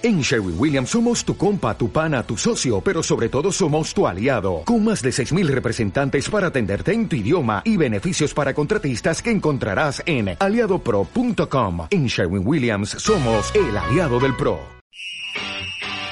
En 0.00 0.20
Sherwin 0.20 0.54
Williams 0.56 0.90
somos 0.90 1.24
tu 1.24 1.36
compa, 1.36 1.76
tu 1.76 1.90
pana, 1.90 2.22
tu 2.22 2.36
socio, 2.36 2.80
pero 2.80 3.02
sobre 3.02 3.28
todo 3.28 3.50
somos 3.50 3.92
tu 3.92 4.06
aliado, 4.06 4.62
con 4.64 4.84
más 4.84 5.02
de 5.02 5.10
6.000 5.10 5.48
representantes 5.48 6.30
para 6.30 6.48
atenderte 6.48 6.92
en 6.92 7.08
tu 7.08 7.16
idioma 7.16 7.62
y 7.64 7.76
beneficios 7.76 8.32
para 8.32 8.54
contratistas 8.54 9.20
que 9.20 9.32
encontrarás 9.32 10.00
en 10.06 10.36
aliadopro.com. 10.38 11.88
En 11.90 12.06
Sherwin 12.06 12.46
Williams 12.46 12.90
somos 12.90 13.52
el 13.56 13.76
aliado 13.76 14.20
del 14.20 14.36
PRO. 14.36 14.60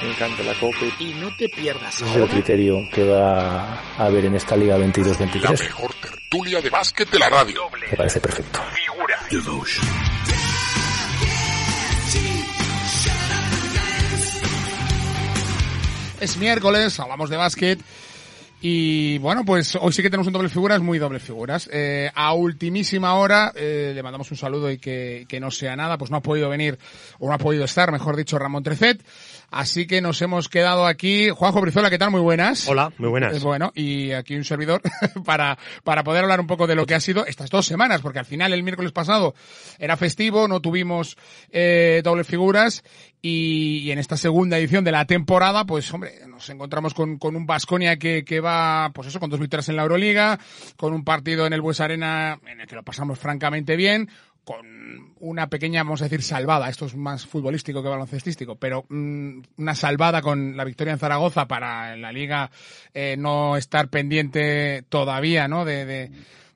Me 0.01 0.11
encanta 0.11 0.43
la 0.43 0.53
COPE. 0.59 0.93
Y 0.99 1.13
no 1.13 1.29
te 1.37 1.47
pierdas 1.47 2.01
es 2.01 2.15
el 2.15 2.27
criterio 2.27 2.75
que 2.93 3.07
va 3.07 3.73
a 3.73 4.05
haber 4.05 4.25
en 4.25 4.35
esta 4.35 4.57
Liga 4.57 4.77
22-23. 4.77 5.41
La 5.41 5.51
mejor 5.51 5.93
tertulia 5.93 6.61
de 6.61 6.69
básquet 6.69 7.09
de 7.09 7.19
la 7.19 7.29
radio. 7.29 7.61
Me 7.89 7.95
parece 7.95 8.19
perfecto. 8.19 8.59
Figura. 8.73 9.17
Devotion. 9.31 9.87
Es 16.19 16.35
miércoles, 16.37 16.99
hablamos 16.99 17.29
de 17.29 17.37
básquet. 17.37 17.79
Y 18.59 19.19
bueno, 19.19 19.45
pues 19.45 19.77
hoy 19.79 19.93
sí 19.93 20.01
que 20.01 20.09
tenemos 20.09 20.25
un 20.25 20.33
doble 20.33 20.49
figuras, 20.49 20.81
muy 20.81 20.97
doble 20.97 21.19
figuras. 21.19 21.69
Eh, 21.71 22.09
a 22.13 22.33
ultimísima 22.33 23.13
hora 23.13 23.51
eh, 23.55 23.91
le 23.93 24.01
mandamos 24.01 24.31
un 24.31 24.37
saludo 24.37 24.71
y 24.71 24.79
que, 24.79 25.25
que 25.29 25.39
no 25.39 25.51
sea 25.51 25.75
nada, 25.75 25.95
pues 25.99 26.09
no 26.09 26.17
ha 26.17 26.21
podido 26.21 26.49
venir, 26.49 26.79
o 27.19 27.27
no 27.27 27.33
ha 27.33 27.37
podido 27.37 27.65
estar, 27.65 27.91
mejor 27.91 28.15
dicho, 28.15 28.39
Ramón 28.39 28.63
Trecet. 28.63 28.99
Así 29.49 29.87
que 29.87 30.01
nos 30.01 30.21
hemos 30.21 30.49
quedado 30.49 30.85
aquí. 30.85 31.29
Juanjo 31.29 31.61
Brizuela, 31.61 31.89
¿qué 31.89 31.97
tal? 31.97 32.11
Muy 32.11 32.19
buenas. 32.19 32.67
Hola, 32.67 32.91
muy 32.97 33.09
buenas. 33.09 33.35
Eh, 33.35 33.39
bueno, 33.39 33.71
y 33.73 34.11
aquí 34.11 34.35
un 34.35 34.43
servidor 34.43 34.81
para, 35.25 35.57
para 35.83 36.03
poder 36.03 36.23
hablar 36.23 36.41
un 36.41 36.47
poco 36.47 36.67
de 36.67 36.75
lo 36.75 36.85
que 36.85 36.95
ha 36.95 36.99
sido 36.99 37.25
estas 37.25 37.49
dos 37.49 37.65
semanas, 37.65 38.01
porque 38.01 38.19
al 38.19 38.25
final 38.25 38.51
el 38.51 38.63
miércoles 38.63 38.91
pasado 38.91 39.35
era 39.79 39.95
festivo, 39.95 40.47
no 40.47 40.61
tuvimos 40.61 41.17
eh, 41.49 42.01
doble 42.03 42.25
figuras 42.25 42.83
y, 43.21 43.79
y 43.79 43.91
en 43.91 43.99
esta 43.99 44.17
segunda 44.17 44.57
edición 44.57 44.83
de 44.83 44.91
la 44.91 45.05
temporada, 45.05 45.65
pues 45.65 45.91
hombre, 45.93 46.27
nos 46.27 46.49
encontramos 46.49 46.93
con, 46.93 47.17
con 47.17 47.35
un 47.35 47.45
Basconia 47.45 47.97
que, 47.97 48.25
que 48.25 48.41
va, 48.41 48.91
pues 48.93 49.07
eso, 49.07 49.19
con 49.19 49.29
dos 49.29 49.39
victorias 49.39 49.69
en 49.69 49.77
la 49.77 49.83
Euroliga, 49.83 50.39
con 50.75 50.93
un 50.93 51.03
partido 51.03 51.47
en 51.47 51.53
el 51.53 51.61
Bues 51.61 51.79
Arena 51.79 52.39
en 52.45 52.61
el 52.61 52.67
que 52.67 52.75
lo 52.75 52.83
pasamos 52.83 53.17
francamente 53.17 53.75
bien, 53.75 54.09
con 54.47 55.13
una 55.19 55.49
pequeña, 55.49 55.83
vamos 55.83 55.99
a 55.99 56.05
decir, 56.05 56.23
salvada, 56.23 56.69
esto 56.69 56.85
es 56.85 56.95
más 56.95 57.25
futbolístico 57.25 57.83
que 57.83 57.89
baloncestístico, 57.89 58.55
pero 58.55 58.85
mm, 58.87 59.41
una 59.57 59.75
salvada 59.75 60.21
con 60.21 60.55
la 60.55 60.63
victoria 60.63 60.93
en 60.93 60.99
Zaragoza 60.99 61.49
para 61.49 61.93
en 61.93 62.01
la 62.01 62.13
liga 62.13 62.49
eh, 62.93 63.17
no 63.17 63.57
estar 63.57 63.89
pendiente 63.89 64.85
todavía, 64.87 65.49
¿no? 65.49 65.65
De, 65.65 65.85
de, 65.85 66.11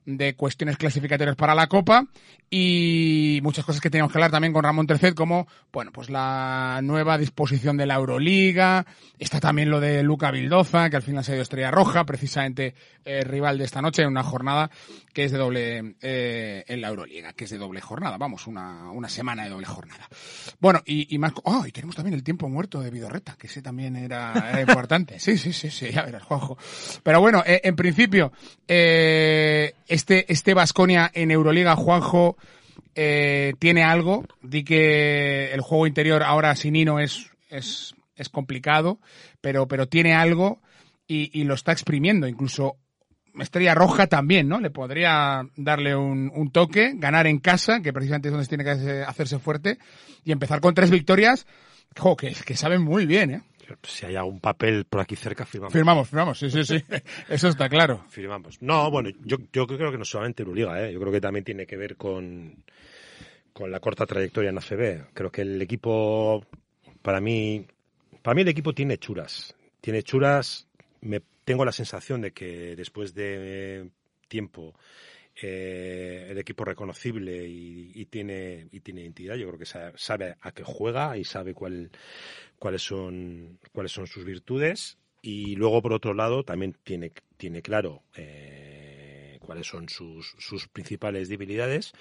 de 0.06 0.34
cuestiones 0.34 0.78
clasificatorias 0.78 1.36
para 1.36 1.54
la 1.54 1.66
Copa 1.66 2.06
y 2.54 3.40
muchas 3.42 3.64
cosas 3.64 3.80
que 3.80 3.88
teníamos 3.88 4.12
que 4.12 4.18
hablar 4.18 4.30
también 4.30 4.52
con 4.52 4.62
Ramón 4.62 4.86
Tercet, 4.86 5.14
como, 5.14 5.48
bueno, 5.72 5.90
pues 5.90 6.10
la 6.10 6.80
nueva 6.82 7.16
disposición 7.16 7.78
de 7.78 7.86
la 7.86 7.94
Euroliga, 7.94 8.84
está 9.18 9.40
también 9.40 9.70
lo 9.70 9.80
de 9.80 10.02
Luca 10.02 10.30
Vildoza, 10.30 10.90
que 10.90 10.96
al 10.96 11.02
final 11.02 11.24
se 11.24 11.32
dio 11.32 11.40
estrella 11.40 11.70
roja, 11.70 12.04
precisamente 12.04 12.74
eh, 13.06 13.24
rival 13.24 13.56
de 13.56 13.64
esta 13.64 13.80
noche 13.80 14.02
en 14.02 14.08
una 14.08 14.22
jornada 14.22 14.70
que 15.14 15.24
es 15.24 15.32
de 15.32 15.38
doble, 15.38 15.94
eh, 16.02 16.64
en 16.68 16.80
la 16.82 16.88
Euroliga, 16.88 17.32
que 17.32 17.44
es 17.44 17.50
de 17.50 17.56
doble 17.56 17.80
jornada, 17.80 18.18
vamos, 18.18 18.46
una, 18.46 18.90
una 18.90 19.08
semana 19.08 19.44
de 19.44 19.48
doble 19.48 19.66
jornada. 19.66 20.06
Bueno, 20.60 20.82
y, 20.84 21.14
y 21.14 21.18
más, 21.18 21.32
oh, 21.44 21.64
y 21.66 21.72
tenemos 21.72 21.96
también 21.96 22.14
el 22.14 22.22
tiempo 22.22 22.50
muerto 22.50 22.80
de 22.82 22.90
Vidorreta, 22.90 23.34
que 23.38 23.46
ese 23.46 23.62
también 23.62 23.96
era, 23.96 24.32
era 24.50 24.60
importante. 24.60 25.18
Sí, 25.18 25.38
sí, 25.38 25.54
sí, 25.54 25.70
sí, 25.70 25.90
ya 25.90 26.02
verás, 26.02 26.22
Juanjo. 26.24 26.58
Pero 27.02 27.18
bueno, 27.20 27.42
eh, 27.46 27.62
en 27.64 27.76
principio, 27.76 28.30
eh, 28.68 29.74
este, 29.86 30.30
este 30.30 30.52
Basconia 30.52 31.10
en 31.14 31.30
Euroliga, 31.30 31.76
Juanjo, 31.76 32.36
eh, 32.94 33.54
tiene 33.58 33.82
algo. 33.82 34.24
Di 34.42 34.64
que 34.64 35.52
el 35.52 35.60
juego 35.60 35.86
interior 35.86 36.22
ahora 36.22 36.54
sin 36.56 36.74
Nino 36.74 36.98
es, 36.98 37.30
es, 37.48 37.94
es 38.16 38.28
complicado, 38.28 39.00
pero, 39.40 39.66
pero 39.68 39.88
tiene 39.88 40.14
algo 40.14 40.60
y, 41.06 41.30
y 41.38 41.44
lo 41.44 41.54
está 41.54 41.72
exprimiendo. 41.72 42.26
Incluso 42.26 42.76
Estrella 43.40 43.74
Roja 43.74 44.06
también, 44.06 44.48
¿no? 44.48 44.60
Le 44.60 44.70
podría 44.70 45.42
darle 45.56 45.96
un, 45.96 46.30
un, 46.34 46.50
toque, 46.50 46.92
ganar 46.94 47.26
en 47.26 47.38
casa, 47.38 47.80
que 47.80 47.92
precisamente 47.92 48.28
es 48.28 48.32
donde 48.32 48.46
tiene 48.46 48.64
que 48.64 49.02
hacerse 49.02 49.38
fuerte, 49.38 49.78
y 50.24 50.32
empezar 50.32 50.60
con 50.60 50.74
tres 50.74 50.90
victorias, 50.90 51.46
jo, 51.96 52.16
que, 52.16 52.34
que 52.44 52.56
saben 52.56 52.82
muy 52.82 53.06
bien, 53.06 53.30
¿eh? 53.30 53.42
Si 53.84 54.04
hay 54.04 54.16
algún 54.16 54.40
papel 54.40 54.84
por 54.84 55.00
aquí 55.00 55.16
cerca, 55.16 55.46
firmamos. 55.46 55.72
Firmamos, 55.72 56.08
firmamos, 56.08 56.38
sí, 56.38 56.50
sí, 56.50 56.64
sí. 56.64 56.84
Eso 57.28 57.48
está 57.48 57.68
claro. 57.70 58.04
Firmamos. 58.10 58.60
No, 58.60 58.90
bueno, 58.90 59.08
yo, 59.24 59.38
yo 59.50 59.66
creo 59.66 59.90
que 59.90 59.98
no 59.98 60.04
solamente 60.04 60.42
Euroliga, 60.42 60.82
¿eh? 60.82 60.92
Yo 60.92 61.00
creo 61.00 61.12
que 61.12 61.20
también 61.20 61.44
tiene 61.44 61.66
que 61.66 61.76
ver 61.76 61.96
con, 61.96 62.64
con 63.52 63.70
la 63.70 63.80
corta 63.80 64.06
trayectoria 64.06 64.50
en 64.50 64.58
ACB. 64.58 65.12
Creo 65.14 65.30
que 65.30 65.42
el 65.42 65.60
equipo, 65.60 66.44
para 67.02 67.20
mí, 67.20 67.66
para 68.22 68.34
mí 68.34 68.42
el 68.42 68.48
equipo 68.48 68.72
tiene 68.72 68.98
churas. 68.98 69.54
Tiene 69.80 70.02
churas, 70.02 70.68
me 71.00 71.20
tengo 71.44 71.64
la 71.64 71.72
sensación 71.72 72.20
de 72.20 72.32
que 72.32 72.76
después 72.76 73.14
de 73.14 73.90
tiempo 74.28 74.74
eh, 75.40 76.28
el 76.30 76.38
equipo 76.38 76.64
reconocible 76.64 77.46
y, 77.48 78.04
tiene 78.06 78.68
y 78.70 78.80
tiene 78.80 79.02
identidad. 79.02 79.34
Yo 79.36 79.46
creo 79.48 79.58
que 79.58 79.66
sabe, 79.66 79.92
sabe 79.96 80.36
a 80.40 80.52
qué 80.52 80.62
juega 80.62 81.16
y 81.16 81.24
sabe 81.24 81.54
cuál, 81.54 81.90
cuáles 82.58 82.82
son 82.82 83.58
cuáles 83.72 83.92
son 83.92 84.06
sus 84.06 84.24
virtudes. 84.24 84.98
Y 85.22 85.56
luego 85.56 85.80
por 85.82 85.92
otro 85.92 86.14
lado 86.14 86.42
también 86.44 86.76
tiene 86.84 87.12
tiene 87.36 87.62
claro 87.62 88.02
eh, 88.16 89.38
cuáles 89.40 89.66
son 89.66 89.88
sus, 89.88 90.34
sus 90.38 90.68
principales 90.68 91.28
debilidades. 91.28 91.92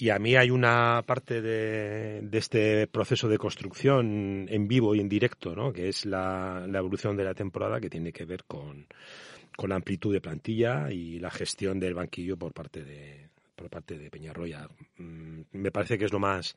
Y 0.00 0.08
a 0.08 0.18
mí 0.18 0.34
hay 0.34 0.50
una 0.50 1.02
parte 1.04 1.42
de, 1.42 2.26
este 2.32 2.86
proceso 2.86 3.28
de 3.28 3.36
construcción 3.36 4.46
en 4.48 4.66
vivo 4.66 4.94
y 4.94 5.00
en 5.00 5.10
directo, 5.10 5.54
¿no? 5.54 5.74
que 5.74 5.90
es 5.90 6.06
la, 6.06 6.66
la 6.66 6.78
evolución 6.78 7.18
de 7.18 7.24
la 7.24 7.34
temporada 7.34 7.78
que 7.80 7.90
tiene 7.90 8.10
que 8.10 8.24
ver 8.24 8.44
con, 8.44 8.86
con 9.54 9.68
la 9.68 9.76
amplitud 9.76 10.10
de 10.14 10.22
plantilla 10.22 10.90
y 10.90 11.18
la 11.18 11.30
gestión 11.30 11.78
del 11.78 11.92
banquillo 11.92 12.38
por 12.38 12.54
parte 12.54 12.82
de 12.82 13.28
por 13.54 13.68
parte 13.68 13.98
de 13.98 14.10
Peñarroya. 14.10 14.66
Mm, 14.96 15.42
me 15.52 15.70
parece 15.70 15.98
que 15.98 16.06
es 16.06 16.12
lo 16.12 16.18
más 16.18 16.56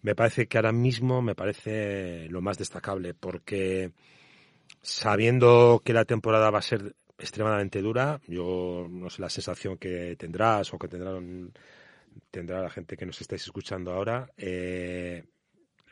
me 0.00 0.14
parece 0.14 0.46
que 0.46 0.56
ahora 0.56 0.72
mismo 0.72 1.20
me 1.20 1.34
parece 1.34 2.26
lo 2.30 2.40
más 2.40 2.56
destacable 2.56 3.12
porque 3.12 3.92
sabiendo 4.80 5.82
que 5.84 5.92
la 5.92 6.06
temporada 6.06 6.50
va 6.50 6.60
a 6.60 6.62
ser 6.62 6.94
extremadamente 7.18 7.82
dura, 7.82 8.18
yo 8.26 8.86
no 8.88 9.10
sé 9.10 9.20
la 9.20 9.28
sensación 9.28 9.76
que 9.76 10.16
tendrás 10.16 10.72
o 10.72 10.78
que 10.78 10.88
tendrán 10.88 11.52
tendrá 12.30 12.60
la 12.60 12.70
gente 12.70 12.96
que 12.96 13.06
nos 13.06 13.20
estáis 13.20 13.42
escuchando 13.42 13.92
ahora, 13.92 14.30
eh, 14.36 15.24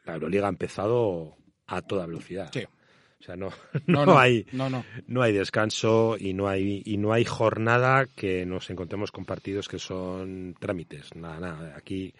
la 0.05 0.15
Euroliga 0.15 0.47
ha 0.47 0.51
empezado 0.51 1.37
a 1.67 1.83
toda 1.83 2.07
velocidad. 2.07 2.51
Sí. 2.53 2.65
O 3.19 3.25
sea, 3.25 3.37
no, 3.37 3.51
no, 3.87 4.05
no, 4.05 4.07
no 4.07 4.19
hay, 4.19 4.47
no, 5.07 5.23
hay 5.23 5.33
descanso 5.33 6.17
y 6.19 6.35
no 6.35 6.49
hay, 6.49 6.83
y 6.85 6.99
no 6.99 7.13
hay 7.13 7.25
jornada 7.25 8.07
que 8.07 8.45
nos 8.45 8.69
encontremos 8.71 9.11
con 9.11 9.25
partidos 9.25 9.69
que 9.69 9.79
son 9.79 10.55
trámites. 10.61 11.15
Nada, 11.17 11.41
nada. 11.41 11.75
Aquí 11.77 12.15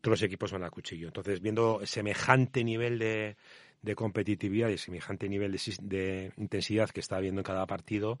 todos 0.00 0.20
los 0.20 0.22
equipos 0.22 0.52
van 0.52 0.64
a 0.64 0.70
cuchillo. 0.70 1.08
Entonces, 1.08 1.40
viendo 1.40 1.80
semejante 1.84 2.64
nivel 2.64 2.98
de, 2.98 3.36
de 3.80 3.94
competitividad 3.94 4.68
y 4.68 4.78
semejante 4.78 5.28
nivel 5.28 5.52
de, 5.52 5.76
de 5.82 6.32
intensidad 6.36 6.90
que 6.90 7.00
está 7.00 7.16
habiendo 7.16 7.40
en 7.40 7.44
cada 7.44 7.66
partido, 7.66 8.18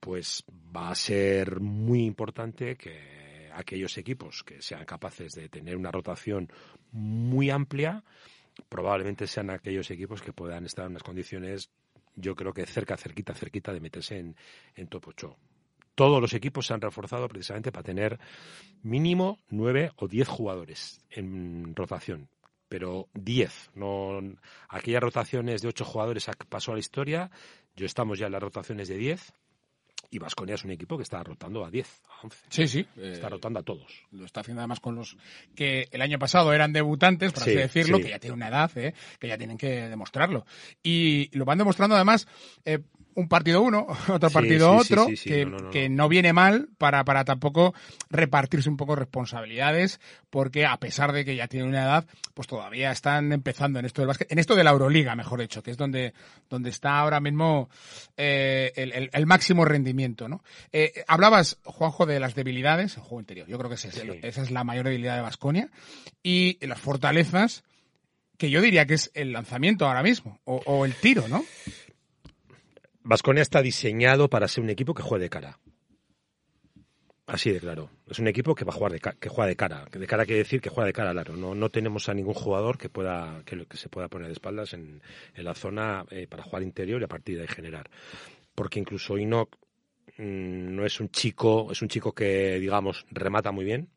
pues 0.00 0.44
va 0.76 0.90
a 0.90 0.94
ser 0.96 1.60
muy 1.60 2.04
importante 2.04 2.76
que 2.76 3.31
aquellos 3.54 3.96
equipos 3.98 4.42
que 4.42 4.62
sean 4.62 4.84
capaces 4.84 5.32
de 5.32 5.48
tener 5.48 5.76
una 5.76 5.90
rotación 5.90 6.50
muy 6.90 7.50
amplia, 7.50 8.04
probablemente 8.68 9.26
sean 9.26 9.50
aquellos 9.50 9.90
equipos 9.90 10.22
que 10.22 10.32
puedan 10.32 10.64
estar 10.64 10.84
en 10.86 10.92
unas 10.92 11.02
condiciones, 11.02 11.70
yo 12.14 12.34
creo 12.34 12.52
que 12.52 12.66
cerca, 12.66 12.96
cerquita, 12.96 13.34
cerquita 13.34 13.72
de 13.72 13.80
meterse 13.80 14.18
en, 14.18 14.36
en 14.74 14.88
top 14.88 15.08
8. 15.08 15.36
Todos 15.94 16.20
los 16.20 16.32
equipos 16.32 16.66
se 16.66 16.74
han 16.74 16.80
reforzado 16.80 17.28
precisamente 17.28 17.70
para 17.70 17.84
tener 17.84 18.18
mínimo 18.82 19.38
nueve 19.50 19.92
o 19.96 20.08
diez 20.08 20.26
jugadores 20.26 21.04
en 21.10 21.76
rotación. 21.76 22.28
Pero 22.68 23.08
diez, 23.12 23.70
no 23.74 24.18
aquellas 24.68 25.02
rotaciones 25.02 25.60
de 25.60 25.68
ocho 25.68 25.84
jugadores 25.84 26.30
pasó 26.48 26.72
a 26.72 26.74
la 26.74 26.80
historia, 26.80 27.30
yo 27.76 27.84
estamos 27.84 28.18
ya 28.18 28.26
en 28.26 28.32
las 28.32 28.42
rotaciones 28.42 28.88
de 28.88 28.96
diez, 28.96 29.34
y 30.10 30.18
Vasconia 30.18 30.56
es 30.56 30.64
un 30.64 30.70
equipo 30.70 30.96
que 30.96 31.04
está 31.04 31.22
rotando 31.22 31.64
a 31.64 31.70
10, 31.70 32.02
a 32.08 32.24
11. 32.24 32.38
Sí, 32.50 32.68
sí. 32.68 32.86
Está 32.96 33.26
eh, 33.28 33.30
rotando 33.30 33.60
a 33.60 33.62
todos. 33.62 34.04
Lo 34.10 34.26
está 34.26 34.40
haciendo 34.40 34.60
además 34.60 34.80
con 34.80 34.94
los 34.94 35.16
que 35.54 35.88
el 35.90 36.02
año 36.02 36.18
pasado 36.18 36.52
eran 36.52 36.72
debutantes, 36.72 37.32
por 37.32 37.42
Sí, 37.42 37.50
así 37.50 37.58
decirlo, 37.58 37.96
sí. 37.96 38.04
que 38.04 38.10
ya 38.10 38.18
tienen 38.18 38.36
una 38.36 38.48
edad, 38.48 38.70
eh, 38.76 38.94
que 39.18 39.28
ya 39.28 39.38
tienen 39.38 39.56
que 39.56 39.88
demostrarlo. 39.88 40.44
Y 40.82 41.34
lo 41.36 41.44
van 41.44 41.58
demostrando 41.58 41.96
además 41.96 42.28
eh, 42.64 42.80
un 43.14 43.28
partido 43.28 43.60
uno, 43.62 43.86
otro 44.08 44.28
Sí, 44.28 44.34
partido 44.34 44.82
sí, 44.82 44.92
otro, 44.94 45.06
sí, 45.16 45.16
que, 45.28 45.44
no, 45.44 45.50
no, 45.52 45.58
no. 45.64 45.70
que 45.70 45.88
no 45.88 46.08
viene 46.08 46.32
mal 46.32 46.68
para, 46.78 47.04
para 47.04 47.24
tampoco 47.24 47.74
repartirse 48.10 48.68
un 48.68 48.76
poco 48.76 48.94
responsabilidades, 48.96 50.00
porque 50.30 50.66
a 50.66 50.76
pesar 50.78 51.12
de 51.12 51.24
que 51.24 51.36
ya 51.36 51.48
tienen 51.48 51.68
una 51.68 51.82
edad, 51.82 52.06
pues 52.34 52.48
todavía 52.48 52.90
están 52.92 53.32
empezando 53.32 53.78
en 53.78 53.84
esto 53.84 54.00
del 54.02 54.08
básquet, 54.08 54.30
en 54.32 54.38
esto 54.38 54.54
de 54.54 54.64
la 54.64 54.70
Euroliga, 54.70 55.14
mejor 55.14 55.40
dicho, 55.40 55.62
que 55.62 55.70
es 55.70 55.76
donde, 55.76 56.14
donde 56.48 56.70
está 56.70 56.98
ahora 56.98 57.20
mismo 57.20 57.68
eh, 58.16 58.72
el, 58.76 58.92
el, 58.92 59.10
el 59.12 59.26
máximo 59.26 59.64
rendimiento, 59.64 60.28
¿no? 60.28 60.42
Eh, 60.72 61.04
hablabas, 61.08 61.58
Juanjo, 61.64 62.06
de 62.06 62.20
las 62.20 62.34
debilidades, 62.34 62.96
el 62.96 63.02
juego 63.02 63.20
interior. 63.20 63.46
Yo 63.48 63.58
creo 63.58 63.68
que 63.68 63.76
ese 63.76 63.88
es 63.88 63.96
el- 63.98 64.12
Sí. 64.12 64.18
esa 64.22 64.42
es 64.42 64.50
la 64.50 64.64
mayor 64.64 64.86
debilidad 64.86 65.16
de 65.16 65.22
Vasconia. 65.22 65.70
Y 66.22 66.58
las 66.66 66.80
fortalezas, 66.80 67.64
que 68.38 68.50
yo 68.50 68.60
diría 68.60 68.86
que 68.86 68.94
es 68.94 69.10
el 69.14 69.32
lanzamiento 69.32 69.86
ahora 69.86 70.02
mismo, 70.02 70.40
o, 70.44 70.56
o 70.66 70.84
el 70.84 70.94
tiro, 70.94 71.28
¿no? 71.28 71.44
Vasconia 73.12 73.42
está 73.42 73.60
diseñado 73.60 74.30
para 74.30 74.48
ser 74.48 74.64
un 74.64 74.70
equipo 74.70 74.94
que 74.94 75.02
juegue 75.02 75.24
de 75.24 75.28
cara. 75.28 75.58
Así 77.26 77.52
de 77.52 77.60
claro. 77.60 77.90
Es 78.08 78.18
un 78.20 78.26
equipo 78.26 78.54
que 78.54 78.64
va 78.64 78.72
a 78.72 78.74
jugar 78.74 78.92
de 78.92 79.00
que 79.00 79.28
juega 79.28 79.48
de 79.48 79.54
cara. 79.54 79.84
De 79.92 80.06
cara 80.06 80.24
quiere 80.24 80.38
decir 80.38 80.62
que 80.62 80.70
juega 80.70 80.86
de 80.86 80.94
cara 80.94 81.10
al 81.10 81.18
aro. 81.18 81.36
No, 81.36 81.54
no 81.54 81.68
tenemos 81.68 82.08
a 82.08 82.14
ningún 82.14 82.32
jugador 82.32 82.78
que 82.78 82.88
pueda 82.88 83.42
que, 83.44 83.66
que 83.66 83.76
se 83.76 83.90
pueda 83.90 84.08
poner 84.08 84.28
de 84.28 84.32
espaldas 84.32 84.72
en, 84.72 85.02
en 85.34 85.44
la 85.44 85.52
zona 85.52 86.06
eh, 86.10 86.26
para 86.26 86.42
jugar 86.42 86.62
interior 86.62 87.02
y 87.02 87.04
a 87.04 87.08
partir 87.08 87.36
de 87.36 87.42
ahí 87.42 87.48
generar. 87.48 87.90
Porque 88.54 88.80
incluso 88.80 89.18
Inoc 89.18 89.58
mmm, 90.16 90.74
no 90.74 90.86
es 90.86 90.98
un 90.98 91.10
chico, 91.10 91.70
es 91.70 91.82
un 91.82 91.88
chico 91.88 92.12
que 92.12 92.58
digamos 92.60 93.04
remata 93.10 93.52
muy 93.52 93.66
bien. 93.66 93.90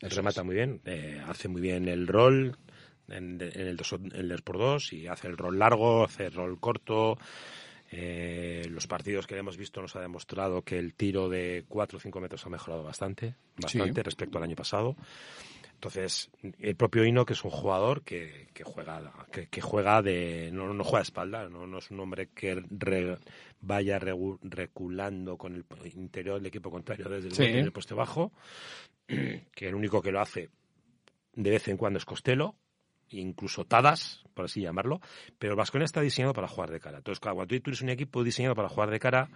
Eso 0.00 0.14
remata 0.14 0.42
es. 0.42 0.46
muy 0.46 0.54
bien, 0.54 0.80
eh, 0.84 1.20
hace 1.26 1.48
muy 1.48 1.60
bien 1.60 1.88
el 1.88 2.06
rol 2.06 2.56
en, 3.08 3.42
en 3.42 3.66
el 3.66 3.76
2 3.76 3.92
el 4.12 4.30
2x2 4.30 4.92
y 4.92 5.08
hace 5.08 5.26
el 5.26 5.36
rol 5.36 5.58
largo, 5.58 6.04
hace 6.04 6.26
el 6.26 6.32
rol 6.34 6.60
corto. 6.60 7.18
Eh, 7.96 8.66
los 8.70 8.88
partidos 8.88 9.28
que 9.28 9.36
hemos 9.36 9.56
visto 9.56 9.80
nos 9.80 9.94
ha 9.94 10.00
demostrado 10.00 10.62
que 10.62 10.80
el 10.80 10.94
tiro 10.94 11.28
de 11.28 11.64
4 11.68 11.96
o 11.96 12.00
5 12.00 12.20
metros 12.20 12.44
ha 12.44 12.48
mejorado 12.48 12.82
bastante, 12.82 13.36
bastante 13.56 14.00
sí. 14.00 14.02
respecto 14.02 14.38
al 14.38 14.44
año 14.44 14.56
pasado. 14.56 14.96
Entonces, 15.74 16.28
el 16.58 16.74
propio 16.74 17.04
Hino, 17.04 17.24
que 17.24 17.34
es 17.34 17.44
un 17.44 17.52
jugador 17.52 18.02
que, 18.02 18.48
que 18.52 18.64
juega, 18.64 19.12
que, 19.30 19.46
que, 19.46 19.60
juega 19.60 20.02
de, 20.02 20.50
no, 20.52 20.74
no 20.74 20.82
juega 20.82 21.00
de 21.00 21.04
espalda, 21.04 21.48
no, 21.48 21.68
no 21.68 21.78
es 21.78 21.90
un 21.92 22.00
hombre 22.00 22.30
que 22.34 22.60
re, 22.68 23.16
vaya 23.60 24.00
reculando 24.00 25.36
con 25.36 25.54
el 25.54 25.64
interior 25.94 26.38
del 26.38 26.46
equipo 26.46 26.72
contrario 26.72 27.08
desde 27.08 27.28
el, 27.28 27.34
sí. 27.34 27.44
el 27.44 27.70
poste 27.70 27.94
bajo, 27.94 28.32
que 29.06 29.68
el 29.68 29.74
único 29.76 30.02
que 30.02 30.10
lo 30.10 30.20
hace 30.20 30.50
de 31.34 31.50
vez 31.50 31.68
en 31.68 31.76
cuando 31.76 31.98
es 31.98 32.04
Costello, 32.04 32.56
incluso 33.20 33.64
Tadas, 33.64 34.24
por 34.34 34.46
así 34.46 34.60
llamarlo, 34.60 35.00
pero 35.38 35.52
el 35.52 35.58
Vasconia 35.58 35.84
está 35.84 36.00
diseñado 36.00 36.34
para 36.34 36.48
jugar 36.48 36.70
de 36.70 36.80
cara. 36.80 36.98
Entonces, 36.98 37.20
cuando 37.20 37.46
tú 37.46 37.70
eres 37.70 37.82
un 37.82 37.90
equipo 37.90 38.24
diseñado 38.24 38.54
para 38.54 38.68
jugar 38.68 38.90
de 38.90 38.98
cara, 38.98 39.30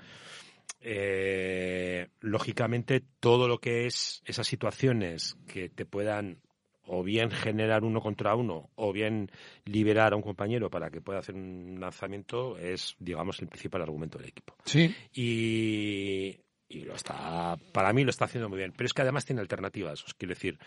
eh, 0.80 2.08
lógicamente 2.20 3.02
todo 3.20 3.48
lo 3.48 3.58
que 3.58 3.86
es 3.86 4.22
esas 4.24 4.46
situaciones 4.46 5.36
que 5.46 5.68
te 5.68 5.84
puedan 5.84 6.40
o 6.88 7.02
bien 7.02 7.30
generar 7.30 7.84
uno 7.84 8.00
contra 8.00 8.34
uno 8.34 8.70
o 8.74 8.92
bien 8.92 9.30
liberar 9.64 10.12
a 10.12 10.16
un 10.16 10.22
compañero 10.22 10.70
para 10.70 10.90
que 10.90 11.00
pueda 11.00 11.18
hacer 11.18 11.34
un 11.34 11.78
lanzamiento 11.78 12.56
es, 12.56 12.96
digamos, 12.98 13.40
el 13.40 13.48
principal 13.48 13.82
argumento 13.82 14.18
del 14.18 14.28
equipo. 14.28 14.56
Sí. 14.64 14.94
Y 15.12 16.40
y 16.68 16.84
lo 16.84 16.94
está, 16.94 17.56
para 17.72 17.92
mí 17.92 18.04
lo 18.04 18.10
está 18.10 18.26
haciendo 18.26 18.48
muy 18.48 18.58
bien. 18.58 18.72
Pero 18.76 18.86
es 18.86 18.92
que 18.92 19.02
además 19.02 19.24
tiene 19.24 19.40
alternativas. 19.40 20.04
Os 20.04 20.14
quiero 20.14 20.34
decir, 20.34 20.58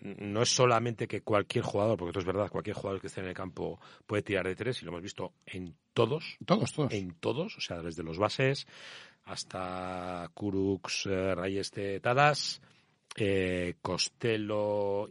no 0.00 0.42
es 0.42 0.48
solamente 0.48 1.06
que 1.06 1.20
cualquier 1.20 1.64
jugador, 1.64 1.98
porque 1.98 2.10
esto 2.10 2.20
es 2.20 2.26
verdad, 2.26 2.50
cualquier 2.50 2.76
jugador 2.76 3.00
que 3.00 3.08
esté 3.08 3.20
en 3.20 3.28
el 3.28 3.34
campo 3.34 3.78
puede 4.06 4.22
tirar 4.22 4.46
de 4.46 4.56
tres 4.56 4.80
y 4.80 4.84
lo 4.84 4.92
hemos 4.92 5.02
visto 5.02 5.34
en 5.46 5.74
todos. 5.92 6.38
Todos, 6.46 6.72
todos. 6.72 6.92
En 6.92 7.14
todos, 7.14 7.56
o 7.56 7.60
sea, 7.60 7.82
desde 7.82 8.02
los 8.02 8.18
bases 8.18 8.66
hasta 9.24 10.28
Kurux, 10.34 11.06
eh, 11.06 11.34
Rayeste, 11.34 12.00
Tadas, 12.00 12.60
eh, 13.16 13.74
Costello, 13.82 15.08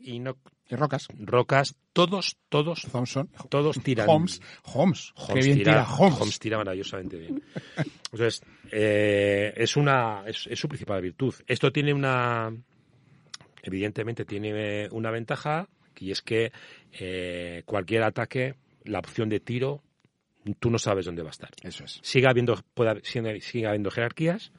y 0.71 0.75
Rocas. 0.75 1.07
Rocas, 1.19 1.75
todos, 1.93 2.37
todos, 2.49 2.81
Thompson, 2.91 3.29
todos 3.49 3.81
tiran. 3.83 4.07
Holmes, 4.09 4.41
Holmes, 4.63 5.13
Holmes 5.15 5.33
qué 5.33 5.45
bien 5.45 5.57
tira, 5.59 5.71
tira 5.71 5.95
Holmes. 5.95 6.19
Holmes 6.19 6.39
tira 6.39 6.57
maravillosamente 6.57 7.17
bien. 7.17 7.43
Entonces, 8.11 8.41
eh, 8.71 9.53
es 9.55 9.75
una, 9.75 10.23
es, 10.25 10.47
es, 10.47 10.59
su 10.59 10.67
principal 10.67 11.01
virtud. 11.01 11.33
Esto 11.45 11.71
tiene 11.71 11.93
una, 11.93 12.51
evidentemente 13.61 14.25
tiene 14.25 14.87
una 14.91 15.11
ventaja 15.11 15.67
y 15.99 16.11
es 16.11 16.21
que 16.21 16.51
eh, 16.99 17.63
cualquier 17.65 18.03
ataque, 18.03 18.55
la 18.85 18.99
opción 18.99 19.29
de 19.29 19.39
tiro, 19.39 19.83
tú 20.59 20.69
no 20.71 20.79
sabes 20.79 21.05
dónde 21.05 21.21
va 21.21 21.29
a 21.29 21.31
estar. 21.31 21.51
Eso 21.61 21.83
es. 21.83 21.99
Sigue 22.01 22.27
habiendo, 22.27 22.57
puede, 22.73 23.01
sigue, 23.03 23.39
sigue 23.41 23.67
habiendo 23.67 23.91
jerarquías, 23.91 24.51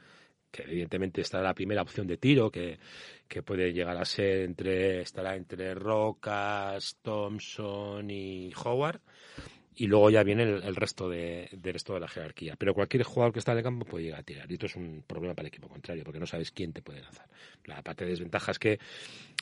que 0.52 0.62
evidentemente 0.62 1.22
estará 1.22 1.42
la 1.42 1.54
primera 1.54 1.82
opción 1.82 2.06
de 2.06 2.18
tiro, 2.18 2.50
que, 2.50 2.78
que 3.26 3.42
puede 3.42 3.72
llegar 3.72 3.96
a 3.96 4.04
ser 4.04 4.42
entre, 4.42 5.00
estará 5.00 5.34
entre 5.34 5.74
Rocas, 5.74 6.98
Thompson 7.02 8.08
y 8.10 8.52
Howard, 8.62 9.00
y 9.74 9.86
luego 9.86 10.10
ya 10.10 10.22
viene 10.22 10.42
el, 10.42 10.62
el 10.62 10.76
resto 10.76 11.08
de, 11.08 11.48
del 11.52 11.72
resto 11.72 11.94
de 11.94 12.00
la 12.00 12.08
jerarquía. 12.08 12.56
Pero 12.58 12.74
cualquier 12.74 13.02
jugador 13.04 13.32
que 13.32 13.38
está 13.38 13.52
en 13.52 13.58
el 13.58 13.64
campo 13.64 13.86
puede 13.86 14.04
llegar 14.04 14.20
a 14.20 14.22
tirar, 14.22 14.50
y 14.50 14.54
esto 14.54 14.66
es 14.66 14.76
un 14.76 15.02
problema 15.06 15.34
para 15.34 15.46
el 15.46 15.48
equipo 15.48 15.68
contrario, 15.68 16.04
porque 16.04 16.20
no 16.20 16.26
sabes 16.26 16.50
quién 16.50 16.72
te 16.72 16.82
puede 16.82 17.00
lanzar. 17.00 17.26
La 17.64 17.82
parte 17.82 18.04
de 18.04 18.10
desventaja 18.10 18.52
es 18.52 18.58
que 18.58 18.78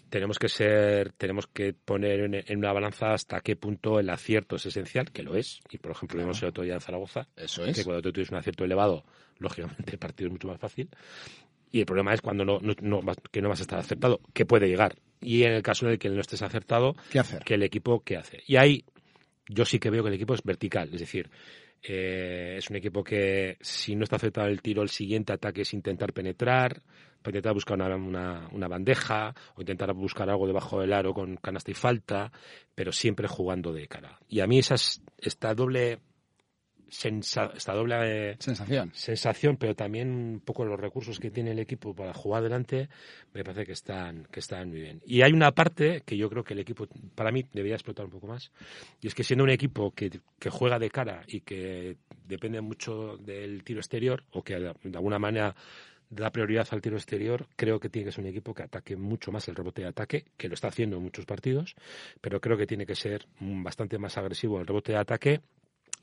tenemos 0.08 0.38
que 0.38 0.48
ser, 0.48 1.12
tenemos 1.12 1.46
que 1.46 1.72
poner 1.72 2.20
en, 2.20 2.34
en, 2.34 2.58
una 2.58 2.72
balanza 2.72 3.12
hasta 3.12 3.40
qué 3.40 3.56
punto 3.56 3.98
el 3.98 4.10
acierto 4.10 4.56
es 4.56 4.66
esencial, 4.66 5.10
que 5.10 5.22
lo 5.22 5.36
es, 5.36 5.60
y 5.70 5.78
por 5.78 5.92
ejemplo, 5.92 6.16
claro. 6.16 6.26
vimos 6.28 6.42
el 6.42 6.48
otro 6.48 6.64
día 6.64 6.74
en 6.74 6.80
Zaragoza, 6.80 7.28
Eso 7.36 7.64
es. 7.64 7.76
que 7.76 7.84
cuando 7.84 8.02
tú 8.02 8.12
tienes 8.12 8.30
un 8.30 8.36
acierto 8.38 8.64
elevado, 8.64 9.04
lógicamente 9.38 9.92
el 9.92 9.98
partido 9.98 10.28
es 10.28 10.32
mucho 10.32 10.48
más 10.48 10.58
fácil. 10.58 10.88
Y 11.72 11.78
el 11.80 11.86
problema 11.86 12.12
es 12.12 12.20
cuando 12.20 12.44
no, 12.44 12.58
no, 12.60 12.74
no, 12.80 13.00
que 13.30 13.40
no 13.40 13.48
vas 13.48 13.60
a 13.60 13.62
estar 13.62 13.78
acertado, 13.78 14.20
que 14.32 14.44
puede 14.44 14.66
llegar. 14.66 14.96
Y 15.20 15.44
en 15.44 15.52
el 15.52 15.62
caso 15.62 15.86
en 15.86 15.92
el 15.92 15.98
que 16.00 16.08
no 16.08 16.20
estés 16.20 16.42
acertado, 16.42 16.96
¿qué 17.12 17.20
hacer? 17.20 17.44
Que 17.44 17.54
el 17.54 17.62
equipo, 17.62 18.02
¿qué 18.02 18.16
hace? 18.16 18.42
Y 18.48 18.56
ahí 18.56 18.84
yo 19.50 19.64
sí 19.64 19.78
que 19.78 19.90
veo 19.90 20.02
que 20.02 20.08
el 20.08 20.14
equipo 20.14 20.34
es 20.34 20.42
vertical, 20.42 20.90
es 20.92 21.00
decir, 21.00 21.28
eh, 21.82 22.56
es 22.58 22.70
un 22.70 22.76
equipo 22.76 23.02
que 23.02 23.56
si 23.60 23.96
no 23.96 24.04
está 24.04 24.16
acertado 24.16 24.48
el 24.48 24.62
tiro, 24.62 24.82
el 24.82 24.88
siguiente 24.88 25.32
ataque 25.32 25.62
es 25.62 25.74
intentar 25.74 26.12
penetrar, 26.12 26.82
intentar 27.24 27.52
buscar 27.52 27.80
una, 27.80 28.48
una, 28.52 28.68
bandeja 28.68 29.34
o 29.54 29.60
intentar 29.60 29.92
buscar 29.92 30.30
algo 30.30 30.46
debajo 30.46 30.80
del 30.80 30.92
aro 30.92 31.12
con 31.12 31.36
canasta 31.36 31.70
y 31.70 31.74
falta, 31.74 32.32
pero 32.74 32.92
siempre 32.92 33.28
jugando 33.28 33.72
de 33.72 33.88
cara. 33.88 34.18
Y 34.28 34.40
a 34.40 34.46
mí 34.46 34.58
esa 34.58 34.74
es, 34.74 35.02
esta 35.18 35.54
doble 35.54 36.00
sensa, 36.90 37.52
esta 37.56 37.72
doble 37.72 38.36
sensación. 38.38 38.90
sensación, 38.92 39.56
pero 39.56 39.74
también 39.74 40.10
un 40.10 40.40
poco 40.40 40.64
los 40.64 40.78
recursos 40.78 41.18
que 41.18 41.30
tiene 41.30 41.52
el 41.52 41.58
equipo 41.58 41.94
para 41.94 42.12
jugar 42.12 42.40
adelante, 42.40 42.88
me 43.32 43.44
parece 43.44 43.64
que 43.64 43.72
están, 43.72 44.26
que 44.30 44.40
están 44.40 44.68
muy 44.68 44.80
bien. 44.80 45.00
Y 45.06 45.22
hay 45.22 45.32
una 45.32 45.52
parte 45.52 46.02
que 46.04 46.16
yo 46.16 46.28
creo 46.28 46.44
que 46.44 46.54
el 46.54 46.60
equipo, 46.60 46.86
para 47.14 47.30
mí, 47.30 47.46
debería 47.52 47.76
explotar 47.76 48.04
un 48.04 48.10
poco 48.10 48.26
más, 48.26 48.50
y 49.00 49.06
es 49.06 49.14
que 49.14 49.24
siendo 49.24 49.44
un 49.44 49.50
equipo 49.50 49.92
que, 49.92 50.10
que 50.38 50.50
juega 50.50 50.78
de 50.78 50.90
cara 50.90 51.22
y 51.26 51.40
que 51.40 51.96
depende 52.26 52.60
mucho 52.60 53.16
del 53.16 53.64
tiro 53.64 53.80
exterior, 53.80 54.24
o 54.32 54.42
que 54.42 54.58
de 54.58 54.96
alguna 54.96 55.18
manera 55.18 55.54
da 56.10 56.30
prioridad 56.30 56.66
al 56.72 56.82
tiro 56.82 56.96
exterior, 56.96 57.46
creo 57.54 57.78
que 57.78 57.88
tiene 57.88 58.06
que 58.06 58.12
ser 58.12 58.24
un 58.24 58.30
equipo 58.30 58.52
que 58.52 58.64
ataque 58.64 58.96
mucho 58.96 59.30
más 59.30 59.46
el 59.48 59.54
rebote 59.54 59.82
de 59.82 59.88
ataque, 59.88 60.24
que 60.36 60.48
lo 60.48 60.54
está 60.54 60.68
haciendo 60.68 60.96
en 60.96 61.04
muchos 61.04 61.24
partidos, 61.24 61.76
pero 62.20 62.40
creo 62.40 62.56
que 62.56 62.66
tiene 62.66 62.84
que 62.84 62.96
ser 62.96 63.26
bastante 63.38 63.96
más 63.96 64.18
agresivo 64.18 64.60
el 64.60 64.66
rebote 64.66 64.92
de 64.92 64.98
ataque 64.98 65.40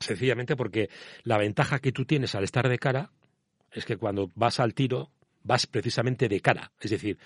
Sencillamente 0.00 0.56
porque 0.56 0.90
la 1.24 1.38
ventaja 1.38 1.80
que 1.80 1.92
tú 1.92 2.04
tienes 2.04 2.34
al 2.34 2.44
estar 2.44 2.68
de 2.68 2.78
cara 2.78 3.10
es 3.72 3.84
que 3.84 3.96
cuando 3.96 4.30
vas 4.34 4.60
al 4.60 4.74
tiro, 4.74 5.10
vas 5.42 5.66
precisamente 5.66 6.28
de 6.28 6.40
cara. 6.40 6.72
Es 6.80 6.90
decir, 6.90 7.18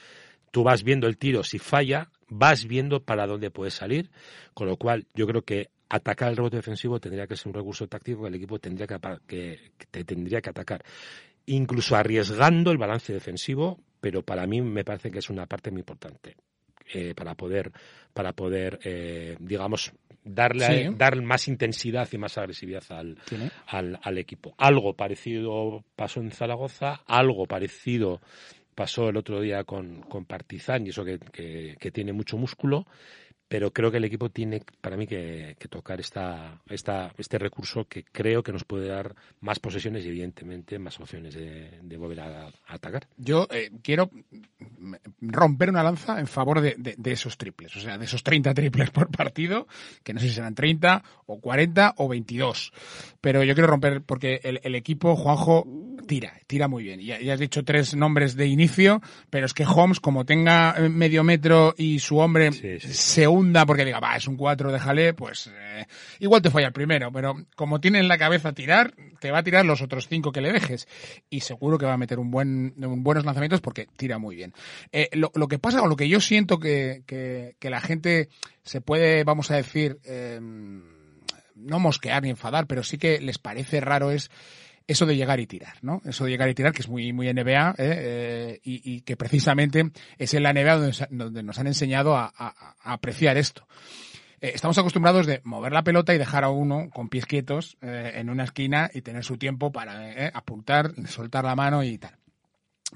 tú 0.50 0.62
vas 0.62 0.82
viendo 0.82 1.06
el 1.06 1.18
tiro, 1.18 1.42
si 1.42 1.58
falla, 1.58 2.10
vas 2.28 2.66
viendo 2.66 3.02
para 3.02 3.26
dónde 3.26 3.50
puedes 3.50 3.74
salir, 3.74 4.10
con 4.54 4.68
lo 4.68 4.76
cual 4.76 5.06
yo 5.14 5.26
creo 5.26 5.42
que 5.42 5.70
atacar 5.88 6.30
el 6.30 6.36
rebote 6.36 6.56
defensivo 6.56 6.98
tendría 7.00 7.26
que 7.26 7.36
ser 7.36 7.48
un 7.48 7.54
recurso 7.54 7.86
táctico 7.86 8.22
que 8.22 8.28
el 8.28 8.34
equipo 8.34 8.58
tendría 8.58 8.86
que, 8.86 8.98
que, 9.26 9.86
te 9.90 10.04
tendría 10.04 10.40
que 10.40 10.50
atacar, 10.50 10.82
incluso 11.46 11.96
arriesgando 11.96 12.70
el 12.70 12.78
balance 12.78 13.12
defensivo, 13.12 13.78
pero 14.00 14.22
para 14.22 14.46
mí 14.46 14.62
me 14.62 14.84
parece 14.84 15.10
que 15.10 15.18
es 15.18 15.28
una 15.28 15.46
parte 15.46 15.70
muy 15.70 15.80
importante 15.80 16.36
eh, 16.94 17.14
para 17.14 17.34
poder, 17.34 17.72
para 18.12 18.32
poder 18.32 18.80
eh, 18.84 19.36
digamos, 19.38 19.92
darle 20.24 20.88
sí. 20.88 20.94
dar 20.96 21.20
más 21.20 21.48
intensidad 21.48 22.08
y 22.12 22.18
más 22.18 22.38
agresividad 22.38 22.84
al, 22.90 23.18
al, 23.66 23.98
al, 24.02 24.18
equipo. 24.18 24.54
Algo 24.58 24.94
parecido 24.94 25.84
pasó 25.96 26.20
en 26.20 26.30
Zaragoza, 26.30 27.02
algo 27.06 27.46
parecido 27.46 28.20
pasó 28.74 29.08
el 29.08 29.16
otro 29.16 29.40
día 29.40 29.64
con, 29.64 30.02
con 30.02 30.24
Partizan, 30.24 30.86
y 30.86 30.90
eso 30.90 31.04
que, 31.04 31.18
que, 31.18 31.76
que 31.78 31.90
tiene 31.90 32.12
mucho 32.12 32.36
músculo, 32.38 32.86
pero 33.52 33.70
creo 33.70 33.90
que 33.90 33.98
el 33.98 34.04
equipo 34.06 34.30
tiene 34.30 34.62
para 34.80 34.96
mí 34.96 35.06
que, 35.06 35.56
que, 35.58 35.68
tocar 35.68 36.00
esta, 36.00 36.62
esta, 36.70 37.12
este 37.18 37.36
recurso 37.36 37.84
que 37.86 38.02
creo 38.02 38.42
que 38.42 38.50
nos 38.50 38.64
puede 38.64 38.88
dar 38.88 39.14
más 39.42 39.58
posesiones 39.58 40.06
y 40.06 40.08
evidentemente 40.08 40.78
más 40.78 40.98
opciones 40.98 41.34
de, 41.34 41.78
de 41.82 41.96
volver 41.98 42.20
a, 42.20 42.46
a, 42.46 42.52
atacar. 42.66 43.08
Yo 43.18 43.46
eh, 43.50 43.70
quiero 43.82 44.10
romper 45.20 45.68
una 45.68 45.82
lanza 45.82 46.18
en 46.18 46.28
favor 46.28 46.62
de, 46.62 46.76
de, 46.78 46.94
de, 46.96 47.12
esos 47.12 47.36
triples, 47.36 47.76
o 47.76 47.80
sea, 47.80 47.98
de 47.98 48.06
esos 48.06 48.22
30 48.22 48.54
triples 48.54 48.90
por 48.90 49.10
partido, 49.10 49.66
que 50.02 50.14
no 50.14 50.20
sé 50.20 50.28
si 50.28 50.36
serán 50.36 50.54
30 50.54 51.04
o 51.26 51.38
40 51.38 51.96
o 51.98 52.08
22, 52.08 52.72
pero 53.20 53.44
yo 53.44 53.52
quiero 53.52 53.68
romper 53.68 54.00
porque 54.00 54.40
el, 54.44 54.60
el 54.62 54.74
equipo, 54.76 55.14
Juanjo, 55.14 55.66
tira, 56.06 56.32
tira 56.46 56.68
muy 56.68 56.84
bien. 56.84 57.00
Ya, 57.00 57.20
ya 57.20 57.34
has 57.34 57.40
dicho 57.40 57.64
tres 57.64 57.94
nombres 57.94 58.34
de 58.34 58.46
inicio, 58.46 59.02
pero 59.30 59.46
es 59.46 59.54
que 59.54 59.64
Holmes, 59.66 60.00
como 60.00 60.24
tenga 60.24 60.74
medio 60.88 61.22
metro 61.22 61.74
y 61.76 61.98
su 61.98 62.18
hombre 62.18 62.52
Sí, 62.52 62.80
sí. 62.80 62.92
se 62.92 63.26
porque 63.66 63.84
diga, 63.84 64.00
va, 64.00 64.16
es 64.16 64.26
un 64.28 64.36
4, 64.36 64.72
déjale, 64.72 65.14
pues 65.14 65.50
eh, 65.52 65.86
igual 66.20 66.42
te 66.42 66.50
falla 66.50 66.68
el 66.68 66.72
primero, 66.72 67.10
pero 67.12 67.34
como 67.56 67.80
tiene 67.80 67.98
en 67.98 68.08
la 68.08 68.18
cabeza 68.18 68.52
tirar, 68.52 68.94
te 69.20 69.30
va 69.30 69.38
a 69.38 69.42
tirar 69.42 69.64
los 69.64 69.82
otros 69.82 70.08
cinco 70.08 70.32
que 70.32 70.40
le 70.40 70.52
dejes. 70.52 70.88
Y 71.30 71.40
seguro 71.40 71.78
que 71.78 71.86
va 71.86 71.94
a 71.94 71.98
meter 71.98 72.18
un 72.18 72.30
buen, 72.30 72.74
buenos 72.76 73.24
lanzamientos 73.24 73.60
porque 73.60 73.88
tira 73.96 74.18
muy 74.18 74.36
bien. 74.36 74.52
Eh, 74.92 75.08
lo, 75.12 75.30
lo 75.34 75.48
que 75.48 75.58
pasa, 75.58 75.82
o 75.82 75.86
lo 75.86 75.96
que 75.96 76.08
yo 76.08 76.20
siento 76.20 76.58
que, 76.58 77.02
que, 77.06 77.56
que 77.58 77.70
la 77.70 77.80
gente 77.80 78.28
se 78.62 78.80
puede, 78.80 79.24
vamos 79.24 79.50
a 79.50 79.56
decir, 79.56 79.98
eh, 80.04 80.40
no 80.40 81.78
mosquear 81.78 82.22
ni 82.22 82.30
enfadar, 82.30 82.66
pero 82.66 82.82
sí 82.82 82.98
que 82.98 83.20
les 83.20 83.38
parece 83.38 83.80
raro 83.80 84.10
es 84.10 84.30
eso 84.92 85.06
de 85.06 85.16
llegar 85.16 85.40
y 85.40 85.46
tirar, 85.46 85.74
¿no? 85.82 86.00
Eso 86.04 86.24
de 86.24 86.30
llegar 86.30 86.48
y 86.48 86.54
tirar, 86.54 86.72
que 86.72 86.82
es 86.82 86.88
muy, 86.88 87.12
muy 87.12 87.32
NBA, 87.32 87.70
¿eh? 87.70 87.74
Eh, 87.78 88.60
y, 88.64 89.00
que 89.02 89.16
precisamente 89.16 89.90
es 90.18 90.34
en 90.34 90.42
la 90.42 90.52
NBA 90.52 91.08
donde, 91.10 91.42
nos- 91.42 91.58
han 91.58 91.66
enseñado 91.66 92.16
a, 92.16 92.32
apreciar 92.82 93.36
esto. 93.36 93.66
Eh, 94.40 94.52
estamos 94.54 94.78
acostumbrados 94.78 95.26
de 95.26 95.40
mover 95.44 95.72
la 95.72 95.82
pelota 95.82 96.14
y 96.14 96.18
dejar 96.18 96.44
a 96.44 96.50
uno 96.50 96.90
con 96.90 97.08
pies 97.08 97.26
quietos 97.26 97.76
en 97.80 98.30
una 98.30 98.44
esquina 98.44 98.90
y 98.92 99.02
tener 99.02 99.24
su 99.24 99.36
tiempo 99.36 99.72
para 99.72 100.28
apuntar, 100.34 100.92
soltar 101.06 101.44
la 101.44 101.56
mano 101.56 101.82
y 101.82 101.98
tal. 101.98 102.16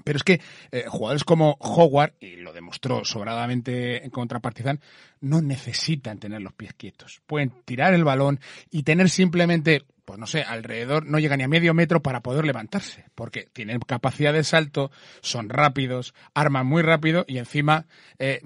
Pero 0.03 0.17
es 0.17 0.23
que 0.23 0.41
jugadores 0.87 1.23
como 1.23 1.57
Howard, 1.59 2.13
y 2.19 2.35
lo 2.37 2.53
demostró 2.53 3.03
sobradamente 3.03 4.03
en 4.03 4.11
contra 4.11 4.39
Partizan, 4.39 4.79
no 5.21 5.41
necesitan 5.41 6.19
tener 6.19 6.41
los 6.41 6.53
pies 6.53 6.73
quietos. 6.73 7.21
Pueden 7.25 7.51
tirar 7.65 7.93
el 7.93 8.03
balón 8.03 8.39
y 8.69 8.83
tener 8.83 9.09
simplemente, 9.09 9.83
pues 10.07 10.17
no 10.19 10.25
sé, 10.25 10.41
alrededor, 10.41 11.05
no 11.05 11.19
llega 11.19 11.35
ni 11.35 11.43
a 11.43 11.49
medio 11.49 11.73
metro 11.73 12.01
para 12.01 12.21
poder 12.21 12.45
levantarse, 12.45 13.03
porque 13.13 13.49
tienen 13.51 13.81
capacidad 13.81 14.31
de 14.31 14.45
salto, 14.45 14.89
son 15.19 15.49
rápidos, 15.49 16.13
arman 16.33 16.65
muy 16.65 16.81
rápido 16.81 17.25
y 17.27 17.39
encima 17.39 17.87
eh, 18.17 18.39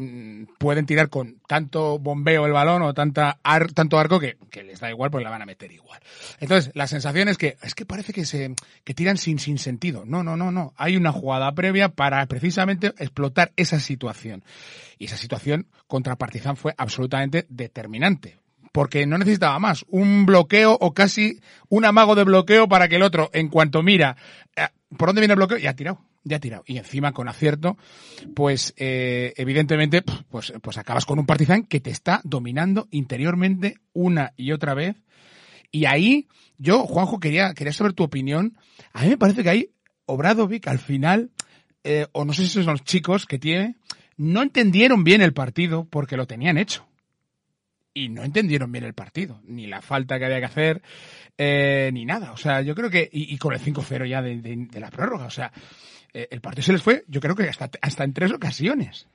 pueden 0.58 0.88
tirar 0.88 1.10
con 1.10 1.40
tanto 1.48 2.00
bombeo 2.00 2.48
el 2.48 2.52
balón 2.52 2.82
o 2.82 2.96
tanta 2.96 3.38
ar- 3.44 3.72
tanto 3.74 4.00
arco 4.00 4.20
que, 4.20 4.38
que 4.50 4.64
les 4.64 4.80
da 4.80 4.90
igual 4.90 5.12
porque 5.12 5.24
la 5.24 5.30
van 5.30 5.44
a 5.44 5.46
meter 5.46 5.72
igual. 5.72 6.00
Entonces, 6.40 6.72
la 6.74 6.88
sensación 6.88 7.30
es 7.30 7.38
que, 7.38 7.58
es 7.62 7.76
que 7.76 7.86
parece 7.86 8.12
que 8.12 8.26
se, 8.26 8.56
que 8.84 8.96
tiran 8.96 9.18
sin, 9.20 9.38
sin 9.38 9.60
sentido. 9.60 10.04
No, 10.04 10.24
no, 10.24 10.36
no, 10.36 10.52
no. 10.52 10.74
Hay 10.78 10.98
una 10.98 11.12
jugada 11.12 11.52
previa 11.54 11.90
para 11.90 12.26
precisamente 12.26 12.88
explotar 12.98 13.52
esa 13.56 13.80
situación. 13.80 14.44
Y 14.98 15.06
esa 15.06 15.18
situación 15.18 15.68
contra 15.86 16.16
Partizan 16.16 16.58
fue 16.58 16.74
absolutamente 16.76 17.46
determinante. 17.50 18.41
Porque 18.72 19.06
no 19.06 19.18
necesitaba 19.18 19.60
más. 19.60 19.86
Un 19.90 20.26
bloqueo 20.26 20.78
o 20.80 20.94
casi 20.94 21.40
un 21.70 21.86
amago 21.86 22.16
de 22.16 22.24
bloqueo 22.24 22.68
para 22.68 22.88
que 22.88 22.96
el 22.96 23.04
otro, 23.04 23.30
en 23.34 23.50
cuanto 23.50 23.84
mira 23.84 24.16
eh, 24.56 24.68
por 24.98 25.10
dónde 25.10 25.22
viene 25.22 25.34
el 25.34 25.38
bloqueo, 25.38 25.58
ya 25.58 25.72
ha 25.72 25.76
tirado. 25.76 26.00
Ya 26.24 26.38
ha 26.38 26.40
tirado. 26.40 26.64
Y 26.68 26.78
encima, 26.78 27.14
con 27.14 27.28
acierto, 27.28 27.78
pues 28.36 28.74
eh, 28.78 29.34
evidentemente, 29.38 30.04
pues, 30.04 30.54
pues 30.62 30.78
acabas 30.78 31.06
con 31.06 31.18
un 31.18 31.26
Partizan 31.26 31.64
que 31.64 31.80
te 31.80 31.90
está 31.90 32.22
dominando 32.24 32.88
interiormente 32.92 33.78
una 33.94 34.34
y 34.38 34.52
otra 34.52 34.74
vez. 34.74 34.96
Y 35.72 35.86
ahí, 35.86 36.28
yo, 36.58 36.86
Juanjo, 36.86 37.20
quería, 37.20 37.54
quería 37.54 37.74
saber 37.74 37.94
tu 37.94 38.04
opinión. 38.04 38.58
A 38.94 39.04
mí 39.04 39.10
me 39.10 39.18
parece 39.18 39.42
que 39.42 39.50
ahí 39.50 39.70
Obradovic 40.06 40.68
al 40.68 40.80
final, 40.80 41.32
eh, 41.84 42.08
o 42.12 42.26
no 42.26 42.34
sé 42.34 42.44
si 42.44 42.50
son 42.50 42.74
los 42.74 42.84
chicos 42.84 43.26
que 43.26 43.40
tiene, 43.40 43.78
no 44.18 44.44
entendieron 44.44 45.04
bien 45.04 45.22
el 45.22 45.34
partido 45.34 45.86
porque 45.86 46.18
lo 46.18 46.28
tenían 46.28 46.58
hecho. 46.58 46.86
Y 47.94 48.08
no 48.10 48.24
entendieron 48.24 48.72
bien 48.72 48.86
el 48.86 48.94
partido, 48.94 49.42
ni 49.46 49.68
la 49.68 49.82
falta 49.82 50.18
que 50.18 50.26
había 50.26 50.40
que 50.40 50.46
hacer, 50.46 50.82
eh, 51.38 51.90
ni 51.94 52.06
nada. 52.06 52.32
O 52.32 52.38
sea, 52.38 52.62
yo 52.62 52.74
creo 52.74 52.90
que, 52.90 53.10
y, 53.12 53.38
con 53.38 53.54
el 53.54 53.60
5-0 53.60 54.08
ya 54.08 54.22
de, 54.22 54.38
de- 54.38 54.80
la 54.80 54.90
prórroga, 54.90 55.26
o 55.26 55.30
sea, 55.30 55.52
eh, 56.14 56.28
el 56.32 56.40
partido 56.40 56.64
se 56.64 56.74
les 56.74 56.82
fue, 56.82 57.04
yo 57.08 57.20
creo 57.20 57.36
que 57.36 57.44
hasta, 57.50 57.70
hasta 57.82 58.04
en 58.06 58.14
tres 58.14 58.32
ocasiones. 58.32 59.08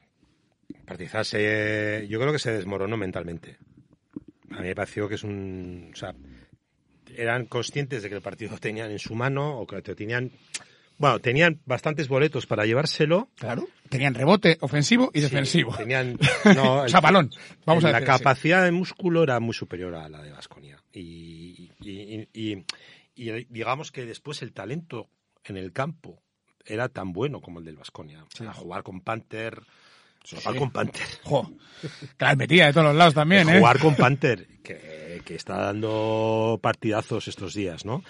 Partizan 0.85 1.25
se, 1.25 2.07
yo 2.09 2.21
creo 2.21 2.33
que 2.33 2.39
se 2.39 2.53
desmoronó 2.53 2.97
mentalmente. 2.97 3.57
A 4.51 4.61
mí 4.61 4.69
me 4.69 4.75
pareció 4.75 5.09
que 5.09 5.15
es 5.17 5.25
un, 5.25 5.91
o 5.93 5.97
sea, 5.97 6.15
eran 7.17 7.47
conscientes 7.47 8.03
de 8.03 8.09
que 8.09 8.15
el 8.15 8.23
partido 8.23 8.59
tenían 8.59 8.91
en 8.91 8.99
su 8.99 9.15
mano 9.15 9.59
o 9.59 9.67
que 9.67 9.77
lo 9.77 9.83
tenían, 9.83 10.33
bueno, 10.99 11.19
tenían 11.21 11.61
bastantes 11.67 12.09
boletos 12.09 12.47
para 12.47 12.65
llevárselo. 12.67 13.29
Claro. 13.37 13.69
Tenían 13.89 14.15
rebote 14.15 14.59
ofensivo 14.61 15.11
y 15.15 15.19
Sí, 15.19 15.25
defensivo. 15.25 15.75
tenían, 15.77 16.19
no, 16.57 16.83
o 16.83 16.89
sea, 16.89 17.01
balón. 17.01 17.31
Vamos 17.65 17.85
a 17.85 17.91
la 17.91 17.99
así. 17.99 18.07
capacidad 18.07 18.65
de 18.65 18.73
músculo 18.73 19.23
era 19.23 19.39
muy 19.41 19.55
superior 19.55 19.95
a 19.95 20.09
la 20.09 20.23
de 20.23 20.33
Vasconia. 20.33 20.83
Y, 20.93 21.71
y- 21.81 22.29
y- 22.33 22.53
y- 22.53 22.65
y 23.15 23.45
digamos 23.51 23.93
que 23.93 24.05
después 24.05 24.43
el 24.43 24.53
talento 24.53 25.09
en 25.45 25.57
el 25.57 25.73
campo 25.73 26.23
era 26.65 26.89
tan 26.89 27.13
bueno 27.13 27.41
como 27.41 27.61
el 27.61 27.65
del 27.65 27.77
Vasconia. 27.77 28.25
O 28.25 28.37
sea, 28.37 28.53
jugar 28.53 28.83
con 28.83 29.01
Panther, 29.01 29.61
jugar 30.29 30.53
sí. 30.55 30.59
con 30.59 30.71
Panther. 30.71 31.07
Jo, 31.23 31.51
las 32.19 32.37
metía 32.37 32.67
de 32.67 32.73
todos 32.73 32.87
los 32.89 32.97
lados 32.97 33.15
también, 33.15 33.49
¿eh? 33.49 33.59
jugar 33.59 33.79
con 33.79 33.95
Panther, 33.97 34.47
que, 34.65 35.23
que 35.25 35.35
está 35.37 35.57
dando 35.59 36.59
partidazos 36.61 37.29
estos 37.29 37.55
días, 37.55 37.85
¿no? 37.85 38.03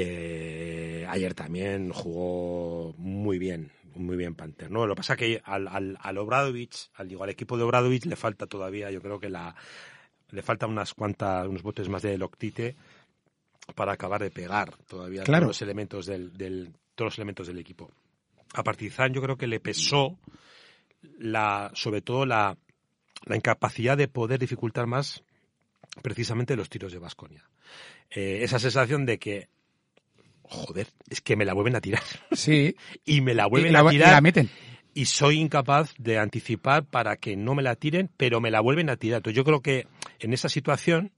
Eh, 0.00 1.04
ayer 1.08 1.34
también 1.34 1.90
jugó 1.90 2.94
muy 2.98 3.36
bien, 3.38 3.72
muy 3.96 4.16
bien 4.16 4.36
Panther, 4.36 4.70
¿no? 4.70 4.86
Lo 4.86 4.94
que 4.94 4.98
pasa 4.98 5.16
que 5.16 5.40
al, 5.44 5.66
al, 5.66 5.98
al 6.00 6.18
Obradovic, 6.18 6.72
al, 6.94 7.08
digo, 7.08 7.24
al 7.24 7.30
equipo 7.30 7.56
de 7.56 7.64
Obradovic 7.64 8.04
le 8.06 8.14
falta 8.14 8.46
todavía, 8.46 8.92
yo 8.92 9.02
creo 9.02 9.18
que 9.18 9.28
la 9.28 9.56
le 10.30 10.42
falta 10.42 10.66
unas 10.68 10.94
cuantas, 10.94 11.48
unos 11.48 11.62
botes 11.62 11.88
más 11.88 12.02
de 12.02 12.16
Loctite 12.16 12.76
para 13.74 13.92
acabar 13.94 14.22
de 14.22 14.30
pegar 14.30 14.76
todavía 14.86 15.24
Claro. 15.24 15.46
todos 15.46 15.56
los 15.56 15.62
elementos 15.62 16.06
del, 16.06 16.32
del- 16.36 16.72
todos 16.94 17.12
los 17.12 17.18
elementos 17.18 17.46
del 17.48 17.58
equipo. 17.58 17.90
A 18.54 18.62
Partizan 18.62 19.12
yo 19.12 19.20
creo 19.20 19.36
que 19.36 19.46
le 19.48 19.58
pesó 19.58 20.16
la, 21.18 21.70
sobre 21.74 22.02
todo 22.02 22.24
la, 22.24 22.56
la 23.24 23.36
incapacidad 23.36 23.96
de 23.96 24.06
poder 24.06 24.38
dificultar 24.38 24.86
más 24.86 25.24
precisamente 26.02 26.54
los 26.56 26.68
tiros 26.68 26.92
de 26.92 26.98
Vasconia. 27.00 27.42
esa 28.10 28.58
sensación 28.60 29.04
de 29.06 29.18
que, 29.18 29.48
joder, 30.48 30.88
es 31.08 31.20
que 31.20 31.36
me 31.36 31.44
la 31.44 31.54
vuelven 31.54 31.76
a 31.76 31.80
tirar. 31.80 32.02
Sí. 32.32 32.74
y 33.04 33.20
me 33.20 33.34
la 33.34 33.46
Y 33.46 33.50
vuelven 33.50 33.72
la, 33.72 33.80
a 33.80 33.84
y 33.86 33.90
tirar 33.90 34.12
la 34.12 34.20
meten. 34.20 34.50
y 34.94 35.04
soy 35.06 35.38
incapaz 35.40 35.94
de 35.98 36.18
anticipar 36.18 36.84
para 36.84 37.16
que 37.16 37.36
no 37.36 37.54
me 37.54 37.62
la 37.62 37.76
tiren, 37.76 38.10
pero 38.16 38.40
me 38.40 38.50
la 38.50 38.60
vuelven 38.60 38.90
a 38.90 38.96
tirar. 38.96 39.18
Entonces 39.18 39.36
yo 39.36 39.44
creo 39.44 39.60
que 39.62 39.86
en 40.18 40.32
esa 40.32 40.48
situación 40.48 41.12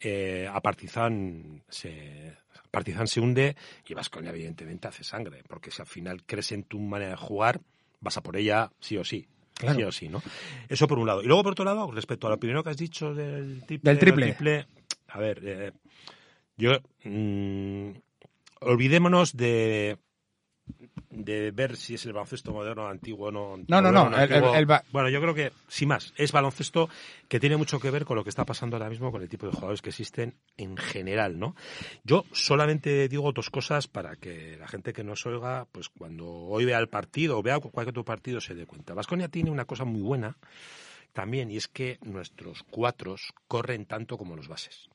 eh, 0.00 0.48
a 0.52 0.60
Partizan 0.60 1.62
se 1.68 2.36
Partizan 2.70 3.06
se 3.06 3.20
hunde 3.20 3.54
y 3.86 3.94
Vasconia 3.94 4.30
evidentemente 4.30 4.88
hace 4.88 5.04
sangre, 5.04 5.42
porque 5.46 5.70
si 5.70 5.82
al 5.82 5.86
final 5.88 6.22
crees 6.24 6.52
en 6.52 6.64
tu 6.64 6.78
manera 6.78 7.10
de 7.12 7.16
jugar, 7.18 7.60
vas 8.00 8.16
a 8.16 8.22
por 8.22 8.36
ella 8.36 8.70
sí 8.80 8.96
o 8.96 9.04
sí. 9.04 9.26
Claro. 9.54 9.76
Sí 9.78 9.82
o 9.84 9.92
sí, 9.92 10.08
¿no? 10.08 10.22
Eso 10.68 10.88
por 10.88 10.98
un 10.98 11.06
lado. 11.06 11.22
Y 11.22 11.26
luego 11.26 11.42
por 11.44 11.52
otro 11.52 11.64
lado, 11.66 11.90
respecto 11.92 12.26
a 12.26 12.30
lo 12.30 12.38
primero 12.40 12.64
que 12.64 12.70
has 12.70 12.76
dicho 12.78 13.14
del 13.14 13.62
triple, 13.66 13.90
Del 13.94 13.98
triple. 13.98 14.66
a 15.08 15.18
ver, 15.18 15.40
eh, 15.44 15.72
yo 16.56 16.72
mm, 17.04 17.90
olvidémonos 18.62 19.36
de 19.36 19.98
de 21.10 21.50
ver 21.50 21.76
si 21.76 21.94
es 21.94 22.06
el 22.06 22.12
baloncesto 22.14 22.52
moderno, 22.52 22.86
antiguo 22.88 23.28
o 23.28 23.30
no. 23.30 23.56
No, 23.68 23.82
no, 23.82 23.92
no, 23.92 24.06
el- 24.16 24.32
el- 24.32 24.44
el 24.44 24.66
Bueno, 24.92 25.08
yo 25.10 25.20
creo 25.20 25.34
que, 25.34 25.52
sin 25.68 25.88
más, 25.88 26.12
es 26.16 26.32
baloncesto 26.32 26.88
que 27.28 27.38
tiene 27.40 27.56
mucho 27.56 27.78
que 27.80 27.90
ver 27.90 28.04
con 28.04 28.16
lo 28.16 28.24
que 28.24 28.30
está 28.30 28.44
pasando 28.46 28.76
ahora 28.76 28.88
mismo 28.88 29.12
con 29.12 29.20
el 29.20 29.28
tipo 29.28 29.46
de 29.46 29.52
jugadores 29.52 29.82
que 29.82 29.90
existen 29.90 30.34
en 30.56 30.76
general, 30.76 31.38
¿no? 31.38 31.54
Yo 32.04 32.24
solamente 32.32 33.08
digo 33.08 33.32
dos 33.32 33.50
cosas 33.50 33.88
para 33.88 34.16
que 34.16 34.56
la 34.58 34.66
gente 34.68 34.92
que 34.92 35.04
nos 35.04 35.26
oiga, 35.26 35.66
pues 35.70 35.88
cuando 35.90 36.26
hoy 36.28 36.64
vea 36.64 36.78
el 36.78 36.88
partido 36.88 37.38
o 37.38 37.42
vea 37.42 37.58
cualquier 37.58 37.90
otro 37.90 38.04
partido 38.04 38.40
se 38.40 38.54
dé 38.54 38.64
cuenta. 38.66 38.94
Vasconia 38.94 39.28
tiene 39.28 39.50
una 39.50 39.64
cosa 39.66 39.84
muy 39.84 40.00
buena 40.00 40.38
también 41.12 41.50
y 41.50 41.56
es 41.58 41.68
que 41.68 41.98
nuestros 42.02 42.62
cuatros 42.62 43.32
corren 43.48 43.84
tanto 43.84 44.16
como 44.16 44.34
los 44.36 44.48
bases. 44.48 44.88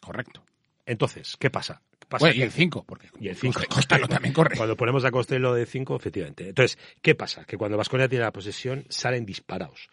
Correcto. 0.00 0.42
Entonces, 0.86 1.36
¿qué 1.38 1.50
pasa? 1.50 1.82
Pasa 2.08 2.24
Bueno, 2.26 2.38
y 2.38 2.42
el 2.42 2.52
5, 2.52 2.84
porque 2.86 3.08
y 3.20 3.28
el 3.28 3.36
5. 3.36 3.62
Costello 3.68 4.06
también 4.06 4.32
corre. 4.32 4.56
Cuando 4.56 4.76
ponemos 4.76 5.04
a 5.04 5.10
Costello 5.10 5.52
de 5.54 5.66
5, 5.66 5.96
efectivamente. 5.96 6.48
Entonces, 6.48 6.78
¿qué 7.02 7.16
pasa? 7.16 7.44
Que 7.44 7.56
cuando 7.56 7.76
Vasconia 7.76 8.08
tiene 8.08 8.24
la 8.24 8.32
posesión, 8.32 8.84
salen 8.88 9.26
disparados. 9.26 9.88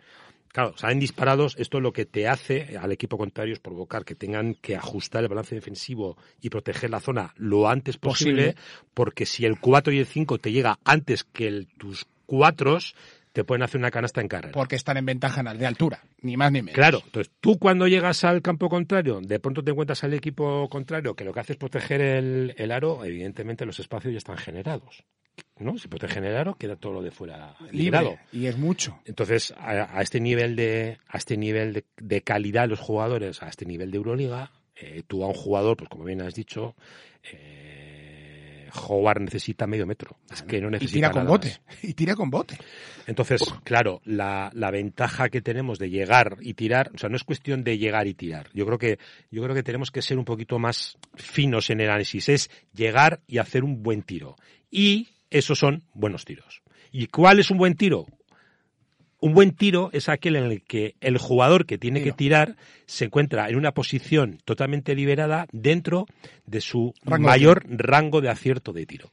Claro, 0.50 0.78
salen 0.78 1.00
disparados, 1.00 1.56
esto 1.58 1.80
lo 1.80 1.92
que 1.92 2.06
te 2.06 2.28
hace 2.28 2.78
al 2.78 2.92
equipo 2.92 3.18
contrario 3.18 3.54
es 3.54 3.60
provocar 3.60 4.06
que 4.06 4.14
tengan 4.14 4.54
que 4.54 4.76
ajustar 4.76 5.24
el 5.24 5.30
balance 5.30 5.56
defensivo 5.56 6.16
y 6.42 6.52
proteger 6.52 6.92
la 6.92 7.00
zona 7.00 7.34
lo 7.38 7.68
antes 7.68 7.98
posible, 7.98 8.54
Posible. 8.54 8.62
porque 8.94 9.26
si 9.26 9.46
el 9.46 9.60
4 9.60 9.92
y 9.94 9.98
el 9.98 10.06
5 10.06 10.38
te 10.38 10.52
llega 10.52 10.78
antes 10.86 11.24
que 11.24 11.48
el, 11.48 11.66
tus 11.80 12.06
4, 12.28 12.78
te 13.34 13.44
pueden 13.44 13.63
hacer 13.63 13.80
una 13.80 13.92
canasta 13.92 14.22
en 14.22 14.28
carrera. 14.28 14.54
Porque 14.54 14.75
están 14.75 14.98
en 14.98 15.06
ventaja 15.06 15.44
de 15.44 15.66
altura, 15.66 16.04
ni 16.22 16.38
más 16.38 16.52
ni 16.52 16.62
menos. 16.62 16.75
Claro, 16.75 17.02
entonces 17.04 17.34
tú 17.42 17.58
cuando 17.58 17.88
llegas 17.88 18.24
al 18.24 18.42
campo 18.42 18.70
contrario, 18.70 19.20
de 19.22 19.40
pronto 19.40 19.63
te 19.63 19.72
encuentras 19.72 20.04
al 20.04 20.13
equipo 20.13 20.70
contrario 20.70 21.16
que 21.16 21.25
lo 21.25 21.34
que 21.34 21.40
hace 21.40 21.54
es 21.54 21.58
proteger 21.58 22.00
el, 22.00 22.54
el 22.58 22.72
aro, 22.72 23.04
evidentemente 23.04 23.66
los 23.66 23.80
espacios 23.80 24.13
ya 24.13 24.20
están 24.20 24.38
generados. 24.38 25.04
¿no? 25.58 25.78
Si 25.78 25.88
protegen 25.88 26.25
el 26.25 26.36
aro, 26.36 26.56
queda 26.56 26.75
todo 26.75 26.94
lo 26.94 27.02
de 27.02 27.10
fuera 27.10 27.56
liberado. 27.72 28.12
Libre. 28.12 28.25
Y 28.32 28.46
es 28.46 28.58
mucho. 28.58 29.00
Entonces, 29.06 29.52
a, 29.58 29.98
a 29.98 30.02
este 30.02 30.20
nivel 30.20 30.56
de 30.56 31.00
a 31.08 31.18
este 31.18 31.38
nivel 31.38 31.74
de, 31.74 31.86
de 31.98 32.22
calidad 32.22 32.70
los 32.70 32.80
jugadores, 32.80 33.42
a 33.42 33.48
este 33.48 33.66
nivel 33.66 33.90
de 33.90 33.98
Euroliga, 33.98 34.52
eh, 34.75 35.04
tú 35.08 35.24
a 35.24 35.28
un 35.28 35.34
jugador, 35.34 35.78
pues 35.78 35.90
como 35.90 36.04
bien 36.04 36.22
has 36.22 36.36
dicho, 36.36 36.75
eh, 37.32 37.73
Howard 38.75 39.22
necesita 39.22 39.68
medio 39.68 39.86
metro. 39.86 40.18
Es 40.32 40.42
que 40.44 40.60
no 40.62 40.68
Y 40.68 40.72
necesita 40.72 40.94
tira 40.94 41.12
con 41.12 41.20
nada 41.24 41.30
bote. 41.30 41.48
más. 41.68 41.84
Y 41.84 41.94
tira 41.94 42.15
con 42.15 42.30
bote. 42.30 42.58
Entonces, 43.08 43.42
claro, 43.63 44.01
la, 44.06 44.50
la 44.53 44.72
ventaja 44.72 45.30
que 45.30 45.42
tenemos 45.42 45.80
de 45.80 45.89
llegar 45.89 46.38
y 46.42 46.53
tirar, 46.53 46.92
o 46.94 46.98
sea, 46.98 47.10
no 47.10 47.15
es 47.15 47.24
cuestión 47.24 47.63
de 47.63 47.77
llegar 47.77 48.08
y 48.08 48.13
tirar. 48.13 48.50
Yo 48.53 48.65
creo 48.65 48.77
que, 48.77 49.00
yo 49.32 49.44
creo 49.44 49.56
que 49.56 49.63
tenemos 49.63 49.92
que 49.92 50.01
ser 50.01 50.18
un 50.18 50.25
poquito 50.25 50.60
más 50.60 50.98
finos 51.15 51.70
en 51.70 51.82
el 51.82 51.89
análisis. 51.89 52.30
Es 52.30 52.50
llegar 52.74 53.22
y 53.27 53.38
hacer 53.38 53.63
un 53.63 53.84
buen 53.84 54.01
tiro. 54.03 54.36
Y 54.72 55.10
esos 55.30 55.60
son 55.60 55.84
buenos 55.94 56.25
tiros. 56.25 56.62
¿Y 56.92 57.08
cuál 57.08 57.39
es 57.39 57.50
un 57.51 57.58
buen 57.58 57.75
tiro? 57.75 58.06
Un 59.24 59.34
buen 59.34 59.51
tiro 59.51 59.89
es 59.94 60.10
aquel 60.10 60.36
en 60.36 60.44
el 60.44 60.63
que 60.63 60.96
el 61.00 61.18
jugador 61.18 61.65
que 61.65 61.77
tiene 61.77 62.01
Tiro. 62.01 62.13
que 62.13 62.18
tirar 62.18 62.56
se 62.88 63.06
encuentra 63.06 63.48
en 63.48 63.56
una 63.56 63.72
posición 63.72 64.39
totalmente 64.44 64.96
liberada 64.96 65.48
dentro 65.53 66.08
de 66.46 66.60
su 66.60 66.94
Rango 67.06 67.24
de 67.24 67.30
mayor 67.32 67.63
rango 67.70 68.20
de 68.20 68.27
acierto 68.27 68.74
de 68.74 68.86
tiro. 68.86 69.12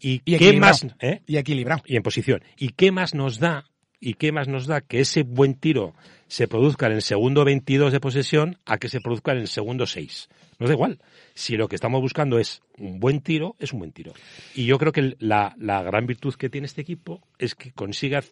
¿Y, 0.00 0.20
Y 0.24 0.36
qué 0.36 0.58
más? 0.58 0.84
¿eh? 0.98 1.20
Y 1.28 1.36
equilibrado. 1.36 1.80
y 1.86 1.94
en 1.94 2.02
posición. 2.02 2.42
¿Y 2.58 2.70
qué 2.70 2.90
más 2.90 3.14
nos 3.14 3.38
da? 3.38 3.66
¿Y 4.00 4.14
qué 4.14 4.32
más 4.32 4.48
nos 4.48 4.66
da 4.66 4.80
que 4.80 4.98
ese 4.98 5.22
buen 5.22 5.54
tiro 5.54 5.94
se 6.32 6.48
produzca 6.48 6.86
en 6.86 6.92
el 6.92 7.02
segundo 7.02 7.44
22 7.44 7.92
de 7.92 8.00
posesión 8.00 8.56
a 8.64 8.78
que 8.78 8.88
se 8.88 9.02
produzca 9.02 9.32
en 9.32 9.38
el 9.40 9.48
segundo 9.48 9.86
6? 9.86 10.30
Nos 10.58 10.70
da 10.70 10.72
igual. 10.72 10.98
Si 11.34 11.58
lo 11.58 11.68
que 11.68 11.74
estamos 11.74 12.00
buscando 12.00 12.38
es 12.38 12.62
un 12.78 13.00
buen 13.00 13.20
tiro, 13.20 13.54
es 13.58 13.74
un 13.74 13.80
buen 13.80 13.92
tiro. 13.92 14.14
Y 14.54 14.64
yo 14.64 14.78
creo 14.78 14.92
que 14.92 15.14
la, 15.18 15.54
la 15.58 15.82
gran 15.82 16.06
virtud 16.06 16.32
que 16.36 16.48
tiene 16.48 16.66
este 16.66 16.80
equipo 16.80 17.20
es 17.36 17.54
que 17.54 17.72
consigue, 17.72 18.22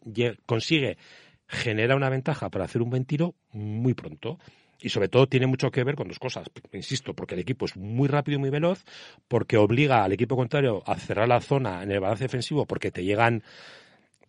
consigue 0.47 0.97
generar 1.47 1.95
una 1.95 2.09
ventaja 2.09 2.49
para 2.49 2.65
hacer 2.65 2.81
un 2.81 2.89
buen 2.89 3.05
tiro 3.05 3.35
muy 3.53 3.93
pronto. 3.93 4.39
Y 4.81 4.89
sobre 4.89 5.09
todo 5.09 5.27
tiene 5.27 5.47
mucho 5.47 5.71
que 5.71 5.85
ver 5.85 5.95
con 5.95 6.09
dos 6.09 6.19
cosas. 6.19 6.49
Insisto, 6.73 7.13
porque 7.13 7.35
el 7.35 7.43
equipo 7.43 7.67
es 7.67 7.77
muy 7.77 8.09
rápido 8.09 8.37
y 8.37 8.41
muy 8.41 8.49
veloz, 8.49 8.83
porque 9.29 9.59
obliga 9.59 10.05
al 10.05 10.13
equipo 10.13 10.37
contrario 10.37 10.83
a 10.87 10.95
cerrar 10.97 11.29
la 11.29 11.43
zona 11.43 11.83
en 11.83 11.93
el 11.93 12.01
balance 12.01 12.25
defensivo, 12.25 12.65
porque 12.65 12.91
te 12.91 13.05
llegan 13.05 13.43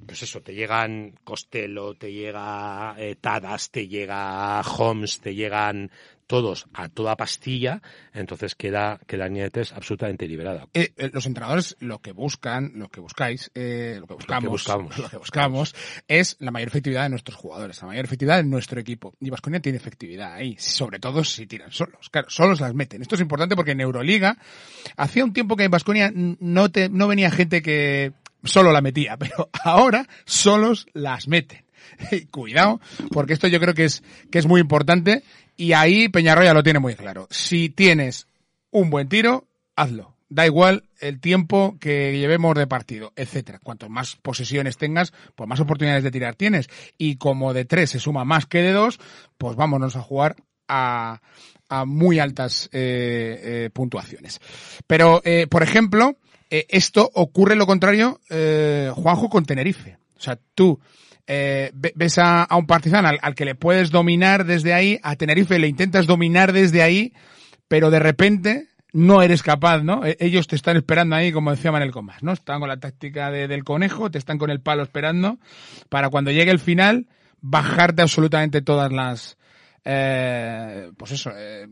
pues 0.06 0.24
eso, 0.24 0.42
te 0.42 0.54
llegan 0.54 1.20
Costello, 1.24 1.96
te 1.96 2.12
llega 2.12 2.96
eh, 2.98 3.16
Tadas, 3.20 3.72
te 3.72 3.88
llega 3.88 4.62
Holmes, 4.62 5.20
te 5.20 5.36
llegan 5.36 5.92
todos 6.32 6.66
a 6.74 6.88
toda 6.88 7.18
pastilla, 7.18 7.82
entonces 8.14 8.56
queda, 8.56 9.02
queda 9.06 9.28
tres 9.52 9.74
absolutamente 9.74 10.26
liberada. 10.30 10.66
Eh, 10.74 10.94
eh, 10.96 11.10
los 11.12 11.26
entrenadores 11.26 11.76
lo 11.82 12.00
que 12.00 12.14
buscan, 12.14 12.72
lo 12.76 12.88
que 12.88 13.02
buscáis, 13.02 13.52
eh, 13.54 13.98
lo 14.00 14.08
que 14.08 14.14
buscamos, 14.14 14.50
buscamos. 14.50 14.98
lo 14.98 15.10
que 15.10 15.18
buscamos 15.18 15.76
es 16.08 16.38
la 16.40 16.52
mayor 16.52 16.70
efectividad 16.70 17.04
de 17.04 17.10
nuestros 17.10 17.36
jugadores, 17.36 17.82
la 17.82 17.90
mayor 17.90 18.06
efectividad 18.06 18.38
de 18.38 18.46
nuestro 18.46 18.80
equipo. 18.80 19.14
Y 19.20 19.30
Vasconia 19.30 19.60
tiene 19.60 19.78
efectividad 19.78 20.32
ahí, 20.32 20.56
sobre 20.58 21.00
todo 21.00 21.22
si 21.26 21.48
tiran 21.48 21.74
solos. 21.74 22.10
Claro, 22.10 22.30
solos 22.30 22.62
las 22.62 22.74
meten. 22.74 23.02
Esto 23.02 23.16
es 23.16 23.22
importante 23.22 23.58
porque 23.58 23.72
en 23.72 23.82
Euroliga 23.82 24.38
hacía 24.96 25.26
un 25.26 25.34
tiempo 25.34 25.58
que 25.58 25.66
en 25.66 25.72
Vasconia 25.72 26.14
no 26.16 26.72
te, 26.72 26.88
no 26.88 27.10
venía 27.10 27.30
gente 27.30 27.62
que 27.62 28.14
solo 28.44 28.72
la 28.72 28.82
metía, 28.82 29.18
pero 29.18 29.50
ahora 29.64 30.08
solos 30.26 30.88
las 30.94 31.28
meten. 31.28 31.66
Cuidado, 32.32 32.80
porque 33.12 33.34
esto 33.34 33.48
yo 33.48 33.60
creo 33.60 33.74
que 33.74 33.86
es, 33.86 34.04
que 34.32 34.40
es 34.40 34.46
muy 34.46 34.62
importante 34.62 35.24
y 35.58 35.74
ahí 35.74 36.10
Peñarroya 36.10 36.54
lo 36.54 36.64
tiene 36.64 36.80
muy 36.80 36.96
claro. 36.96 37.28
Si 37.30 37.70
tienes 37.70 38.28
un 38.72 38.90
buen 38.90 39.10
tiro, 39.10 39.48
hazlo. 39.76 40.16
Da 40.30 40.46
igual 40.46 40.86
el 41.02 41.20
tiempo 41.20 41.78
que 41.80 42.18
llevemos 42.18 42.56
de 42.56 42.66
partido, 42.66 43.12
etcétera. 43.18 43.60
Cuanto 43.62 43.90
más 43.90 44.16
posesiones 44.16 44.78
tengas, 44.78 45.12
pues 45.36 45.50
más 45.50 45.60
oportunidades 45.60 46.06
de 46.06 46.12
tirar 46.12 46.36
tienes. 46.36 46.70
Y 46.98 47.18
como 47.18 47.54
de 47.54 47.66
tres 47.66 47.90
se 47.90 48.00
suma 48.00 48.24
más 48.24 48.46
que 48.46 48.60
de 48.60 48.72
dos, 48.72 48.98
pues 49.38 49.58
vámonos 49.58 49.98
a 49.98 50.02
jugar 50.02 50.38
a, 50.70 51.22
a 51.68 51.86
muy 51.86 52.20
altas 52.20 52.70
eh, 52.72 53.40
eh, 53.44 53.70
puntuaciones. 53.74 54.40
Pero, 54.88 55.22
eh, 55.26 55.48
por 55.48 55.64
ejemplo, 55.64 56.18
eh, 56.52 56.68
esto 56.70 57.10
ocurre 57.16 57.56
lo 57.56 57.66
contrario, 57.66 58.20
eh, 58.30 58.92
Juanjo, 58.94 59.30
con 59.30 59.46
Tenerife. 59.46 59.98
O 60.18 60.22
sea, 60.22 60.38
tú 60.54 60.80
eh, 61.26 61.72
ve- 61.74 61.94
ves 61.96 62.18
a, 62.20 62.48
un 62.52 62.68
partizan 62.68 63.06
al, 63.08 63.18
al 63.22 63.34
que 63.34 63.46
le 63.46 63.56
puedes 63.56 63.90
dominar 63.90 64.46
desde 64.46 64.74
ahí, 64.74 65.00
a 65.02 65.16
Tenerife 65.16 65.58
le 65.58 65.68
intentas 65.68 66.06
dominar 66.06 66.54
desde 66.54 66.84
ahí, 66.84 67.14
pero 67.68 67.90
de 67.90 68.00
repente 68.00 68.68
no 68.94 69.22
eres 69.22 69.42
capaz, 69.42 69.82
¿no? 69.84 70.06
E- 70.06 70.18
Ellos 70.20 70.48
te 70.48 70.56
están 70.58 70.76
esperando 70.78 71.16
ahí, 71.16 71.32
como 71.32 71.52
decía 71.52 71.72
Manel 71.72 71.92
Comas, 71.92 72.22
¿no? 72.22 72.34
Están 72.34 72.60
con 72.60 72.68
la 72.70 72.78
táctica 72.78 73.32
de- 73.32 73.48
del 73.48 73.64
conejo, 73.64 74.12
te 74.12 74.18
están 74.18 74.38
con 74.38 74.50
el 74.52 74.60
palo 74.62 74.84
esperando 74.84 75.40
para 75.90 76.10
cuando 76.10 76.30
llegue 76.32 76.52
el 76.52 76.60
final 76.60 77.08
bajarte 77.40 78.02
absolutamente 78.02 78.62
todas 78.62 78.92
las, 78.92 79.38
eh, 79.84 80.92
pues 80.98 81.12
eso, 81.12 81.32
eh, 81.36 81.68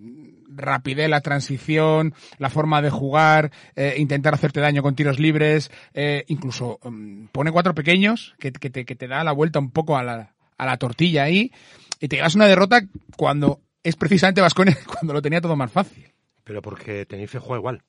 rapidez, 0.47 1.09
la 1.09 1.21
transición, 1.21 2.13
la 2.37 2.49
forma 2.49 2.81
de 2.81 2.89
jugar, 2.89 3.51
eh, 3.75 3.95
intentar 3.97 4.33
hacerte 4.33 4.59
daño 4.59 4.81
con 4.81 4.95
tiros 4.95 5.19
libres, 5.19 5.71
eh, 5.93 6.25
incluso 6.27 6.79
mm, 6.83 7.27
pone 7.27 7.51
cuatro 7.51 7.75
pequeños 7.75 8.35
que, 8.39 8.51
que 8.51 8.69
te, 8.69 8.85
que 8.85 8.95
te 8.95 9.07
da 9.07 9.23
la 9.23 9.31
vuelta 9.31 9.59
un 9.59 9.71
poco 9.71 9.97
a 9.97 10.03
la, 10.03 10.35
a 10.57 10.65
la 10.65 10.77
tortilla 10.77 11.23
ahí 11.23 11.51
y 11.99 12.07
te 12.07 12.15
llevas 12.15 12.35
una 12.35 12.47
derrota 12.47 12.81
cuando 13.15 13.61
es 13.83 13.95
precisamente 13.95 14.41
Vasconia 14.41 14.77
cuando 14.85 15.13
lo 15.13 15.21
tenía 15.21 15.41
todo 15.41 15.55
más 15.55 15.71
fácil. 15.71 16.11
Pero 16.43 16.61
porque 16.61 17.05
Tenerife 17.05 17.39
juega 17.39 17.59
igual. 17.59 17.83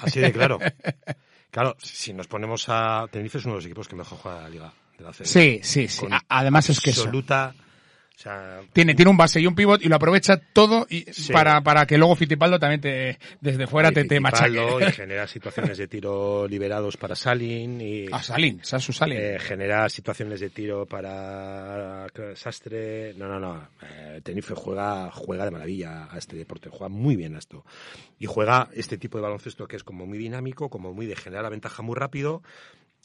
Así 0.00 0.20
de 0.20 0.32
claro. 0.32 0.58
Claro, 1.50 1.76
si 1.78 2.12
nos 2.12 2.26
ponemos 2.26 2.64
a... 2.68 3.06
Tenerife 3.10 3.38
es 3.38 3.44
uno 3.44 3.54
de 3.54 3.58
los 3.58 3.66
equipos 3.66 3.86
que 3.86 3.96
mejor 3.96 4.18
juega 4.18 4.42
la 4.42 4.48
liga 4.48 4.72
de 4.98 5.04
la 5.04 5.12
CB. 5.12 5.24
Sí, 5.24 5.60
sí, 5.62 5.88
sí. 5.88 6.00
Con 6.00 6.12
Además 6.28 6.70
es 6.70 6.80
que. 6.80 6.90
Absoluta... 6.90 7.54
O 8.16 8.20
sea, 8.24 8.60
Tiene, 8.72 8.94
tiene 8.94 9.10
un 9.10 9.16
base 9.16 9.40
y 9.40 9.46
un 9.46 9.56
pivot 9.56 9.82
y 9.84 9.88
lo 9.88 9.96
aprovecha 9.96 10.36
todo 10.36 10.86
y 10.88 11.00
Sí. 11.12 11.32
para, 11.32 11.60
para 11.62 11.84
que 11.84 11.98
luego 11.98 12.14
Fittipaldo 12.14 12.60
también 12.60 12.80
te, 12.80 13.18
desde 13.40 13.66
fuera 13.66 13.88
te, 13.90 14.04
te 14.04 14.16
Fittipaldo, 14.20 14.78
machaque. 14.78 14.88
y 14.88 14.92
genera 14.96 15.26
situaciones 15.26 15.76
de 15.78 15.88
tiro 15.88 16.46
liberados 16.46 16.96
para 16.96 17.16
Salin 17.16 17.80
y 17.80 18.06
A 18.12 18.22
Salin, 18.22 18.60
esa 18.60 18.76
es 18.76 18.84
su 18.84 18.92
Salin. 18.92 19.18
eh, 19.20 19.38
genera 19.40 19.88
situaciones 19.88 20.38
de 20.38 20.50
tiro 20.50 20.86
para 20.86 22.06
Sastre. 22.36 23.14
No, 23.14 23.26
no, 23.26 23.40
no. 23.40 23.68
Eh, 23.82 24.20
Tenerife 24.22 24.54
juega, 24.54 25.10
juega 25.10 25.44
de 25.44 25.50
maravilla 25.50 26.08
a 26.10 26.16
este 26.16 26.36
deporte, 26.36 26.68
juega 26.70 26.88
muy 26.88 27.16
bien 27.16 27.34
a 27.34 27.38
esto. 27.38 27.64
Y 28.20 28.26
juega 28.26 28.68
este 28.74 28.96
tipo 28.96 29.18
de 29.18 29.22
baloncesto 29.22 29.66
que 29.66 29.76
es 29.76 29.82
como 29.84 30.06
muy 30.06 30.18
dinámico, 30.18 30.68
como 30.70 30.92
muy 30.94 31.06
de 31.06 31.16
generar 31.16 31.42
la 31.44 31.50
ventaja 31.50 31.82
muy 31.82 31.96
rápido 31.96 32.42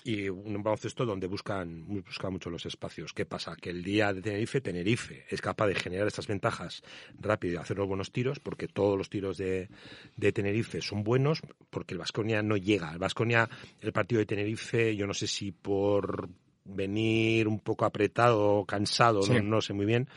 y 0.03 0.29
un 0.29 0.63
baloncesto 0.63 1.05
donde 1.05 1.27
buscan, 1.27 1.85
buscan 1.88 2.31
mucho 2.31 2.49
los 2.49 2.65
espacios. 2.65 3.13
¿Qué 3.13 3.25
pasa? 3.25 3.55
Que 3.55 3.69
el 3.69 3.83
día 3.83 4.13
de 4.13 4.21
Tenerife, 4.21 4.62
Tenerife 4.62 5.25
es 5.29 5.41
capaz 5.41 5.67
de 5.67 5.75
generar 5.75 6.07
estas 6.07 6.27
ventajas 6.27 6.81
rápido 7.19 7.55
y 7.55 7.57
hacer 7.57 7.77
los 7.77 7.88
buenos 7.88 8.12
tiros, 8.12 8.39
porque 8.39 8.67
todos 8.67 8.97
los 8.97 9.09
tiros 9.09 9.38
de, 9.38 9.69
de 10.15 10.31
Tenerife 10.31 10.81
son 10.81 11.03
buenos, 11.03 11.41
porque 11.69 11.93
el 11.93 11.99
Vasconia 11.99 12.41
no 12.41 12.55
llega. 12.55 12.91
El 12.91 12.99
Vasconia, 12.99 13.49
el 13.81 13.91
partido 13.91 14.19
de 14.19 14.25
Tenerife, 14.25 14.95
yo 14.95 15.05
no 15.05 15.13
sé 15.13 15.27
si 15.27 15.51
por 15.51 16.29
venir 16.63 17.47
un 17.47 17.59
poco 17.59 17.85
apretado, 17.85 18.63
cansado, 18.65 19.23
Sí. 19.23 19.33
no, 19.33 19.41
no 19.41 19.62
sé 19.62 19.73
muy 19.73 19.85
bien, 19.85 20.07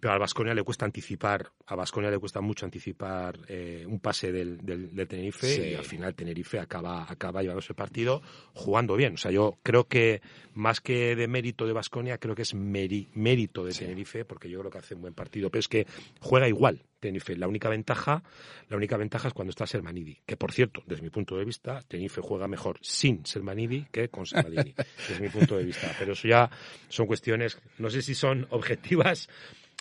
pero 0.00 0.12
al 0.14 0.18
Vasconia 0.20 0.54
le 0.54 0.62
cuesta 0.62 0.84
anticipar, 0.84 1.50
a 1.66 1.74
Vasconia 1.74 2.10
le 2.10 2.18
cuesta 2.18 2.40
mucho 2.40 2.64
anticipar 2.64 3.38
eh, 3.48 3.84
un 3.86 3.98
pase 4.00 4.30
del, 4.32 4.58
del, 4.64 4.94
del 4.94 5.08
Tenerife 5.08 5.46
Sí. 5.46 5.62
y 5.62 5.74
al 5.74 5.84
final 5.84 6.14
Tenerife 6.14 6.58
acaba, 6.60 7.04
acaba 7.10 7.42
llevándose 7.42 7.72
el 7.72 7.76
partido 7.76 8.22
jugando 8.54 8.94
bien. 8.96 9.14
O 9.14 9.16
sea, 9.16 9.30
yo 9.30 9.58
creo 9.62 9.88
que 9.88 10.20
más 10.54 10.80
que 10.80 11.14
de 11.16 11.26
mérito 11.28 11.66
de 11.66 11.72
Vasconia, 11.72 12.18
creo 12.18 12.34
que 12.34 12.42
es 12.42 12.54
meri- 12.54 13.08
mérito 13.14 13.64
de 13.64 13.72
Tenerife, 13.72 14.24
porque 14.24 14.48
yo 14.48 14.58
creo 14.60 14.70
que 14.70 14.78
hace 14.78 14.94
un 14.94 15.00
buen 15.02 15.14
partido, 15.14 15.50
pero 15.50 15.60
es 15.60 15.68
que 15.68 15.86
juega 16.20 16.48
igual 16.48 16.82
Tenerife. 17.00 17.36
La 17.36 17.46
única 17.48 17.68
ventaja, 17.68 18.22
la 18.68 18.76
única 18.76 18.96
ventaja 18.96 19.28
es 19.28 19.34
cuando 19.34 19.50
está 19.50 19.66
Sermanidi, 19.66 20.18
que 20.26 20.36
por 20.36 20.52
cierto, 20.52 20.82
desde 20.86 21.02
mi 21.02 21.10
punto 21.10 21.36
de 21.36 21.44
vista, 21.44 21.80
Tenerife 21.86 22.20
juega 22.20 22.48
mejor 22.48 22.78
sin 22.82 23.24
Sermanidi 23.24 23.86
que 23.92 24.08
con 24.08 24.26
Sermanidi, 24.26 24.74
desde 25.08 25.20
mi 25.22 25.28
punto 25.28 25.56
de 25.56 25.64
vista. 25.64 25.94
Pero 25.98 26.12
eso 26.12 26.26
ya 26.28 26.50
son 26.88 27.06
cuestiones, 27.06 27.58
no 27.78 27.88
sé 27.90 28.02
si 28.02 28.14
son 28.14 28.46
objetivas, 28.50 29.28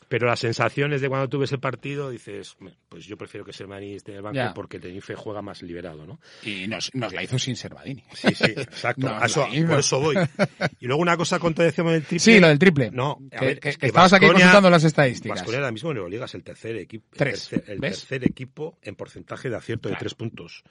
pero 0.10 0.26
las 0.28 0.39
sensaciones 0.39 1.02
de 1.02 1.10
cuando 1.10 1.28
tú 1.28 1.39
ves 1.39 1.52
el 1.52 1.60
partido 1.60 2.10
dices, 2.10 2.56
"Bueno, 2.60 2.78
pues 2.89 3.06
yo 3.06 3.17
prefiero 3.17 3.46
que 3.46 3.52
Sermani 3.54 3.96
esté 3.96 4.12
en 4.12 4.17
el 4.17 4.24
banco 4.24 4.36
Ya. 4.36 4.54
porque 4.54 4.80
Tenerife 4.80 5.15
juega 5.15 5.41
más 5.41 5.62
liberado, 5.63 6.06
¿no? 6.06 6.20
Y 6.43 6.67
nos, 6.67 6.93
nos 6.96 7.12
la 7.13 7.24
hizo 7.24 7.38
sin 7.38 7.56
Servadini. 7.56 8.04
Sí, 8.13 8.34
sí, 8.34 8.46
exacto. 8.46 9.08
A 9.22 9.26
eso- 9.26 9.48
por 9.67 9.80
eso 9.80 10.00
voy. 10.00 10.15
Y 10.80 10.88
luego 10.88 11.02
una 11.02 11.17
cosa 11.17 11.39
todo 11.54 11.63
decíamos 11.65 11.93
del 11.93 12.04
triple. 12.04 12.20
Sí, 12.20 12.39
lo 12.39 12.48
del 12.48 12.60
triple. 12.60 12.89
No, 12.91 13.20
a 13.32 13.39
Que- 13.39 13.46
ver, 13.46 13.60
que- 13.60 13.70
es 13.70 13.78
que 13.78 13.88
estabas 13.88 14.13
aquí 14.13 14.26
consultando 14.28 14.70
las 14.70 14.84
estadísticas. 14.84 15.39
Baskonia 15.39 15.60
ahora 15.60 15.72
mismo 15.72 15.91
en 15.91 15.98
Euroliga 15.98 16.26
es 16.26 16.36
el 16.36 16.43
tercer 16.43 16.76
equipo, 16.78 17.06
el 17.12 17.17
Tres, 17.17 17.50
tercer, 17.50 17.72
el 17.74 17.80
tercer 17.82 18.24
equipo 18.26 18.78
en 18.82 18.96
porcentaje 18.96 19.50
de 19.50 19.56
acierto 19.58 19.89
Claro. 19.89 19.96
de 19.96 20.00
tres 20.00 20.13
puntos, 20.13 20.63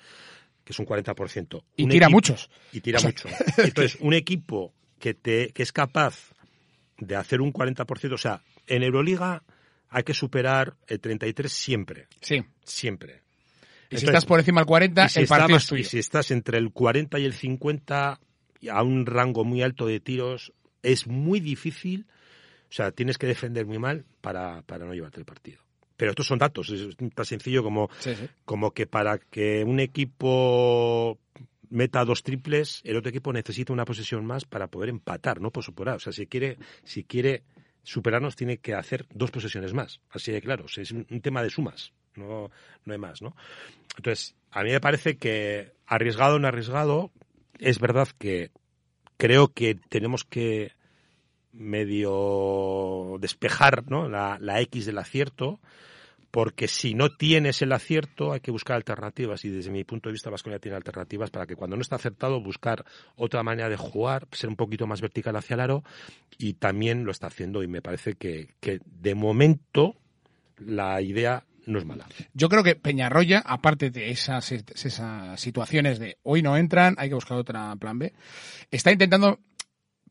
que 0.65 0.73
es 0.73 0.79
un 0.79 0.87
40%. 0.87 1.63
Y 1.77 1.85
Un 1.85 1.91
tira 1.91 2.07
equipo- 2.07 2.17
muchos. 2.17 2.51
Y 2.73 2.81
tira 2.81 2.99
O 2.99 3.01
sea, 3.01 3.11
mucho. 3.11 3.29
Entonces, 3.59 3.99
un 4.01 4.15
equipo 4.15 4.73
que 4.99 5.13
te 5.15 5.51
que 5.51 5.63
es 5.63 5.73
capaz 5.73 6.33
de 6.99 7.17
hacer 7.17 7.41
un 7.41 7.53
40%, 7.53 8.13
o 8.15 8.19
sea, 8.19 8.41
en 8.67 8.83
Euroliga 8.83 9.43
hay 9.89 10.03
que 10.03 10.15
superar 10.15 10.75
el 10.87 11.01
33 11.01 11.51
siempre, 11.53 12.07
Sí. 12.21 12.45
siempre. 12.65 13.23
Y 13.91 13.99
si 13.99 14.07
estás 14.07 14.25
por 14.25 14.41
encima 14.41 14.61
del 14.63 14.67
40, 14.67 15.05
y 15.07 15.09
si 15.09 15.21
el 15.21 15.27
partido 15.29 15.47
estabas- 15.57 15.63
es 15.63 15.69
tuyo. 15.69 15.81
y 15.81 15.85
si 15.85 15.99
estás 15.99 16.31
entre 16.33 16.59
el 16.59 16.73
40 16.73 17.19
y 17.21 17.25
el 17.25 17.35
50, 17.35 18.19
y 18.61 18.69
a 18.69 18.83
un 18.83 19.07
rango 19.07 19.45
muy 19.45 19.63
alto 19.63 19.87
de 19.87 20.01
tiros, 20.01 20.53
es 20.83 21.07
muy 21.07 21.39
difícil. 21.41 22.07
O 22.69 22.73
sea, 22.73 22.91
tienes 22.91 23.17
que 23.17 23.27
defender 23.29 23.65
muy 23.65 23.79
mal 23.79 24.05
para, 24.21 24.63
para 24.63 24.85
no 24.87 24.93
llevarte 24.93 25.21
el 25.21 25.25
partido. 25.27 25.61
Pero 25.97 26.11
estos 26.11 26.27
son 26.27 26.39
datos, 26.39 26.69
es 26.71 26.97
tan 27.15 27.25
sencillo 27.25 27.63
como, 27.63 27.89
Sí, 28.01 28.15
sí. 28.17 28.29
como 28.45 28.73
que 28.73 28.87
para 28.87 29.19
que 29.19 29.63
un 29.65 29.79
equipo 29.81 31.19
meta 31.71 32.05
dos 32.05 32.23
triples, 32.23 32.81
el 32.85 32.97
otro 32.97 33.11
equipo 33.11 33.33
necesita 33.33 33.73
una 33.73 33.85
posesión 33.85 34.25
más 34.25 34.45
para 34.45 34.69
poder 34.69 34.89
empatar, 34.89 35.41
no 35.41 35.51
por 35.51 35.65
superar. 35.65 35.97
O 35.97 36.01
sea, 36.01 36.13
si 36.13 36.27
quiere, 36.27 36.59
si 36.85 37.05
quiere 37.05 37.43
superarnos, 37.83 38.37
tiene 38.37 38.59
que 38.59 38.75
hacer 38.75 39.07
dos 39.13 39.31
posesiones 39.31 39.73
más. 39.75 40.01
Así 40.11 40.33
de 40.33 40.41
claro. 40.41 40.67
Es 40.77 40.91
un, 40.91 41.07
un 41.11 41.21
tema 41.21 41.43
de 41.43 41.51
sumas, 41.51 41.93
no, 42.15 42.51
no 42.85 42.93
hay 42.93 42.99
más, 42.99 43.23
¿no? 43.23 43.37
Entonces, 43.97 44.35
a 44.51 44.63
mí 44.63 44.71
me 44.71 44.81
parece 44.81 45.17
que 45.17 45.73
arriesgado 45.87 46.37
o 46.37 46.39
no 46.39 46.49
arriesgado, 46.49 47.11
es 47.59 47.79
verdad 47.79 48.09
que 48.19 48.51
creo 49.17 49.49
que 49.49 49.75
tenemos 49.89 50.25
que 50.25 50.73
medio 51.53 53.17
despejar 53.21 53.89
¿no? 53.91 54.09
la, 54.09 54.39
la 54.41 54.61
X 54.61 54.87
del 54.87 54.99
acierto, 54.99 55.61
porque 56.37 56.69
si 56.69 56.93
no 56.93 57.17
tienes 57.17 57.63
el 57.63 57.73
acierto 57.73 58.35
hay 58.35 58.41
que 58.41 58.51
buscar 58.51 58.77
alternativas 58.77 59.43
y 59.47 59.49
desde 59.49 59.71
mi 59.71 59.85
punto 59.85 60.11
de 60.11 60.13
vista 60.13 60.29
Vasconia 60.29 60.59
tiene 60.59 60.77
alternativas 60.77 61.31
para 61.31 61.47
que 61.47 61.57
cuando 61.57 61.77
no 61.77 61.81
está 61.81 61.97
acertado 61.97 62.43
buscar 62.43 62.85
otra 63.15 63.43
manera 63.43 63.71
de 63.71 63.79
jugar, 63.79 64.29
ser 64.33 64.51
un 64.51 64.57
poquito 64.57 64.87
más 64.87 65.01
vertical 65.01 65.35
hacia 65.37 65.55
el 65.55 65.61
aro 65.61 65.83
y 66.37 66.53
también 66.53 67.07
lo 67.07 67.11
está 67.11 67.29
haciendo 67.29 67.63
y 67.63 67.69
me 67.69 67.81
parece 67.81 68.17
que, 68.17 68.55
que 68.61 68.81
de 68.85 69.15
momento 69.15 69.97
la 70.59 71.01
idea 71.01 71.43
no 71.65 71.79
es 71.79 71.87
mala. 71.87 72.07
Yo 72.35 72.51
creo 72.51 72.63
que 72.63 72.77
Peñarroya, 72.77 73.39
aparte 73.39 73.89
de 73.91 74.11
esas, 74.11 74.53
situaciones 75.37 75.99
de 75.99 76.19
hoy 76.23 76.43
no 76.43 76.59
entran, 76.59 76.97
hay 76.99 77.09
que 77.09 77.15
buscar 77.15 77.39
otra 77.39 77.75
plan 77.77 77.99
B, 77.99 78.13
está 78.71 78.93
intentando 78.93 79.41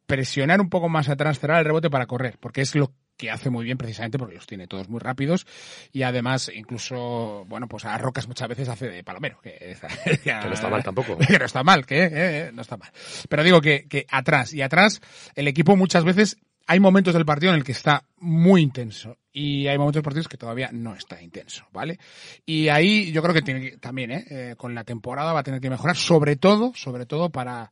presionar 0.07 0.59
un 0.59 0.71
poco 0.71 0.89
más 0.89 1.07
atrás, 1.07 1.37
cerrar 1.37 1.59
el 1.59 1.65
rebote 1.65 1.91
para 1.91 2.07
correr, 2.07 2.39
porque 2.39 2.61
es 2.61 2.73
lo 2.73 2.93
que 3.17 3.31
hace 3.31 3.49
muy 3.49 3.65
bien 3.65 3.77
precisamente 3.77 4.17
porque 4.17 4.35
los 4.35 4.47
tiene 4.47 4.67
todos 4.67 4.89
muy 4.89 4.99
rápidos 4.99 5.45
y 5.91 6.03
además 6.03 6.51
incluso, 6.53 7.45
bueno, 7.47 7.67
pues 7.67 7.85
a 7.85 7.97
Rocas 7.97 8.27
muchas 8.27 8.47
veces 8.47 8.69
hace 8.69 8.89
de 8.89 9.03
palomero. 9.03 9.39
Que, 9.41 9.75
que 10.23 10.33
no 10.33 10.53
está 10.53 10.69
mal 10.69 10.83
tampoco. 10.83 11.17
Que 11.25 11.39
no 11.39 11.45
está 11.45 11.63
mal, 11.63 11.85
que 11.85 12.09
eh, 12.11 12.51
no 12.53 12.61
está 12.61 12.77
mal. 12.77 12.91
Pero 13.29 13.43
digo 13.43 13.61
que, 13.61 13.87
que 13.87 14.05
atrás 14.09 14.53
y 14.53 14.61
atrás 14.61 15.01
el 15.35 15.47
equipo 15.47 15.75
muchas 15.75 16.03
veces 16.03 16.37
hay 16.67 16.79
momentos 16.79 17.13
del 17.13 17.25
partido 17.25 17.51
en 17.51 17.59
el 17.59 17.63
que 17.63 17.71
está 17.71 18.03
muy 18.17 18.61
intenso 18.61 19.17
y 19.31 19.67
hay 19.67 19.77
momentos 19.77 19.95
del 19.95 20.03
partido 20.03 20.23
que 20.29 20.37
todavía 20.37 20.69
no 20.71 20.95
está 20.95 21.21
intenso, 21.21 21.67
¿vale? 21.71 21.99
Y 22.45 22.69
ahí 22.69 23.11
yo 23.11 23.21
creo 23.21 23.33
que 23.33 23.41
tiene 23.41 23.61
que, 23.61 23.77
también, 23.77 24.11
¿eh? 24.11 24.25
¿eh? 24.29 24.55
con 24.57 24.73
la 24.73 24.83
temporada 24.83 25.33
va 25.33 25.41
a 25.41 25.43
tener 25.43 25.61
que 25.61 25.69
mejorar, 25.69 25.95
sobre 25.95 26.35
todo, 26.37 26.71
sobre 26.73 27.05
todo 27.05 27.29
para, 27.29 27.71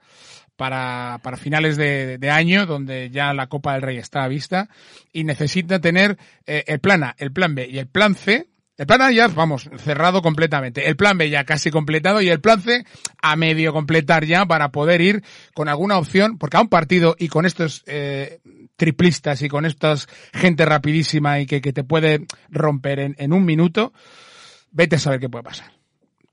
para, 0.55 1.19
para 1.23 1.37
finales 1.37 1.77
de, 1.77 2.29
año, 2.31 2.65
donde 2.65 3.09
ya 3.09 3.33
la 3.33 3.47
Copa 3.47 3.73
del 3.73 3.81
Rey 3.81 3.97
está 3.97 4.23
a 4.23 4.27
vista 4.27 4.69
y 5.11 5.23
necesita 5.23 5.79
tener 5.79 6.17
eh, 6.45 6.63
el 6.67 6.79
plan 6.79 7.03
A, 7.03 7.15
el 7.17 7.31
plan 7.31 7.55
B 7.55 7.67
y 7.69 7.79
el 7.79 7.87
plan 7.87 8.15
C. 8.15 8.47
El 8.75 8.87
plan 8.87 9.03
A 9.03 9.11
ya, 9.11 9.27
vamos, 9.27 9.69
cerrado 9.77 10.23
completamente. 10.23 10.87
El 10.87 10.95
plan 10.95 11.17
B 11.17 11.29
ya 11.29 11.43
casi 11.43 11.69
completado 11.69 12.21
y 12.21 12.29
el 12.29 12.41
plan 12.41 12.59
C 12.59 12.85
a 13.21 13.35
medio 13.35 13.71
completar 13.71 14.25
ya 14.25 14.45
para 14.47 14.69
poder 14.69 14.99
ir 15.01 15.23
con 15.53 15.69
alguna 15.69 15.97
opción, 15.97 16.39
porque 16.39 16.57
a 16.57 16.61
un 16.61 16.69
partido 16.69 17.15
y 17.19 17.27
con 17.27 17.45
estos 17.45 17.83
eh, 17.85 18.39
triplistas 18.75 19.41
y 19.43 19.47
con 19.47 19.65
estas 19.65 20.07
gente 20.33 20.65
rapidísima 20.65 21.39
y 21.39 21.45
que, 21.45 21.61
que 21.61 21.71
te 21.71 21.83
puede 21.83 22.25
romper 22.49 22.99
en, 22.99 23.15
en, 23.19 23.31
un 23.31 23.45
minuto, 23.45 23.93
vete 24.71 24.95
a 24.95 24.99
saber 24.99 25.19
qué 25.19 25.29
puede 25.29 25.43
pasar. 25.43 25.71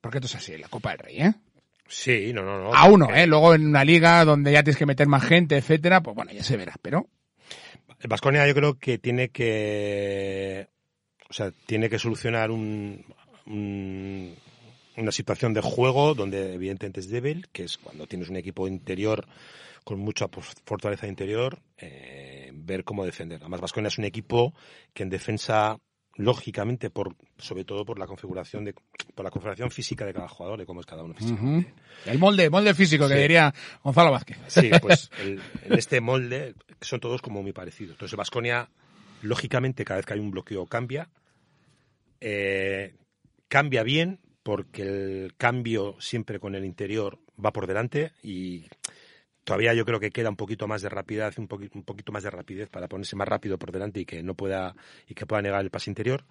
Porque 0.01 0.19
esto 0.19 0.27
es 0.27 0.37
así, 0.37 0.57
la 0.57 0.69
Copa 0.69 0.91
del 0.91 0.99
Rey, 0.99 1.21
¿eh? 1.21 1.35
Sí, 1.91 2.33
no, 2.33 2.43
no, 2.45 2.63
no. 2.63 2.73
A 2.73 2.89
uno, 2.89 3.13
¿eh? 3.13 3.27
Luego 3.27 3.53
en 3.53 3.67
una 3.67 3.85
liga 3.85 4.25
donde 4.25 4.53
ya 4.53 4.63
tienes 4.63 4.79
que 4.79 4.87
meter 4.87 5.09
más 5.09 5.25
gente, 5.25 5.57
etcétera, 5.57 6.01
pues 6.01 6.15
bueno, 6.15 6.31
ya 6.31 6.45
se 6.45 6.57
verá, 6.57 6.75
pero... 6.81 7.09
Vasconia 8.09 8.47
yo 8.47 8.55
creo 8.55 8.79
que 8.79 8.99
tiene 8.99 9.31
que... 9.31 10.69
O 11.29 11.33
sea, 11.33 11.53
tiene 11.67 11.91
que 11.91 11.99
solucionar 11.99 12.53
un, 12.53 13.05
un, 13.47 14.35
una 14.97 15.13
situación 15.13 15.53
de 15.53 15.61
juego 15.61 16.15
donde 16.15 16.55
evidentemente 16.55 17.01
es 17.01 17.11
débil, 17.11 17.49
que 17.53 17.65
es 17.65 17.77
cuando 17.77 18.07
tienes 18.07 18.29
un 18.29 18.37
equipo 18.37 18.69
interior 18.69 19.27
con 19.83 19.99
mucha 19.99 20.29
fortaleza 20.65 21.09
interior, 21.09 21.59
eh, 21.77 22.51
ver 22.55 22.85
cómo 22.85 23.05
defender. 23.05 23.41
Además, 23.41 23.61
Vasconia 23.61 23.89
es 23.89 23.99
un 23.99 24.05
equipo 24.05 24.55
que 24.95 25.03
en 25.03 25.11
defensa 25.11 25.77
lógicamente 26.17 26.91
por 26.91 27.15
sobre 27.39 27.65
todo 27.65 27.85
por 27.85 27.99
la 27.99 28.07
configuración 28.07 28.65
de 28.65 28.75
por 29.15 29.25
la 29.25 29.31
configuración 29.31 29.71
física 29.71 30.05
de 30.05 30.13
cada 30.13 30.29
jugador 30.29 30.59
de 30.59 30.67
cómo 30.67 30.81
es 30.81 30.87
cada 30.87 31.03
uno 31.03 31.15
físicamente. 31.15 31.71
Uh 31.71 31.75
-huh. 31.75 32.11
el 32.11 32.19
molde 32.19 32.51
molde 32.51 32.75
físico 32.75 33.09
que 33.09 33.15
diría 33.15 33.55
Gonzalo 33.83 34.11
Vázquez 34.11 34.39
sí 34.49 34.71
pues 34.81 35.11
el, 35.23 35.41
en 35.65 35.79
este 35.79 36.01
molde 36.01 36.55
son 36.81 37.01
todos 37.01 37.23
como 37.23 37.43
muy 37.43 37.53
parecidos 37.53 37.93
entonces 37.93 38.17
Vasconia 38.17 38.69
lógicamente 39.23 39.85
cada 39.85 39.99
vez 39.99 40.07
que 40.07 40.15
hay 40.15 40.21
un 40.21 40.31
bloqueo 40.31 40.67
cambia 40.67 41.09
eh, 42.21 42.95
cambia 43.49 43.83
bien 43.83 44.21
porque 44.43 44.83
el 44.83 45.35
cambio 45.37 45.97
siempre 46.01 46.41
con 46.41 46.55
el 46.55 46.65
interior 46.65 47.19
va 47.43 47.53
por 47.53 47.67
delante 47.67 48.13
y 48.23 48.67
todavía 49.51 49.75
yo 49.75 49.85
creo 49.85 49.99
que 49.99 50.13
queda 50.13 50.31
un 50.31 50.37
poquito 50.37 50.69
más 50.69 50.81
de 50.81 50.89
rapidez, 50.89 51.37
un 51.37 51.49
poquito, 51.49 51.77
un 51.77 51.83
poquito 51.83 52.13
más 52.13 52.23
de 52.23 52.31
rapidez 52.31 52.69
para 52.69 52.87
ponerse 52.87 53.17
más 53.17 53.27
rápido 53.27 53.59
por 53.59 53.73
delante 53.73 53.99
y 53.99 54.05
que 54.05 54.23
no 54.23 54.35
pueda 54.35 54.77
y 55.09 55.15
que 55.15 55.27
pueda 55.27 55.43
negar 55.43 55.61
el 55.63 55.71
pase 55.71 55.91
interior. 55.91 56.23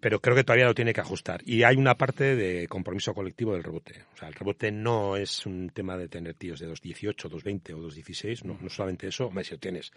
Pero 0.00 0.20
creo 0.20 0.34
que 0.34 0.42
todavía 0.42 0.64
lo 0.64 0.74
tiene 0.74 0.92
que 0.92 1.00
ajustar. 1.00 1.42
Y 1.46 1.62
hay 1.62 1.76
una 1.76 1.94
parte 1.94 2.34
de 2.34 2.66
compromiso 2.66 3.14
colectivo 3.14 3.52
del 3.52 3.62
rebote. 3.62 4.02
O 4.14 4.16
sea, 4.16 4.26
el 4.26 4.34
rebote 4.34 4.72
no 4.72 5.16
es 5.16 5.46
un 5.46 5.70
tema 5.70 5.96
de 5.96 6.08
tener 6.08 6.34
tíos 6.34 6.58
de 6.58 6.68
2.18, 6.68 7.14
2.20 7.14 7.72
o 7.74 7.88
2.16. 7.88 8.42
No, 8.42 8.58
no 8.60 8.68
solamente 8.68 9.06
eso. 9.06 9.26
Hombre, 9.26 9.44
si 9.44 9.52
lo 9.52 9.58
tienes, 9.58 9.92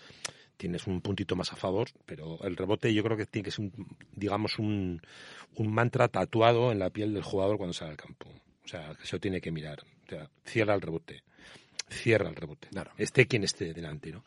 tienes 0.57 0.85
un 0.85 1.01
puntito 1.01 1.35
más 1.35 1.51
a 1.51 1.55
favor. 1.55 1.87
Pero 2.05 2.37
el 2.43 2.55
rebote 2.55 2.93
yo 2.93 3.03
creo 3.03 3.17
que 3.17 3.25
tiene 3.25 3.45
que 3.45 3.51
ser, 3.51 3.65
un, 3.65 3.97
digamos, 4.13 4.59
un, 4.59 5.01
un 5.55 5.73
mantra 5.73 6.07
tatuado 6.07 6.71
en 6.71 6.77
la 6.77 6.91
piel 6.91 7.15
del 7.15 7.23
jugador 7.23 7.57
cuando 7.57 7.73
sale 7.73 7.91
al 7.91 7.97
campo. 7.97 8.29
O 8.63 8.67
sea, 8.67 8.95
lo 9.11 9.19
tiene 9.19 9.41
que 9.41 9.51
mirar. 9.51 9.79
O 10.05 10.09
sea, 10.09 10.29
cierra 10.45 10.75
el 10.75 10.81
rebote 10.81 11.23
cierra 11.89 12.29
el 12.29 12.35
rebote. 12.35 12.67
Claro. 12.69 12.91
Esté 12.97 13.27
quien 13.27 13.43
esté 13.43 13.73
delante, 13.73 14.11
¿no? 14.11 14.23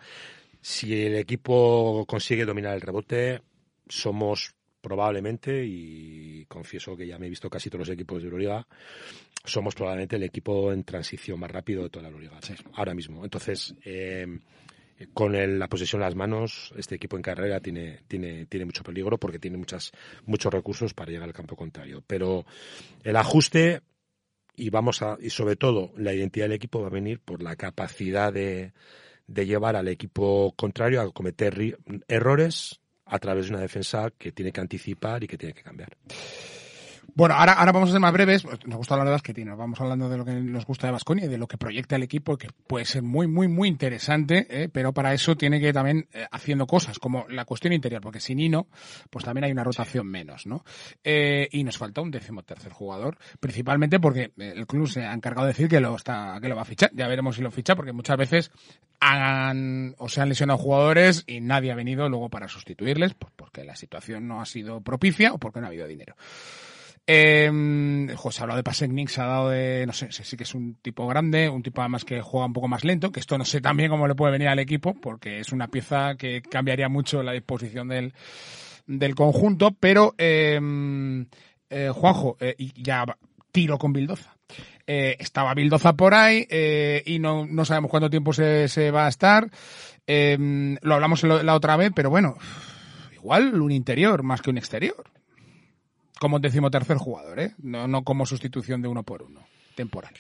Si 0.60 1.06
el 1.06 1.16
equipo 1.16 2.04
consigue 2.06 2.44
dominar 2.44 2.74
el 2.74 2.80
rebote, 2.80 3.40
somos 3.88 4.54
probablemente, 4.80 5.64
y 5.64 6.44
confieso 6.46 6.96
que 6.96 7.06
ya 7.06 7.18
me 7.18 7.26
he 7.26 7.30
visto 7.30 7.50
casi 7.50 7.70
todos 7.70 7.86
los 7.86 7.94
equipos 7.94 8.22
de 8.22 8.26
Euroliga, 8.28 8.66
somos 9.44 9.74
probablemente 9.74 10.16
el 10.16 10.22
equipo 10.22 10.72
en 10.72 10.84
transición 10.84 11.38
más 11.40 11.50
rápido 11.50 11.82
de 11.82 11.90
toda 11.90 12.04
la 12.04 12.08
Euroliga. 12.08 12.38
Sí. 12.42 12.54
Ahora 12.74 12.94
mismo. 12.94 13.24
Entonces, 13.24 13.74
eh, 13.84 14.26
con 15.14 15.34
el, 15.34 15.58
la 15.58 15.68
posesión 15.68 16.02
en 16.02 16.06
las 16.06 16.14
manos, 16.14 16.72
este 16.76 16.96
equipo 16.96 17.16
en 17.16 17.22
carrera 17.22 17.60
tiene, 17.60 18.00
tiene, 18.06 18.46
tiene 18.46 18.66
mucho 18.66 18.82
peligro 18.82 19.18
porque 19.18 19.38
tiene 19.38 19.56
muchas, 19.56 19.92
muchos 20.26 20.52
recursos 20.52 20.92
para 20.92 21.10
llegar 21.10 21.28
al 21.28 21.34
campo 21.34 21.56
contrario. 21.56 22.02
Pero 22.06 22.44
el 23.02 23.16
ajuste 23.16 23.80
y 24.56 24.70
vamos 24.70 25.02
a 25.02 25.16
y 25.20 25.30
sobre 25.30 25.56
todo 25.56 25.92
la 25.96 26.12
identidad 26.12 26.46
del 26.46 26.52
equipo 26.52 26.80
va 26.80 26.88
a 26.88 26.90
venir 26.90 27.20
por 27.20 27.42
la 27.42 27.56
capacidad 27.56 28.32
de, 28.32 28.72
de 29.26 29.46
llevar 29.46 29.76
al 29.76 29.88
equipo 29.88 30.52
contrario 30.56 31.00
a 31.00 31.12
cometer 31.12 31.78
errores 32.08 32.80
a 33.06 33.18
través 33.18 33.46
de 33.46 33.52
una 33.52 33.60
defensa 33.60 34.10
que 34.16 34.32
tiene 34.32 34.52
que 34.52 34.60
anticipar 34.60 35.24
y 35.24 35.28
que 35.28 35.38
tiene 35.38 35.54
que 35.54 35.62
cambiar. 35.62 35.96
Bueno, 37.14 37.34
ahora, 37.34 37.52
ahora 37.54 37.72
vamos 37.72 37.88
a 37.88 37.92
ser 37.92 38.00
más 38.00 38.12
breves. 38.12 38.44
Nos 38.66 38.76
gusta 38.76 38.94
hablar 38.94 39.06
de 39.06 39.12
basquetino. 39.12 39.50
Nos 39.50 39.58
vamos 39.58 39.80
hablando 39.80 40.08
de 40.08 40.18
lo 40.18 40.24
que 40.24 40.32
nos 40.32 40.66
gusta 40.66 40.86
de 40.86 40.92
Basconia 40.92 41.24
y 41.24 41.28
de 41.28 41.38
lo 41.38 41.46
que 41.46 41.56
proyecta 41.56 41.96
el 41.96 42.02
equipo, 42.02 42.36
que 42.36 42.48
puede 42.66 42.84
ser 42.84 43.02
muy, 43.02 43.26
muy, 43.26 43.48
muy 43.48 43.68
interesante, 43.68 44.46
¿eh? 44.50 44.68
pero 44.68 44.92
para 44.92 45.12
eso 45.12 45.36
tiene 45.36 45.60
que 45.60 45.72
también 45.72 46.08
eh, 46.12 46.26
haciendo 46.30 46.66
cosas, 46.66 46.98
como 46.98 47.26
la 47.28 47.44
cuestión 47.44 47.72
interior, 47.72 48.00
porque 48.00 48.20
sin 48.20 48.38
Nino, 48.38 48.68
pues 49.10 49.24
también 49.24 49.44
hay 49.44 49.52
una 49.52 49.64
rotación 49.64 50.06
menos, 50.06 50.46
¿no? 50.46 50.64
Eh, 51.04 51.48
y 51.52 51.64
nos 51.64 51.78
falta 51.78 52.00
un 52.00 52.10
décimo 52.10 52.42
tercer 52.42 52.72
jugador, 52.72 53.18
principalmente 53.38 54.00
porque 54.00 54.32
el 54.36 54.66
club 54.66 54.88
se 54.88 55.04
ha 55.04 55.12
encargado 55.12 55.46
de 55.46 55.52
decir 55.52 55.68
que 55.68 55.80
lo 55.80 55.96
está, 55.96 56.38
que 56.40 56.48
lo 56.48 56.56
va 56.56 56.62
a 56.62 56.66
fichar. 56.66 56.90
Ya 56.94 57.08
veremos 57.08 57.36
si 57.36 57.42
lo 57.42 57.50
ficha, 57.50 57.74
porque 57.74 57.92
muchas 57.92 58.16
veces 58.16 58.50
han, 59.00 59.94
o 59.98 60.08
se 60.08 60.20
han 60.20 60.28
lesionado 60.28 60.58
jugadores 60.58 61.24
y 61.26 61.40
nadie 61.40 61.72
ha 61.72 61.76
venido 61.76 62.08
luego 62.08 62.28
para 62.28 62.48
sustituirles, 62.48 63.14
pues 63.14 63.32
porque 63.36 63.64
la 63.64 63.76
situación 63.76 64.28
no 64.28 64.40
ha 64.40 64.46
sido 64.46 64.80
propicia 64.80 65.32
o 65.32 65.38
porque 65.38 65.60
no 65.60 65.66
ha 65.66 65.68
habido 65.68 65.86
dinero. 65.86 66.16
Eh, 67.06 67.50
José 68.16 68.40
ha 68.40 68.42
hablado 68.42 68.58
de 68.58 68.62
Pasecnik, 68.62 69.08
se 69.08 69.20
ha 69.20 69.26
dado 69.26 69.50
de, 69.50 69.84
no 69.86 69.92
sé, 69.92 70.12
sí 70.12 70.36
que 70.36 70.44
es 70.44 70.54
un 70.54 70.76
tipo 70.76 71.06
grande, 71.06 71.48
un 71.48 71.62
tipo 71.62 71.80
además 71.80 72.04
que 72.04 72.20
juega 72.20 72.46
un 72.46 72.52
poco 72.52 72.68
más 72.68 72.84
lento, 72.84 73.10
que 73.10 73.20
esto 73.20 73.36
no 73.36 73.44
sé 73.44 73.60
también 73.60 73.90
cómo 73.90 74.06
le 74.06 74.14
puede 74.14 74.32
venir 74.32 74.48
al 74.48 74.58
equipo, 74.58 74.94
porque 74.94 75.40
es 75.40 75.52
una 75.52 75.68
pieza 75.68 76.14
que 76.16 76.42
cambiaría 76.42 76.88
mucho 76.88 77.22
la 77.22 77.32
disposición 77.32 77.88
del, 77.88 78.14
del 78.86 79.14
conjunto, 79.14 79.72
pero 79.78 80.14
eh, 80.18 80.60
eh, 81.68 81.90
Juanjo, 81.92 82.36
y 82.58 82.80
ya 82.80 83.04
tiro 83.50 83.78
con 83.78 83.92
Bildoza. 83.92 84.36
estaba 84.86 85.54
Bildoza 85.54 85.94
por 85.94 86.14
ahí 86.14 86.46
y 87.04 87.18
no, 87.18 87.44
no 87.46 87.64
sabemos 87.64 87.90
cuánto 87.90 88.10
tiempo 88.10 88.32
se, 88.32 88.68
se 88.68 88.90
va 88.92 89.06
a 89.06 89.08
estar. 89.08 89.50
lo 90.06 90.94
hablamos 90.94 91.24
la 91.24 91.54
otra 91.54 91.76
vez, 91.76 91.90
pero 91.94 92.10
bueno, 92.10 92.36
igual 93.14 93.60
un 93.60 93.72
interior 93.72 94.22
más 94.22 94.42
que 94.42 94.50
un 94.50 94.58
exterior 94.58 95.04
como 96.20 96.38
decimotercer 96.38 96.98
jugador, 96.98 97.40
¿eh? 97.40 97.54
No, 97.62 97.88
no 97.88 98.04
como 98.04 98.26
sustitución 98.26 98.82
de 98.82 98.88
uno 98.88 99.02
por 99.02 99.22
uno, 99.22 99.40
temporal. 99.74 100.12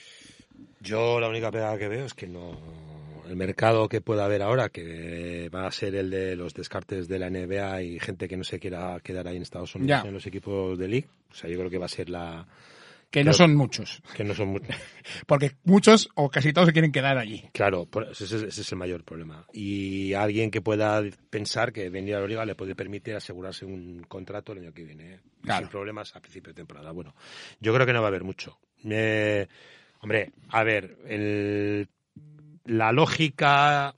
Yo 0.80 1.20
la 1.20 1.28
única 1.28 1.52
pegada 1.52 1.76
que 1.78 1.88
veo 1.88 2.06
es 2.06 2.14
que 2.14 2.26
no 2.26 2.58
el 3.28 3.36
mercado 3.36 3.88
que 3.88 4.00
pueda 4.00 4.24
haber 4.24 4.42
ahora, 4.42 4.70
que 4.70 5.48
va 5.54 5.66
a 5.66 5.70
ser 5.70 5.94
el 5.94 6.10
de 6.10 6.34
los 6.34 6.52
descartes 6.54 7.06
de 7.06 7.18
la 7.20 7.30
NBA 7.30 7.82
y 7.82 8.00
gente 8.00 8.26
que 8.26 8.36
no 8.36 8.42
se 8.42 8.58
quiera 8.58 8.98
quedar 9.04 9.28
ahí 9.28 9.36
en 9.36 9.42
Estados 9.42 9.74
Unidos 9.76 10.02
Ya. 10.02 10.08
en 10.08 10.14
los 10.14 10.26
equipos 10.26 10.76
de 10.78 10.88
League, 10.88 11.08
o 11.30 11.34
sea, 11.34 11.48
yo 11.48 11.56
creo 11.58 11.70
que 11.70 11.78
va 11.78 11.84
a 11.84 11.88
ser 11.88 12.08
la... 12.10 12.46
Que 13.10 13.24
no 13.24 13.32
son 13.32 13.56
muchos. 13.56 14.00
que 14.14 14.22
no 14.22 14.34
son... 14.34 14.48
mu- 14.48 14.60
Porque 15.26 15.52
muchos 15.64 16.08
o 16.14 16.30
casi 16.30 16.52
todos 16.52 16.68
se 16.68 16.72
quieren 16.72 16.92
quedar 16.92 17.18
allí. 17.18 17.42
Claro, 17.52 17.86
por- 17.86 18.08
ese, 18.10 18.24
es- 18.24 18.32
ese 18.34 18.60
es 18.60 18.72
el 18.72 18.78
mayor 18.78 19.02
problema. 19.04 19.44
Y 19.52 20.12
alguien 20.14 20.50
que 20.50 20.60
pueda 20.62 21.02
pensar 21.28 21.72
que 21.72 21.90
venir 21.90 22.14
a 22.14 22.20
la 22.20 22.26
liga 22.28 22.44
le 22.46 22.54
puede 22.54 22.74
permitir 22.76 23.16
asegurarse 23.16 23.64
un 23.64 24.04
contrato 24.08 24.52
el 24.52 24.58
año 24.60 24.72
que 24.72 24.84
viene, 24.84 25.14
¿eh? 25.14 25.20
Claro. 25.42 25.60
sin 25.62 25.70
problemas 25.70 26.14
a 26.14 26.20
principio 26.20 26.50
de 26.52 26.54
temporada. 26.56 26.92
Bueno, 26.92 27.14
yo 27.60 27.74
creo 27.74 27.84
que 27.86 27.92
no 27.92 28.00
va 28.00 28.06
a 28.06 28.10
haber 28.10 28.22
mucho. 28.24 28.58
Eh, 28.84 29.46
hombre, 30.00 30.30
a 30.50 30.62
ver, 30.62 30.96
el- 31.08 31.88
la 32.66 32.92
lógica, 32.92 33.94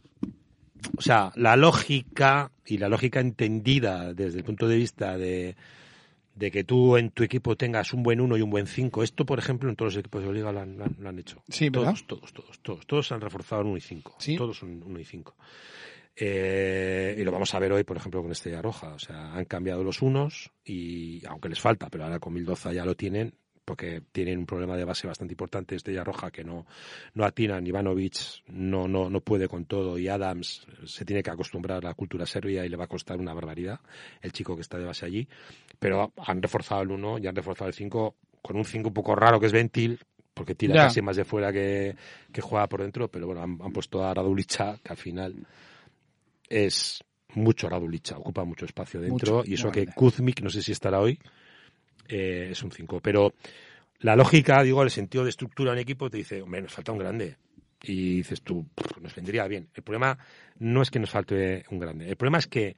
o 0.97 1.03
sea, 1.03 1.33
la 1.37 1.57
lógica 1.57 2.51
y 2.65 2.79
la 2.79 2.89
lógica 2.89 3.21
entendida 3.21 4.15
desde 4.15 4.39
el 4.39 4.45
punto 4.45 4.67
de 4.69 4.77
vista 4.77 5.19
de, 5.19 5.55
de 6.35 6.51
que 6.51 6.65
tú 6.65 6.97
en 6.97 7.11
tu 7.11 7.23
equipo 7.23 7.57
tengas 7.57 7.93
un 7.93 8.03
buen 8.03 8.21
1 8.21 8.37
y 8.37 8.43
un 8.43 8.51
buen 8.51 8.67
5. 8.67 9.03
Esto, 9.03 9.27
por 9.27 9.39
ejemplo, 9.39 9.69
en 9.69 9.77
todos 9.77 9.95
los 9.95 10.01
equipos 10.01 10.23
de 10.23 10.29
la 10.29 10.33
liga 10.35 10.53
lo 10.53 10.61
han, 10.61 10.79
lo 10.79 11.09
han- 11.09 11.19
hecho. 11.19 11.43
Sí, 11.49 11.69
¿verdad? 11.69 11.95
todos, 12.07 12.07
todos, 12.07 12.33
todos, 12.33 12.59
todos. 12.63 12.87
Todos 12.87 13.07
se 13.09 13.15
han 13.15 13.21
reforzado 13.21 13.63
en 13.63 13.69
1 13.69 13.77
y 13.77 13.81
5. 13.81 14.17
Sí. 14.19 14.37
Todos 14.37 14.57
son 14.59 14.83
1 14.83 14.99
y 15.01 15.05
5. 15.05 15.37
Eh, 16.17 17.17
y 17.19 17.25
lo 17.25 17.33
vamos 17.33 17.55
a 17.55 17.59
ver 17.59 17.73
hoy, 17.73 17.85
por 17.85 17.97
ejemplo, 17.97 18.23
con 18.23 18.33
Estrella 18.33 18.61
Roja. 18.63 18.95
O 18.95 18.99
sea, 18.99 19.35
han 19.35 19.45
cambiado 19.47 19.83
los 19.83 20.03
unos 20.03 20.51
y 20.65 21.25
aunque 21.27 21.49
les 21.49 21.61
falta, 21.61 21.89
pero 21.91 22.05
ahora 22.05 22.19
con 22.19 22.33
1012 22.35 22.75
ya 22.75 22.85
lo 22.85 22.95
tienen, 22.97 23.35
porque 23.65 24.03
tienen 24.13 24.39
un 24.39 24.47
problema 24.47 24.77
de 24.77 24.85
base 24.85 25.07
bastante 25.07 25.33
importante. 25.35 25.75
Estrella 25.77 26.05
Roja 26.05 26.31
que 26.31 26.45
no, 26.45 26.67
no 27.15 27.25
atinan, 27.25 27.67
Ivanovic 27.67 28.43
no, 28.49 28.89
no, 28.89 29.09
no 29.09 29.21
puede 29.21 29.49
con 29.49 29.65
todo 29.67 29.99
y 29.99 30.09
Adams 30.09 30.67
se 30.85 31.05
tiene 31.05 31.23
que 31.23 31.31
acostumbrar 31.31 31.79
a 31.79 31.89
la 31.89 31.95
cultura 31.95 32.27
serbia 32.27 32.65
y 32.65 32.69
le 32.69 32.77
va 32.77 32.85
a 32.85 32.89
costar 32.89 33.19
una 33.19 33.35
barbaridad 33.35 33.81
el 34.21 34.33
chico 34.33 34.55
que 34.57 34.63
está 34.63 34.79
de 34.79 34.85
base 34.87 35.07
allí. 35.07 35.29
Pero 35.79 36.13
han 36.17 36.43
reforzado 36.43 36.83
el 36.83 36.91
1 36.91 37.19
y 37.19 37.27
han 37.27 37.37
reforzado 37.37 37.69
el 37.69 37.75
5 37.75 38.17
con 38.41 38.57
un 38.57 38.65
5 38.65 38.89
un 38.89 38.95
poco 38.95 39.15
raro 39.15 39.39
que 39.39 39.47
es 39.47 39.53
Ventil, 39.53 40.01
porque 40.35 40.55
tira 40.55 40.75
Ya. 40.75 40.83
casi 40.85 41.03
más 41.03 41.17
de 41.17 41.25
fuera 41.25 41.53
que, 41.53 41.95
que 42.33 42.41
juega 42.41 42.69
por 42.69 42.83
dentro, 42.83 43.09
pero 43.09 43.27
bueno, 43.27 43.43
han, 43.43 43.59
han 43.63 43.73
puesto 43.73 44.05
a 44.05 44.13
Radulicha, 44.15 44.79
que 44.83 44.93
al 44.93 44.97
final 44.97 45.47
es 46.49 47.03
mucho 47.35 47.69
Radulicha, 47.69 48.19
ocupa 48.19 48.45
mucho 48.45 48.65
espacio 48.65 49.01
dentro, 49.01 49.37
Mucho, 49.39 49.51
y 49.51 49.55
eso 49.55 49.71
que. 49.71 49.87
Kuzmik, 49.87 50.43
no 50.43 50.51
sé 50.51 50.63
si 50.63 50.73
estará 50.73 51.01
hoy, 51.01 51.19
eh, 52.09 52.49
es 52.53 52.63
un 52.63 52.73
5. 52.73 53.01
Pero 53.01 53.35
la 54.01 54.17
lógica, 54.17 54.63
digo, 54.63 54.83
el 54.83 54.91
sentido 54.91 55.25
de 55.25 55.31
estructura 55.31 55.73
en 55.73 55.79
equipo 55.79 56.11
te 56.11 56.19
dice, 56.19 56.43
hombre, 56.43 56.63
nos 56.63 56.73
falta 56.73 56.93
un 56.93 56.99
grande. 56.99 57.37
Y 57.83 58.17
dices 58.17 58.43
tú, 58.43 58.67
"Pff, 58.75 58.99
nos 59.01 59.15
vendría 59.15 59.47
bien. 59.49 59.69
El 59.75 59.83
problema 59.83 60.17
no 60.59 60.83
es 60.83 60.91
que 60.91 60.99
nos 61.01 61.11
falte 61.11 61.65
un 61.71 61.79
grande. 61.81 62.09
El 62.09 62.17
problema 62.17 62.39
es 62.39 62.47
que 62.47 62.77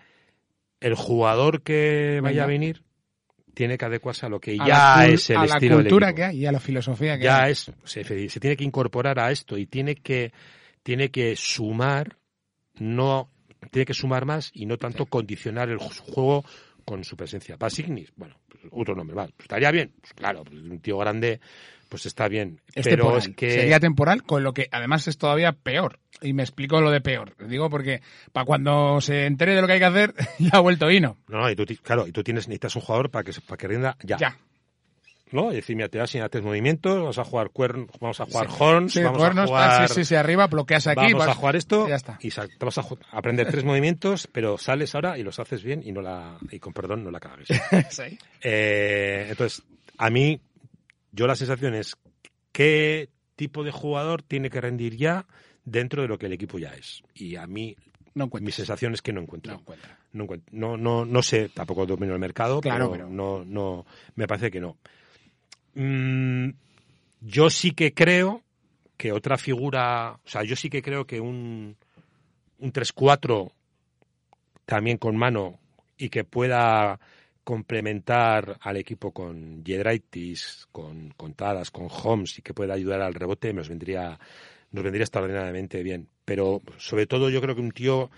el 0.80 0.94
jugador 0.94 1.62
que 1.62 2.20
vaya 2.22 2.44
a 2.44 2.46
venir 2.46 2.82
tiene 3.54 3.78
que 3.78 3.84
adecuarse 3.84 4.26
a 4.26 4.28
lo 4.28 4.40
que 4.40 4.52
A 4.60 4.66
ya 4.66 4.96
la 4.96 5.06
es 5.06 5.30
el 5.30 5.36
a 5.36 5.46
la 5.46 5.54
estilo 5.54 5.76
cultura 5.76 6.12
que 6.14 6.24
hay 6.24 6.38
y 6.38 6.46
a 6.46 6.52
la 6.52 6.58
filosofía 6.60 7.16
que 7.18 7.24
ya 7.24 7.42
hay. 7.44 7.52
es 7.52 7.70
se, 7.84 8.28
se 8.28 8.40
tiene 8.40 8.56
que 8.56 8.64
incorporar 8.64 9.18
a 9.20 9.30
esto 9.30 9.56
y 9.56 9.66
tiene 9.66 9.94
que 9.96 10.32
tiene 10.82 11.10
que 11.10 11.36
sumar 11.36 12.16
no 12.78 13.30
tiene 13.70 13.86
que 13.86 13.94
sumar 13.94 14.24
más 14.26 14.50
y 14.54 14.66
no 14.66 14.76
tanto 14.76 15.06
condicionar 15.06 15.68
el 15.70 15.78
ju- 15.78 16.00
juego 16.00 16.44
con 16.84 17.04
su 17.04 17.16
presencia 17.16 17.56
Pasignis 17.56 18.12
bueno 18.16 18.36
otro 18.72 18.94
nombre 18.94 19.16
va 19.16 19.24
pues 19.26 19.40
estaría 19.40 19.70
bien 19.70 19.92
pues 20.00 20.12
claro 20.14 20.44
pues 20.44 20.60
un 20.60 20.80
tío 20.80 20.98
grande 20.98 21.40
pues 21.88 22.06
está 22.06 22.26
bien 22.28 22.60
Es 22.74 22.84
pero 22.84 23.04
temporal. 23.04 23.18
es 23.18 23.36
que 23.36 23.50
Sería 23.52 23.78
temporal, 23.78 24.22
con 24.24 24.42
lo 24.42 24.52
que 24.52 24.68
además 24.72 25.06
es 25.06 25.16
todavía 25.16 25.52
peor. 25.52 26.00
Y 26.22 26.32
me 26.32 26.42
explico 26.42 26.80
lo 26.80 26.90
de 26.90 27.00
peor. 27.00 27.36
Digo 27.46 27.70
porque 27.70 28.00
para 28.32 28.46
cuando 28.46 29.00
se 29.00 29.26
entere 29.26 29.54
de 29.54 29.60
lo 29.60 29.68
que 29.68 29.74
hay 29.74 29.78
que 29.78 29.84
hacer, 29.84 30.14
ya 30.40 30.50
ha 30.54 30.60
vuelto 30.60 30.90
Hino. 30.90 31.18
no, 31.28 31.38
no, 31.42 31.50
y 31.50 31.54
tú 31.54 31.64
claro 31.82 32.08
y 32.08 32.12
tú 32.12 32.24
tienes 32.24 32.48
necesitas 32.48 32.74
un 32.74 32.82
jugador 32.82 33.10
para 33.10 33.22
que 33.22 33.32
para 33.46 33.56
que 33.58 33.68
rinda 33.68 33.96
ya, 34.02 34.16
Ya. 34.16 34.36
No 35.34 35.50
decir 35.50 35.76
mira 35.76 35.88
te 35.88 35.98
das 35.98 36.14
a 36.14 36.28
tres 36.30 36.42
movimientos 36.42 36.96
vamos 36.96 37.18
a 37.18 37.24
jugar 37.24 37.50
cuern, 37.50 37.86
vamos 38.00 38.20
a 38.20 38.24
jugar 38.24 38.48
Sí. 38.48 38.56
horns 38.58 38.92
Sí, 38.94 39.02
vamos 39.02 39.18
cuernos, 39.18 39.44
a 39.44 39.46
jugar 39.48 39.68
tal, 39.86 39.88
sí, 39.90 40.04
sí, 40.04 40.14
arriba, 40.14 40.46
bloqueas 40.46 40.86
aquí. 40.86 41.00
Vamos 41.12 41.18
vas- 41.26 41.28
a 41.28 41.34
jugar 41.34 41.56
esto 41.56 41.86
Ya 41.88 41.96
está. 41.96 42.18
y 42.22 42.30
te 42.30 42.64
vas 42.64 42.78
a 42.78 42.84
aprender 43.12 43.46
tres 43.50 43.64
movimientos, 43.64 44.26
pero 44.32 44.56
sales 44.56 44.94
ahora 44.94 45.18
y 45.18 45.22
los 45.22 45.38
haces 45.38 45.62
bien 45.62 45.82
y 45.84 45.92
no 45.92 46.00
la 46.00 46.38
y 46.50 46.58
con 46.58 46.72
perdón 46.72 47.04
no 47.04 47.10
la 47.10 47.20
cagues. 47.20 47.48
Sí. 47.90 48.18
Eh, 48.42 49.26
entonces, 49.30 49.62
a 49.98 50.08
mí 50.10 50.40
yo 51.12 51.26
la 51.26 51.36
sensación 51.36 51.74
es 51.74 51.96
qué 52.52 53.10
tipo 53.36 53.64
de 53.64 53.70
jugador 53.72 54.22
tiene 54.22 54.50
que 54.50 54.60
rendir 54.60 54.96
ya 54.96 55.26
dentro 55.64 56.02
de 56.02 56.08
lo 56.08 56.18
que 56.18 56.26
el 56.26 56.32
equipo 56.32 56.58
ya 56.58 56.70
es. 56.74 57.02
Y 57.14 57.36
a 57.36 57.46
mí 57.46 57.76
No 58.14 58.28
mi 58.40 58.52
sensación 58.52 58.94
es 58.94 59.02
que 59.02 59.12
no 59.12 59.20
encuentro. 59.20 59.52
No 59.54 59.58
encuentra. 59.60 59.98
No, 60.12 60.24
encuent- 60.24 60.44
no, 60.52 60.76
no, 60.76 61.04
no 61.04 61.22
sé, 61.22 61.48
tampoco 61.48 61.84
domino 61.84 62.12
el 62.12 62.20
mercado, 62.20 62.60
Claro, 62.60 62.92
pero, 62.92 63.06
pero- 63.06 63.10
no, 63.16 63.44
no, 63.44 63.84
me 64.14 64.28
parece 64.28 64.52
que 64.52 64.60
no. 64.60 64.76
Mm, 65.74 66.50
yo 67.20 67.50
sí 67.50 67.72
que 67.72 67.94
creo 67.94 68.42
que 68.96 69.12
otra 69.12 69.36
figura, 69.38 70.18
o 70.24 70.28
sea, 70.28 70.44
yo 70.44 70.56
sí 70.56 70.70
que 70.70 70.82
creo 70.82 71.06
que 71.06 71.20
un, 71.20 71.76
un 72.58 72.72
3-4 72.72 73.52
también 74.64 74.98
con 74.98 75.16
mano 75.16 75.58
y 75.96 76.08
que 76.08 76.24
pueda 76.24 76.98
complementar 77.44 78.56
al 78.60 78.76
equipo 78.78 79.12
con 79.12 79.62
Jedraitis, 79.64 80.66
con, 80.72 81.10
con 81.10 81.34
Tadas, 81.34 81.70
con 81.70 81.88
Holmes 81.90 82.38
y 82.38 82.42
que 82.42 82.54
pueda 82.54 82.74
ayudar 82.74 83.02
al 83.02 83.14
rebote, 83.14 83.52
nos 83.52 83.68
vendría, 83.68 84.18
nos 84.70 84.82
vendría 84.82 85.04
extraordinariamente 85.04 85.82
bien. 85.82 86.08
Pero 86.24 86.62
sobre 86.78 87.06
todo 87.06 87.28
yo 87.28 87.40
creo 87.42 87.54
que 87.54 87.60
un 87.60 87.72
tío 87.72 88.10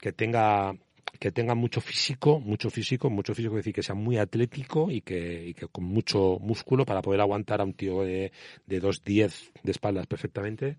que 0.00 0.12
tenga 0.12 0.74
que 1.18 1.30
tenga 1.30 1.54
mucho 1.54 1.80
físico, 1.80 2.40
mucho 2.40 2.70
físico, 2.70 3.08
mucho 3.10 3.34
físico, 3.34 3.54
es 3.54 3.60
decir, 3.60 3.74
que 3.74 3.82
sea 3.82 3.94
muy 3.94 4.18
atlético 4.18 4.90
y 4.90 5.02
que, 5.02 5.48
y 5.48 5.54
que 5.54 5.66
con 5.68 5.84
mucho 5.84 6.38
músculo 6.40 6.84
para 6.84 7.02
poder 7.02 7.20
aguantar 7.20 7.60
a 7.60 7.64
un 7.64 7.74
tío 7.74 8.02
de, 8.02 8.32
de 8.66 8.82
2'10 8.82 9.52
de 9.62 9.70
espaldas 9.70 10.06
perfectamente 10.06 10.76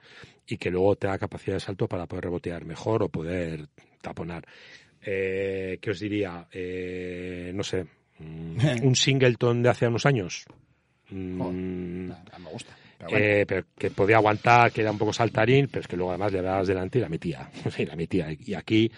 y 0.48 0.58
que 0.58 0.70
luego 0.72 0.96
tenga 0.96 1.18
capacidad 1.18 1.56
de 1.56 1.60
salto 1.62 1.88
para 1.88 2.06
poder 2.08 2.26
rebotear 2.26 2.66
mejor 2.66 3.04
o 3.04 3.10
poder 3.10 3.68
taponar. 4.02 4.46
Eh, 5.06 5.78
¿Qué 5.82 5.92
os 5.92 6.00
diría? 6.00 6.48
Eh, 6.52 7.52
no 7.54 7.64
sé, 7.64 7.86
mm, 8.20 8.58
un 8.84 8.96
Singleton 8.96 9.64
de 9.64 9.70
hace 9.70 9.88
unos 9.88 10.06
años. 10.06 10.46
Mm, 11.10 11.38
Joder, 11.40 12.40
Me 12.40 12.50
gusta. 12.52 12.76
Pero 12.98 13.10
bueno. 13.12 13.26
eh, 13.26 13.46
pero 13.48 13.66
que 13.78 13.92
podía 13.92 14.18
aguantar, 14.18 14.72
que 14.72 14.82
era 14.82 14.92
un 14.92 14.98
poco 14.98 15.14
saltarín, 15.14 15.68
pero 15.68 15.82
es 15.82 15.88
que 15.88 15.96
luego 15.98 16.12
además 16.12 16.32
le 16.32 16.42
dabas 16.42 16.68
delante 16.68 17.00
y 17.00 17.02
la 17.02 17.10
metía. 17.10 17.50
La 17.88 17.96
metía. 17.96 18.28
Y 18.40 18.54
aquí 18.54 18.90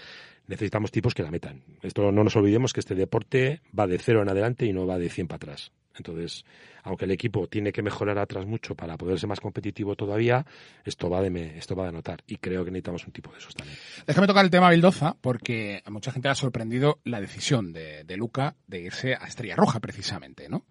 necesitamos 0.48 0.92
tipos 0.92 1.14
que 1.14 1.24
la 1.24 1.32
metan. 1.32 1.64
Esto 1.82 2.12
no 2.12 2.24
nos 2.24 2.36
olvidemos 2.36 2.74
que 2.74 2.80
este 2.80 2.96
deporte 2.96 3.62
va 3.78 3.88
de 3.88 3.98
cero 3.98 4.22
en 4.22 4.30
adelante 4.30 4.66
y 4.66 4.74
no 4.74 4.86
va 4.86 4.98
de 4.98 5.10
100 5.10 5.28
para 5.28 5.38
atrás. 5.38 5.72
Entonces, 5.98 6.46
aunque 6.84 7.06
el 7.06 7.12
equipo 7.12 7.48
tiene 7.48 7.72
que 7.72 7.82
mejorar 7.82 8.18
atrás 8.20 8.46
mucho 8.46 8.76
para 8.76 8.98
poder 8.98 9.20
ser 9.20 9.30
más 9.30 9.40
competitivo 9.40 9.96
todavía, 9.96 10.46
esto 10.84 11.10
va 11.10 11.22
de 11.22 11.58
esto 11.58 11.76
va 11.76 11.86
de 11.86 11.92
notar. 11.92 12.22
Y 12.28 12.38
creo 12.38 12.66
que 12.66 12.72
necesitamos 12.72 13.06
un 13.06 13.14
tipo 13.14 13.32
de 13.32 13.40
esos 13.40 13.56
también. 13.56 13.78
Déjame 14.06 14.28
tocar 14.28 14.46
el 14.46 14.52
tema 14.52 14.70
Bildoza, 14.70 15.16
porque 15.22 15.82
a 15.86 15.90
mucha 15.90 16.12
gente 16.12 16.28
le 16.28 16.34
ha 16.34 16.36
sorprendido 16.36 17.00
la 17.04 17.22
decisión 17.22 17.74
de, 17.74 18.04
de 18.04 18.18
Luca 18.18 18.56
de 18.68 18.82
irse 18.82 19.16
a 19.16 19.26
Estrella 19.26 19.56
Roja, 19.56 19.80
precisamente, 19.80 20.50
¿no? 20.50 20.66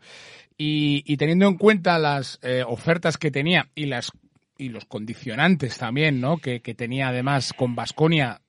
Y, 0.56 1.02
y 1.06 1.16
teniendo 1.16 1.48
en 1.48 1.56
cuenta 1.56 1.98
las 1.98 2.38
eh, 2.42 2.62
ofertas 2.66 3.16
que 3.16 3.30
tenía 3.30 3.70
y 3.74 3.87
las 3.87 4.12
y 4.56 4.68
los 4.68 4.84
condicionantes 4.84 5.78
también, 5.78 6.20
¿no? 6.20 6.38
Que, 6.38 6.60
que 6.60 6.74
tenía 6.74 7.08
además 7.08 7.52
con 7.52 7.74
Vasconia 7.74 8.40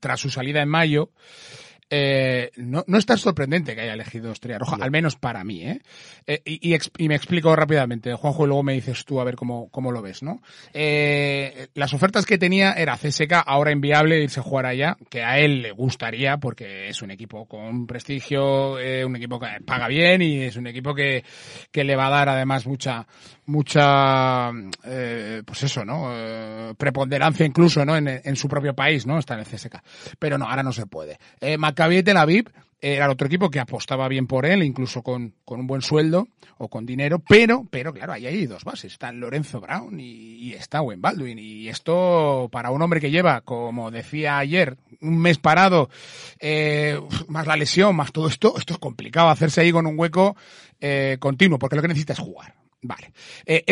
tras 0.00 0.20
su 0.20 0.30
salida 0.30 0.62
en 0.62 0.68
mayo. 0.68 1.10
Eh, 1.94 2.50
no, 2.56 2.84
no 2.86 2.96
es 2.96 3.04
tan 3.04 3.18
sorprendente 3.18 3.74
que 3.74 3.82
haya 3.82 3.92
elegido 3.92 4.32
Estrella 4.32 4.58
Roja, 4.58 4.78
No. 4.78 4.84
al 4.84 4.90
menos 4.90 5.16
para 5.16 5.44
mí, 5.44 5.62
¿eh? 5.62 5.80
Eh, 6.26 6.40
y, 6.46 6.70
y 6.70 6.72
ex- 6.74 6.90
y 6.96 7.06
me 7.08 7.14
explico 7.16 7.54
rápidamente, 7.54 8.14
Juanjo, 8.14 8.44
y 8.44 8.46
luego 8.46 8.62
me 8.62 8.72
dices 8.72 9.04
tú 9.04 9.20
a 9.20 9.24
ver 9.24 9.36
cómo, 9.36 9.68
cómo 9.70 9.92
lo 9.92 10.00
ves, 10.00 10.22
¿no? 10.22 10.40
Eh, 10.72 11.68
las 11.74 11.92
ofertas 11.92 12.24
que 12.24 12.38
tenía 12.38 12.72
era 12.72 12.96
CSK, 12.96 13.42
ahora 13.44 13.72
inviable 13.72 14.22
irse 14.22 14.40
a 14.40 14.42
jugar 14.42 14.64
allá, 14.64 14.96
que 15.10 15.22
a 15.22 15.38
él 15.38 15.60
le 15.60 15.72
gustaría 15.72 16.38
porque 16.38 16.88
es 16.88 17.02
un 17.02 17.10
equipo 17.10 17.44
con 17.46 17.86
prestigio, 17.86 18.76
un 19.06 19.16
equipo 19.16 19.38
que 19.38 19.48
paga 19.66 19.86
bien 19.88 20.22
y 20.22 20.40
es 20.44 20.56
un 20.56 20.66
equipo 20.68 20.94
que, 20.94 21.22
que 21.70 21.84
le 21.84 21.94
va 21.94 22.06
a 22.06 22.10
dar 22.10 22.28
además 22.30 22.66
mucha, 22.66 23.06
mucha, 23.44 24.50
pues 25.44 25.62
eso, 25.62 25.84
¿no? 25.84 26.74
Preponderancia 26.78 27.44
incluso, 27.44 27.84
¿no? 27.84 27.96
En, 27.96 28.08
en 28.08 28.36
su 28.36 28.48
propio 28.48 28.74
país, 28.74 29.06
¿no? 29.06 29.18
Está 29.18 29.34
en 29.34 29.40
el 29.40 29.46
CSK. 29.46 29.76
Pero 30.18 30.38
no, 30.38 30.48
ahora 30.48 30.62
no 30.62 30.72
se 30.72 30.86
puede. 30.86 31.18
Eh, 31.40 31.56
Maccabi 31.82 32.02
Tel 32.04 32.16
Aviv 32.16 32.44
era 32.80 33.06
el 33.06 33.10
otro 33.10 33.26
equipo 33.26 33.50
que 33.50 33.58
apostaba 33.58 34.06
bien 34.06 34.28
por 34.28 34.46
él, 34.46 34.62
incluso 34.62 35.02
con, 35.02 35.34
con 35.44 35.58
un 35.58 35.66
buen 35.66 35.82
sueldo 35.82 36.28
o 36.58 36.68
con 36.68 36.86
dinero, 36.86 37.18
pero, 37.18 37.66
pero 37.68 37.92
claro, 37.92 38.12
ahí 38.12 38.24
hay 38.24 38.46
dos 38.46 38.62
bases. 38.62 38.92
Está 38.92 39.10
Lorenzo 39.10 39.60
Brown 39.60 39.98
y, 39.98 40.36
y 40.36 40.52
está 40.52 40.80
Wayne 40.80 41.00
Baldwin. 41.00 41.38
Y 41.40 41.68
esto, 41.68 42.48
para 42.52 42.70
un 42.70 42.80
hombre 42.82 43.00
que 43.00 43.10
lleva, 43.10 43.40
como 43.40 43.90
decía 43.90 44.38
ayer, 44.38 44.76
un 45.00 45.18
mes 45.18 45.38
parado, 45.38 45.90
eh, 46.38 47.00
más 47.26 47.48
la 47.48 47.56
lesión, 47.56 47.96
más 47.96 48.12
todo 48.12 48.28
esto, 48.28 48.54
esto 48.56 48.74
es 48.74 48.78
complicado 48.78 49.28
hacerse 49.28 49.60
ahí 49.60 49.72
con 49.72 49.86
un 49.86 49.98
hueco 49.98 50.36
eh, 50.80 51.16
continuo, 51.18 51.58
porque 51.58 51.74
lo 51.74 51.82
que 51.82 51.88
necesita 51.88 52.12
es 52.12 52.20
jugar. 52.20 52.61
Vale. 52.82 53.12
Eh, 53.46 53.64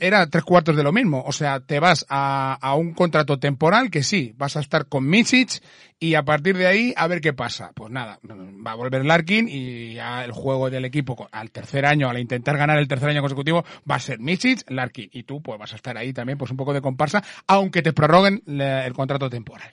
era 0.00 0.26
tres 0.26 0.42
cuartos 0.42 0.76
de 0.76 0.82
lo 0.82 0.92
mismo. 0.92 1.22
O 1.24 1.30
sea, 1.30 1.60
te 1.60 1.78
vas 1.78 2.04
a, 2.08 2.58
a, 2.60 2.74
un 2.74 2.94
contrato 2.94 3.38
temporal 3.38 3.90
que 3.90 4.02
sí, 4.02 4.34
vas 4.36 4.56
a 4.56 4.60
estar 4.60 4.86
con 4.86 5.06
Micic 5.06 5.62
y 6.00 6.14
a 6.14 6.24
partir 6.24 6.56
de 6.56 6.66
ahí 6.66 6.92
a 6.96 7.06
ver 7.06 7.20
qué 7.20 7.32
pasa. 7.32 7.70
Pues 7.74 7.92
nada, 7.92 8.18
va 8.24 8.72
a 8.72 8.74
volver 8.74 9.04
Larkin 9.04 9.46
y 9.48 9.94
ya 9.94 10.24
el 10.24 10.32
juego 10.32 10.68
del 10.68 10.84
equipo 10.84 11.28
al 11.30 11.52
tercer 11.52 11.86
año, 11.86 12.08
al 12.08 12.18
intentar 12.18 12.56
ganar 12.56 12.78
el 12.78 12.88
tercer 12.88 13.10
año 13.10 13.20
consecutivo, 13.20 13.64
va 13.88 13.96
a 13.96 14.00
ser 14.00 14.18
Micic, 14.18 14.68
Larkin. 14.68 15.10
Y 15.12 15.22
tú 15.22 15.40
pues 15.42 15.58
vas 15.58 15.72
a 15.72 15.76
estar 15.76 15.96
ahí 15.96 16.12
también 16.12 16.36
pues 16.36 16.50
un 16.50 16.56
poco 16.56 16.72
de 16.72 16.80
comparsa, 16.80 17.22
aunque 17.46 17.82
te 17.82 17.92
prorroguen 17.92 18.42
el 18.46 18.92
contrato 18.94 19.30
temporal. 19.30 19.70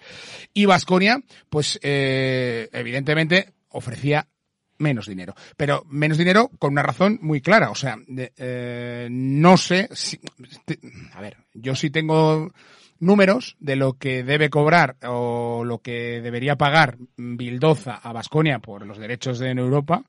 Y 0.54 0.66
Vasconia, 0.66 1.20
pues 1.50 1.80
eh, 1.82 2.70
evidentemente 2.74 3.54
ofrecía 3.70 4.28
menos 4.78 5.08
dinero. 5.08 5.34
Pero 5.56 5.84
menos 5.88 6.18
dinero 6.18 6.50
con 6.60 6.72
una 6.72 6.84
razón 6.84 7.20
muy 7.22 7.42
clara. 7.42 7.70
O 7.70 7.76
sea, 7.76 7.98
de, 8.08 8.34
eh, 8.38 9.08
no 9.12 9.58
sé 9.58 9.90
si, 9.94 10.20
a 11.14 11.22
ver, 11.22 11.38
yo 11.54 11.76
sí 11.76 11.90
tengo 11.90 12.52
números 13.00 13.56
de 13.60 13.76
lo 13.76 13.94
que 13.94 14.24
debe 14.24 14.50
cobrar 14.50 14.96
o 15.04 15.64
lo 15.64 15.80
que 15.80 16.22
debería 16.22 16.56
pagar 16.56 16.98
Bildoza 17.16 17.96
a 17.96 18.12
Vasconia 18.12 18.60
por 18.60 18.86
los 18.86 18.98
derechos 18.98 19.40
de 19.40 19.52
en 19.52 19.60
Europa 19.60 20.04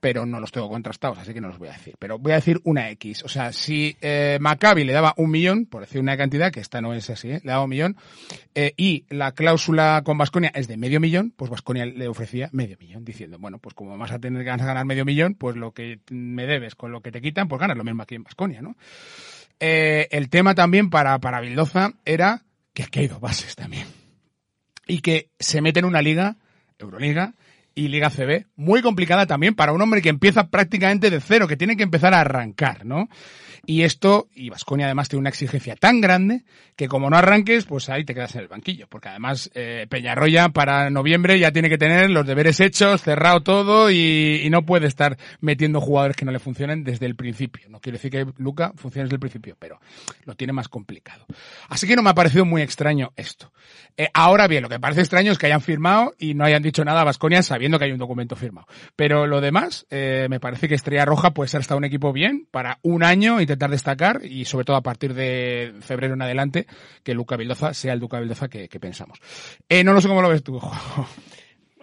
pero 0.00 0.26
no 0.26 0.40
los 0.40 0.52
tengo 0.52 0.68
contrastados, 0.68 1.18
así 1.18 1.32
que 1.32 1.40
no 1.40 1.48
los 1.48 1.58
voy 1.58 1.68
a 1.68 1.72
decir. 1.72 1.94
Pero 1.98 2.18
voy 2.18 2.32
a 2.32 2.36
decir 2.36 2.60
una 2.64 2.90
X. 2.90 3.24
O 3.24 3.28
sea, 3.28 3.52
si 3.52 3.96
eh, 4.00 4.38
Maccabi 4.40 4.84
le 4.84 4.92
daba 4.92 5.14
un 5.16 5.30
millón, 5.30 5.66
por 5.66 5.82
decir 5.82 6.00
una 6.00 6.16
cantidad, 6.16 6.52
que 6.52 6.60
esta 6.60 6.80
no 6.80 6.94
es 6.94 7.08
así, 7.10 7.30
¿eh? 7.30 7.40
le 7.42 7.50
daba 7.50 7.64
un 7.64 7.70
millón, 7.70 7.96
eh, 8.54 8.74
y 8.76 9.04
la 9.08 9.32
cláusula 9.32 10.02
con 10.04 10.18
Vasconia 10.18 10.52
es 10.54 10.68
de 10.68 10.76
medio 10.76 11.00
millón, 11.00 11.32
pues 11.36 11.50
Vasconia 11.50 11.86
le 11.86 12.08
ofrecía 12.08 12.48
medio 12.52 12.76
millón, 12.78 13.04
diciendo, 13.04 13.38
bueno, 13.38 13.58
pues 13.58 13.74
como 13.74 13.96
vas 13.96 14.12
a 14.12 14.18
tener 14.18 14.42
que 14.42 14.48
ganar 14.48 14.84
medio 14.84 15.04
millón, 15.04 15.34
pues 15.34 15.56
lo 15.56 15.72
que 15.72 16.00
me 16.10 16.46
debes 16.46 16.74
con 16.74 16.92
lo 16.92 17.00
que 17.00 17.12
te 17.12 17.20
quitan, 17.20 17.48
pues 17.48 17.60
ganas 17.60 17.76
lo 17.76 17.84
mismo 17.84 18.02
aquí 18.02 18.14
en 18.14 18.24
Vasconia, 18.24 18.62
¿no? 18.62 18.76
Eh, 19.58 20.08
el 20.10 20.28
tema 20.28 20.54
también 20.54 20.90
para, 20.90 21.18
para 21.18 21.40
Bildoza 21.40 21.92
era 22.04 22.42
que 22.74 22.82
aquí 22.82 23.00
hay 23.00 23.08
dos 23.08 23.20
bases 23.20 23.56
también. 23.56 23.86
Y 24.86 25.00
que 25.00 25.30
se 25.38 25.60
mete 25.62 25.80
en 25.80 25.86
una 25.86 26.02
liga, 26.02 26.36
Euroliga, 26.78 27.34
y 27.76 27.88
Liga 27.88 28.10
CB. 28.10 28.46
Muy 28.56 28.82
complicada 28.82 29.26
también 29.26 29.54
para 29.54 29.72
un 29.72 29.80
hombre 29.80 30.02
que 30.02 30.08
empieza 30.08 30.48
prácticamente 30.48 31.10
de 31.10 31.20
cero, 31.20 31.46
que 31.46 31.56
tiene 31.56 31.76
que 31.76 31.84
empezar 31.84 32.14
a 32.14 32.22
arrancar, 32.22 32.84
¿no? 32.84 33.08
Y 33.68 33.82
esto, 33.82 34.28
y 34.32 34.48
Vasconia 34.48 34.86
además 34.86 35.08
tiene 35.08 35.20
una 35.20 35.28
exigencia 35.28 35.74
tan 35.74 36.00
grande 36.00 36.44
que 36.76 36.86
como 36.86 37.10
no 37.10 37.16
arranques, 37.16 37.64
pues 37.64 37.88
ahí 37.88 38.04
te 38.04 38.14
quedas 38.14 38.32
en 38.36 38.42
el 38.42 38.48
banquillo. 38.48 38.86
Porque 38.88 39.08
además 39.08 39.50
eh, 39.54 39.86
Peñarroya 39.90 40.50
para 40.50 40.88
noviembre 40.88 41.36
ya 41.38 41.50
tiene 41.50 41.68
que 41.68 41.76
tener 41.76 42.08
los 42.10 42.24
deberes 42.24 42.60
hechos, 42.60 43.02
cerrado 43.02 43.42
todo 43.42 43.90
y, 43.90 44.46
no 44.46 44.64
puede 44.64 44.86
estar 44.86 45.18
metiendo 45.40 45.80
jugadores 45.80 46.16
que 46.16 46.24
no 46.24 46.30
le 46.30 46.38
funcionen 46.38 46.84
desde 46.84 47.06
el 47.06 47.16
principio. 47.16 47.68
No 47.68 47.80
quiere 47.80 47.98
decir 47.98 48.12
que 48.12 48.26
Luca 48.38 48.72
funcione 48.76 49.06
desde 49.06 49.16
el 49.16 49.20
principio, 49.20 49.56
pero 49.58 49.80
lo 50.24 50.36
tiene 50.36 50.52
más 50.52 50.68
complicado. 50.68 51.26
Así 51.68 51.88
que 51.88 51.96
no 51.96 52.02
me 52.02 52.10
ha 52.10 52.14
parecido 52.14 52.44
muy 52.44 52.62
extraño 52.62 53.12
esto. 53.16 53.52
Eh, 53.96 54.08
ahora 54.14 54.46
bien, 54.46 54.62
lo 54.62 54.68
que 54.68 54.78
parece 54.78 55.00
extraño 55.00 55.32
es 55.32 55.38
que 55.38 55.46
hayan 55.46 55.60
firmado 55.60 56.14
y 56.18 56.34
no 56.34 56.44
hayan 56.44 56.62
dicho 56.62 56.84
nada 56.84 57.00
a 57.00 57.04
Vasconia 57.04 57.42
sabiendo 57.42 57.65
que 57.78 57.84
hay 57.84 57.92
un 57.92 57.98
documento 57.98 58.36
firmado. 58.36 58.66
Pero 58.94 59.26
lo 59.26 59.40
demás, 59.40 59.86
eh, 59.90 60.26
me 60.30 60.40
parece 60.40 60.68
que 60.68 60.74
Estrella 60.74 61.04
Roja 61.04 61.32
puede 61.32 61.48
ser 61.48 61.60
hasta 61.60 61.76
un 61.76 61.84
equipo 61.84 62.12
bien 62.12 62.46
para 62.50 62.78
un 62.82 63.02
año 63.02 63.40
intentar 63.40 63.70
destacar 63.70 64.24
y 64.24 64.44
sobre 64.44 64.64
todo 64.64 64.76
a 64.76 64.82
partir 64.82 65.14
de 65.14 65.74
febrero 65.80 66.14
en 66.14 66.22
adelante 66.22 66.66
que 67.02 67.14
Luca 67.14 67.36
Vildoza 67.36 67.74
sea 67.74 67.92
el 67.92 68.00
Luca 68.00 68.20
Vildoza 68.20 68.48
que, 68.48 68.68
que 68.68 68.80
pensamos. 68.80 69.18
Eh, 69.68 69.84
no 69.84 69.92
lo 69.92 70.00
sé 70.00 70.08
cómo 70.08 70.22
lo 70.22 70.28
ves 70.28 70.42
tú, 70.42 70.60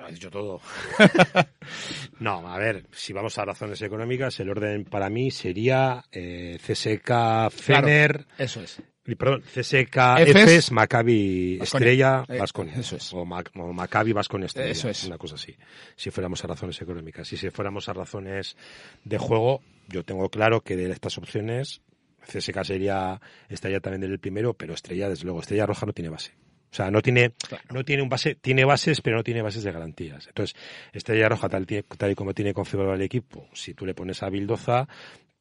has 0.04 0.14
dicho 0.14 0.30
todo. 0.30 0.62
no, 2.20 2.48
a 2.48 2.58
ver, 2.58 2.88
si 2.92 3.14
vamos 3.14 3.38
a 3.38 3.46
razones 3.46 3.82
económicas, 3.82 4.40
el 4.40 4.50
orden 4.50 4.86
para 4.86 5.10
mí 5.10 5.32
sería 5.32 6.04
eh, 6.12 6.58
CSK, 6.60 7.52
Fener. 7.52 8.26
Claro, 8.26 8.26
eso 8.38 8.62
es. 8.62 8.82
Perdón, 9.04 9.42
CSK, 9.42 9.98
Efes, 10.20 10.72
Maccabi, 10.72 11.60
Estrella, 11.62 12.24
Vasconia. 12.28 12.74
Eh, 12.76 12.80
eso 12.80 12.96
es. 12.96 13.14
O, 13.14 13.26
Mac, 13.26 13.52
o 13.56 13.74
Maccabi, 13.74 14.14
Vasconia, 14.14 14.46
Estrella. 14.46 14.72
Eso 14.72 14.88
es. 14.88 15.04
Una 15.04 15.18
cosa 15.18 15.36
así. 15.36 15.54
Si 15.98 16.10
fuéramos 16.10 16.42
a 16.46 16.48
razones 16.48 16.82
económicas. 16.82 17.32
Y 17.34 17.38
si 17.38 17.50
fuéramos 17.50 17.90
a 17.90 17.94
razones 17.94 18.56
de 19.04 19.18
juego, 19.18 19.62
yo 19.90 20.06
tengo 20.06 20.30
claro 20.30 20.62
que 20.62 20.78
de 20.78 20.90
estas 20.90 21.18
opciones, 21.18 21.82
CSK 22.26 22.64
sería, 22.64 23.20
estaría 23.50 23.82
también 23.82 24.04
en 24.04 24.12
el 24.12 24.20
primero, 24.20 24.54
pero 24.54 24.74
Estrella, 24.74 25.10
desde 25.10 25.26
luego, 25.26 25.42
Estrella 25.42 25.66
Roja 25.66 25.86
no 25.86 25.92
tiene 25.92 26.10
base. 26.10 26.32
O 26.72 26.76
sea, 26.76 26.90
no 26.90 27.02
tiene, 27.04 27.34
claro. 27.48 27.64
no 27.72 27.86
tiene 27.86 28.02
un 28.02 28.10
base, 28.10 28.34
tiene 28.34 28.66
bases, 28.66 29.02
pero 29.02 29.18
no 29.18 29.24
tiene 29.24 29.44
bases 29.44 29.64
de 29.64 29.72
garantías. 29.72 30.26
Entonces, 30.28 30.56
Estrella 30.92 31.30
Roja, 31.30 31.48
tal, 31.48 31.68
tal 31.68 32.12
y 32.12 32.16
como 32.16 32.34
tiene 32.34 32.54
configurado 32.54 32.96
el 32.96 33.02
equipo, 33.02 33.48
si 33.54 33.76
tú 33.76 33.86
le 33.86 33.94
pones 33.94 34.24
a 34.24 34.30
Bildoza, 34.30 34.88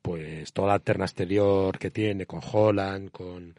pues 0.03 0.53
toda 0.53 0.69
la 0.69 0.79
terna 0.81 1.05
exterior 1.05 1.79
que 1.79 1.91
tiene 1.91 2.27
con 2.27 2.41
Holland, 2.43 3.11
con, 3.11 3.55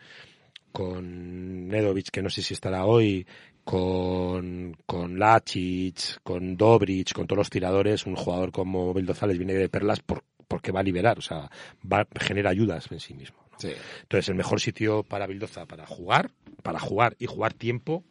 con 0.71 1.67
Nedovic, 1.69 2.10
que 2.10 2.21
no 2.21 2.29
sé 2.29 2.41
si 2.41 2.53
estará 2.53 2.86
hoy, 2.86 3.25
con, 3.63 4.75
con 4.86 5.17
Lacic, 5.17 6.21
con 6.21 6.58
Dobrich, 6.58 7.13
con 7.13 7.27
todos 7.27 7.38
los 7.38 7.49
tiradores, 7.49 8.06
un 8.06 8.15
jugador 8.15 8.51
como 8.51 8.93
Bildoza 8.93 9.25
les 9.25 9.38
viene 9.38 9.53
de 9.53 9.69
perlas 9.69 10.01
por, 10.01 10.23
porque 10.47 10.71
va 10.71 10.82
a 10.82 10.84
liberar, 10.84 11.17
o 11.17 11.21
sea, 11.21 11.49
va, 11.89 12.06
genera 12.19 12.49
ayudas 12.49 12.91
en 12.91 12.99
sí 12.99 13.13
mismo. 13.13 13.38
¿no? 13.51 13.58
Sí. 13.58 13.71
Entonces, 14.01 14.29
el 14.29 14.36
mejor 14.36 14.60
sitio 14.60 15.03
para 15.03 15.27
Bildoza 15.27 15.65
para 15.65 15.88
jugar, 15.88 16.32
para 16.62 16.79
jugar 16.79 17.15
y 17.19 17.25
jugar 17.25 17.53
tiempo, 17.53 18.03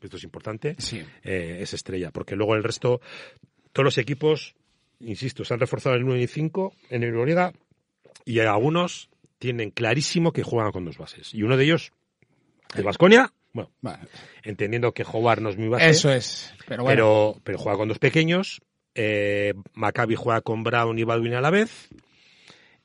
esto 0.00 0.16
es 0.16 0.24
importante, 0.24 0.76
sí. 0.78 1.02
eh, 1.24 1.58
es 1.60 1.74
estrella, 1.74 2.10
porque 2.12 2.36
luego 2.36 2.54
el 2.54 2.62
resto, 2.62 3.00
todos 3.72 3.84
los 3.84 3.98
equipos, 3.98 4.54
insisto, 5.00 5.44
se 5.44 5.54
han 5.54 5.60
reforzado 5.60 5.96
en 5.96 6.02
el 6.02 6.08
1 6.08 6.16
y 6.18 6.26
5 6.28 6.72
en 6.90 7.02
Euroliga 7.02 7.52
y 8.24 8.38
algunos 8.40 9.10
tienen 9.38 9.70
clarísimo 9.70 10.32
que 10.32 10.42
juegan 10.42 10.72
con 10.72 10.84
dos 10.84 10.98
bases. 10.98 11.34
Y 11.34 11.42
uno 11.42 11.56
de 11.56 11.64
ellos, 11.64 11.92
el 12.74 12.84
Vasconia, 12.84 13.32
bueno, 13.52 13.70
vale. 13.80 14.04
entendiendo 14.42 14.92
que 14.92 15.04
Howard 15.04 15.40
no 15.40 15.50
es 15.50 15.56
mi 15.56 15.68
base. 15.68 15.88
Eso 15.88 16.12
es, 16.12 16.54
pero 16.66 16.84
bueno. 16.84 16.94
Pero, 16.94 17.40
pero 17.44 17.58
juega 17.58 17.78
con 17.78 17.88
dos 17.88 17.98
pequeños. 17.98 18.60
Eh, 18.94 19.54
Maccabi 19.74 20.14
juega 20.14 20.40
con 20.40 20.62
Brown 20.62 20.98
y 20.98 21.04
Baldwin 21.04 21.34
a 21.34 21.40
la 21.40 21.50
vez. 21.50 21.88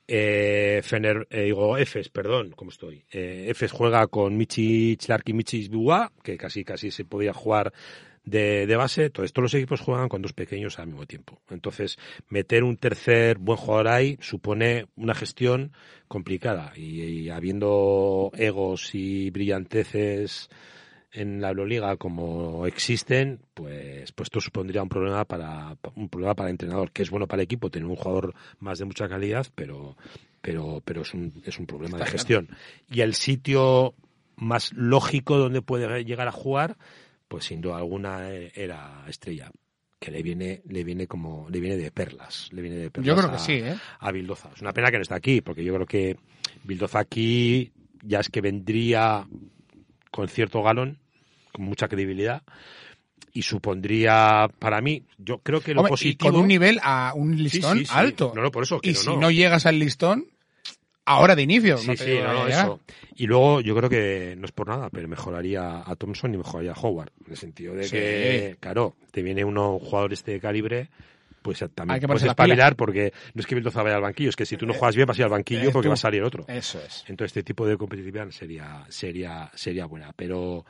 Eh, 0.08 0.82
Fener, 0.84 1.28
eh, 1.32 1.45
digo, 1.45 1.78
Efes, 1.78 2.10
perdón, 2.10 2.52
¿cómo 2.56 2.69
estoy? 2.69 3.04
Eh, 3.12 3.48
Efes 3.50 3.71
juega 3.71 4.06
con 4.08 4.38
Michi 4.38 4.98
Larky 5.08 5.34
Michi 5.34 5.67
Bua, 5.67 6.12
que 6.24 6.38
casi 6.38 6.63
casi 6.63 6.91
se 6.91 7.06
podía 7.06 7.34
jugar 7.34 7.74
de, 8.25 8.65
de, 8.67 8.75
base. 8.75 9.05
Entonces, 9.05 9.33
todos 9.33 9.45
los 9.45 9.53
equipos 9.53 9.81
juegan 9.81 10.09
con 10.09 10.21
dos 10.21 10.33
pequeños 10.33 10.79
al 10.79 10.88
mismo 10.88 11.05
tiempo. 11.05 11.41
Entonces, 11.49 11.97
meter 12.29 12.63
un 12.63 12.77
tercer 12.77 13.38
buen 13.38 13.57
jugador 13.57 13.88
ahí 13.88 14.17
supone 14.21 14.88
una 14.95 15.15
gestión 15.15 15.71
complicada. 16.07 16.73
Y, 16.75 17.01
y 17.01 17.29
habiendo 17.29 18.31
egos 18.35 18.93
y 18.93 19.29
brillanteces 19.29 20.49
en 21.15 21.41
la 21.41 21.49
Euroliga 21.49 21.95
como 21.95 22.65
existen, 22.65 23.39
pues, 23.53 24.11
pues 24.11 24.27
esto 24.27 24.41
supondría 24.41 24.83
un 24.83 24.89
problema 24.89 25.23
para 25.23 25.77
un 25.95 26.09
problema 26.09 26.35
para 26.35 26.49
el 26.49 26.53
entrenador, 26.53 26.91
que 26.91 27.03
es 27.03 27.09
bueno 27.09 27.25
para 27.25 27.41
el 27.41 27.45
equipo 27.45 27.69
tener 27.69 27.88
un 27.88 27.95
jugador 27.95 28.33
más 28.59 28.79
de 28.79 28.85
mucha 28.85 29.07
calidad, 29.07 29.47
pero 29.55 29.95
pero 30.41 30.81
pero 30.83 31.01
es 31.03 31.13
un 31.13 31.41
es 31.45 31.57
un 31.57 31.65
problema 31.65 31.97
Está 31.97 32.05
de 32.05 32.11
gestión. 32.11 32.45
Claro. 32.47 32.61
Y 32.91 33.01
el 33.01 33.13
sitio 33.13 33.95
más 34.35 34.73
lógico 34.73 35.38
donde 35.38 35.61
puede 35.61 36.03
llegar 36.03 36.27
a 36.27 36.33
jugar, 36.33 36.77
pues 37.27 37.45
sin 37.45 37.61
duda 37.61 37.77
alguna 37.77 38.29
era 38.29 39.05
Estrella 39.07 39.51
que 39.99 40.11
le 40.11 40.21
viene 40.21 40.61
le 40.67 40.83
viene 40.83 41.07
como 41.07 41.47
le 41.49 41.59
viene 41.59 41.77
de 41.77 41.91
perlas 41.91 42.49
le 42.51 42.61
viene 42.61 42.77
de 42.77 42.91
perlas 42.91 43.07
yo 43.07 43.15
creo 43.15 43.29
que 43.29 43.35
a, 43.38 43.39
sí 43.39 43.53
¿eh? 43.53 43.75
a 43.99 44.11
Bildoza 44.11 44.51
es 44.55 44.61
una 44.61 44.73
pena 44.73 44.91
que 44.91 44.97
no 44.97 45.01
está 45.03 45.15
aquí 45.15 45.41
porque 45.41 45.63
yo 45.63 45.73
creo 45.73 45.85
que 45.85 46.17
Bildoza 46.63 46.99
aquí 46.99 47.71
ya 48.03 48.19
es 48.19 48.29
que 48.29 48.41
vendría 48.41 49.27
con 50.11 50.27
cierto 50.27 50.61
galón 50.61 50.99
con 51.51 51.65
mucha 51.65 51.88
credibilidad 51.88 52.43
y 53.33 53.41
supondría 53.41 54.49
para 54.59 54.81
mí 54.81 55.03
yo 55.17 55.39
creo 55.39 55.61
que 55.61 55.73
lo 55.73 55.81
Hombre, 55.81 55.91
positivo 55.91 56.29
y 56.29 56.31
con 56.31 56.41
un 56.41 56.47
nivel 56.47 56.79
a 56.83 57.13
un 57.15 57.35
listón 57.41 57.79
sí, 57.79 57.85
sí, 57.85 57.91
sí. 57.91 57.97
alto 57.97 58.33
no, 58.35 58.41
no, 58.43 58.51
por 58.51 58.63
eso 58.63 58.79
y 58.83 58.91
no, 58.91 58.95
si 58.95 59.17
no. 59.17 59.31
llegas 59.31 59.65
al 59.65 59.79
listón 59.79 60.27
ahora 61.05 61.35
de 61.35 61.43
inicio 61.43 61.77
sí, 61.77 61.87
no 61.87 61.95
sí, 61.95 62.19
no, 62.21 62.47
eso. 62.47 62.79
y 63.15 63.27
luego 63.27 63.61
yo 63.61 63.75
creo 63.75 63.89
que 63.89 64.35
no 64.37 64.45
es 64.45 64.51
por 64.51 64.67
nada 64.67 64.89
pero 64.89 65.07
mejoraría 65.07 65.83
a 65.85 65.95
Thompson 65.95 66.33
y 66.33 66.37
mejoraría 66.37 66.73
a 66.73 66.79
Howard 66.79 67.11
en 67.25 67.31
el 67.31 67.37
sentido 67.37 67.73
de 67.75 67.89
que 67.89 68.57
claro 68.59 68.95
te 69.11 69.21
viene 69.21 69.43
uno 69.43 69.73
un 69.73 69.79
jugador 69.79 70.13
este 70.13 70.31
de 70.31 70.39
calibre 70.39 70.89
pues 71.45 71.63
también 71.75 72.01
puedes 72.01 72.23
espabilar 72.23 72.75
porque 72.75 73.13
no 73.35 73.39
es 73.39 73.45
que 73.45 73.53
Bildoza 73.53 73.83
vaya 73.83 73.97
al 73.97 74.01
banquillo, 74.01 74.29
es 74.29 74.35
que 74.35 74.47
si 74.47 74.57
tú 74.57 74.65
no 74.65 74.73
juegas 74.73 74.95
bien 74.95 75.07
vas 75.07 75.15
a 75.19 75.21
ir 75.21 75.25
al 75.25 75.29
banquillo 75.29 75.69
eh, 75.69 75.71
porque 75.71 75.85
tú. 75.85 75.89
va 75.89 75.93
a 75.93 75.97
salir 75.97 76.23
otro. 76.23 76.43
Eso 76.47 76.79
es. 76.79 77.05
Entonces 77.07 77.37
este 77.37 77.43
tipo 77.43 77.67
de 77.67 77.77
competitividad 77.77 78.31
sería 78.31 78.83
sería 78.89 79.51
sería 79.53 79.85
buena, 79.85 80.11
pero 80.15 80.65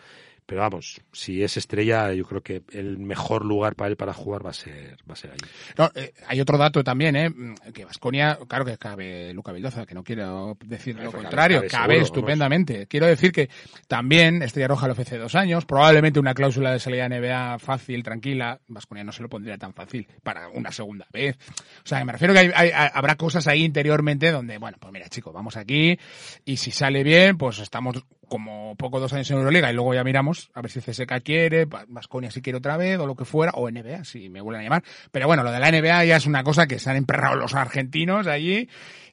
pero 0.45 0.61
vamos, 0.61 1.01
si 1.11 1.43
es 1.43 1.57
estrella, 1.57 2.13
yo 2.13 2.25
creo 2.25 2.41
que 2.41 2.63
el 2.71 2.97
mejor 2.97 3.43
lugar 3.45 3.75
para 3.75 3.89
él 3.89 3.97
para 3.97 4.13
jugar 4.13 4.45
va 4.45 4.51
a 4.51 4.53
ser, 4.53 4.97
va 5.09 5.13
a 5.13 5.15
ser 5.15 5.31
allí. 5.31 5.39
No, 5.77 5.89
eh, 5.95 6.13
hay 6.27 6.39
otro 6.39 6.57
dato 6.57 6.83
también, 6.83 7.15
¿eh? 7.15 7.31
Que 7.73 7.85
Vasconia, 7.85 8.37
claro 8.47 8.63
que 8.65 8.77
cabe 8.77 9.33
Luca 9.33 9.51
Vildoza, 9.51 9.85
que 9.85 9.95
no 9.95 10.03
quiero 10.03 10.57
decir 10.65 10.95
lo 10.99 11.11
contrario, 11.11 11.57
cabe 11.61 11.69
cabe, 11.69 11.93
seguro, 11.95 12.05
estupendamente. 12.05 12.87
Quiero 12.87 13.07
decir 13.07 13.31
que 13.31 13.49
también 13.87 14.41
Estrella 14.43 14.67
Roja 14.67 14.87
le 14.87 14.93
ofrece 14.93 15.17
dos 15.17 15.35
años, 15.35 15.65
probablemente 15.65 16.19
una 16.19 16.33
cláusula 16.33 16.71
de 16.71 16.79
salida 16.79 17.07
NBA 17.09 17.59
fácil, 17.59 18.03
tranquila. 18.03 18.59
Vasconia 18.67 19.03
no 19.03 19.11
se 19.11 19.23
lo 19.23 19.29
pondría 19.29 19.57
tan 19.57 19.73
fácil 19.73 20.07
para 20.23 20.49
una 20.49 20.71
segunda 20.71 21.07
vez. 21.11 21.37
O 21.83 21.87
sea, 21.87 22.03
me 22.05 22.11
refiero 22.11 22.33
que 22.33 22.51
hay- 22.55 22.71
habrá 22.93 23.15
cosas 23.15 23.47
ahí 23.47 23.63
interiormente 23.63 24.31
donde, 24.31 24.57
bueno, 24.57 24.77
pues 24.79 24.93
mira, 24.93 25.07
chicos, 25.09 25.33
vamos 25.33 25.57
aquí 25.57 25.97
y 26.45 26.57
si 26.57 26.71
sale 26.71 27.03
bien, 27.03 27.37
pues 27.37 27.59
estamos 27.59 28.03
como 28.27 28.75
poco 28.75 28.99
dos 28.99 29.13
años 29.13 29.29
en 29.29 29.37
Euroliga 29.37 29.69
y 29.71 29.75
luego 29.75 29.93
ya 29.93 30.03
miramos 30.03 30.34
a 30.53 30.61
ver 30.61 30.71
si 30.71 30.81
CSK 30.81 31.21
quiere, 31.23 31.65
Vasconia 31.65 32.31
si 32.31 32.41
quiere 32.41 32.57
otra 32.57 32.77
vez 32.77 32.99
o 32.99 33.05
lo 33.07 33.15
que 33.15 33.25
fuera, 33.25 33.51
o 33.55 33.69
NBA 33.69 34.03
si 34.03 34.29
me 34.29 34.41
vuelven 34.41 34.61
a 34.61 34.63
llamar. 34.63 34.83
Pero 35.11 35.27
bueno, 35.27 35.43
lo 35.43 35.51
de 35.51 35.59
la 35.59 35.71
NBA 35.71 36.05
ya 36.05 36.17
es 36.17 36.25
una 36.25 36.43
cosa 36.43 36.67
que 36.67 36.79
se 36.79 36.89
han 36.89 36.97
emperrado 36.97 37.35
los 37.35 37.53
argentinos 37.53 38.27
allí. 38.27 38.69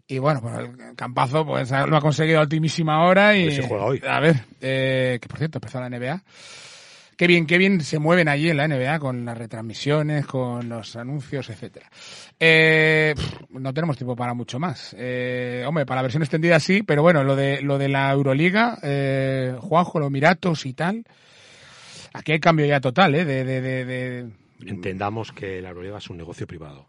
Y 0.06 0.18
bueno, 0.18 0.40
pues 0.42 0.58
el 0.58 0.94
campazo 0.96 1.46
pues 1.46 1.70
lo 1.70 1.96
ha 1.96 2.00
conseguido 2.00 2.40
a 2.40 2.42
ultimísima 2.42 3.04
hora 3.04 3.36
y... 3.36 3.44
A 3.44 3.46
ver 3.46 3.54
si 3.54 3.68
juega 3.68 3.84
hoy. 3.84 4.02
A 4.06 4.20
ver, 4.20 4.44
eh, 4.60 5.18
que 5.20 5.28
por 5.28 5.38
cierto, 5.38 5.58
empezó 5.58 5.80
la 5.80 5.88
NBA. 5.88 6.22
Qué 7.22 7.28
bien, 7.28 7.46
qué 7.46 7.56
bien 7.56 7.80
se 7.82 8.00
mueven 8.00 8.26
allí 8.26 8.50
en 8.50 8.56
la 8.56 8.66
NBA 8.66 8.98
con 8.98 9.24
las 9.24 9.38
retransmisiones, 9.38 10.26
con 10.26 10.68
los 10.68 10.96
anuncios, 10.96 11.48
etcétera. 11.50 11.88
Eh, 12.40 13.14
no 13.50 13.72
tenemos 13.72 13.96
tiempo 13.96 14.16
para 14.16 14.34
mucho 14.34 14.58
más. 14.58 14.92
Eh, 14.98 15.62
hombre, 15.64 15.86
para 15.86 16.00
la 16.00 16.02
versión 16.02 16.24
extendida 16.24 16.58
sí, 16.58 16.82
pero 16.82 17.02
bueno, 17.02 17.22
lo 17.22 17.36
de 17.36 17.62
lo 17.62 17.78
de 17.78 17.88
la 17.88 18.10
Euroliga, 18.10 18.76
eh, 18.82 19.54
Juanjo, 19.56 20.00
los 20.00 20.10
Miratos 20.10 20.66
y 20.66 20.72
tal. 20.72 21.04
Aquí 22.12 22.32
hay 22.32 22.40
cambio 22.40 22.66
ya 22.66 22.80
total, 22.80 23.14
¿eh? 23.14 23.24
De- 23.24 24.41
Entendamos 24.66 25.32
que 25.32 25.60
la 25.60 25.70
Euroliga 25.70 25.98
es 25.98 26.08
un 26.10 26.16
negocio 26.16 26.46
privado. 26.46 26.88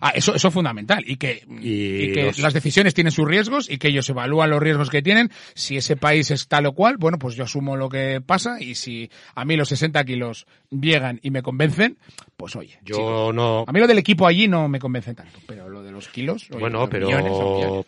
Ah, 0.00 0.10
eso, 0.14 0.34
eso 0.34 0.48
es 0.48 0.54
fundamental. 0.54 1.04
Y 1.06 1.16
que, 1.16 1.42
Y 1.60 2.04
y 2.04 2.12
que 2.12 2.22
los- 2.24 2.38
las 2.38 2.54
decisiones 2.54 2.94
tienen 2.94 3.10
sus 3.10 3.26
riesgos 3.28 3.68
y 3.70 3.78
que 3.78 3.88
ellos 3.88 4.08
evalúan 4.08 4.50
los 4.50 4.62
riesgos 4.62 4.88
que 4.90 5.02
tienen. 5.02 5.30
Si 5.54 5.76
ese 5.76 5.96
país 5.96 6.30
es 6.30 6.48
tal 6.48 6.66
o 6.66 6.72
cual, 6.72 6.96
bueno, 6.96 7.18
pues 7.18 7.34
yo 7.34 7.44
asumo 7.44 7.76
lo 7.76 7.88
que 7.88 8.20
pasa 8.24 8.60
y 8.60 8.74
si 8.74 9.10
a 9.34 9.44
mí 9.44 9.56
los 9.56 9.68
60 9.68 10.04
kilos 10.04 10.46
llegan 10.70 11.18
y 11.22 11.30
me 11.30 11.42
convencen, 11.42 11.98
pues 12.36 12.56
oye. 12.56 12.78
Yo 12.84 13.32
no. 13.32 13.64
A 13.66 13.72
mí 13.72 13.80
lo 13.80 13.86
del 13.86 13.98
equipo 13.98 14.26
allí 14.26 14.48
no 14.48 14.68
me 14.68 14.78
convence 14.78 15.14
tanto, 15.14 15.38
pero 15.46 15.68
lo 15.68 15.82
de 15.82 15.90
los 15.92 16.08
kilos. 16.08 16.48
oye, 16.50 16.60
Bueno, 16.60 16.88
pero, 16.88 17.06
millones 17.06 17.32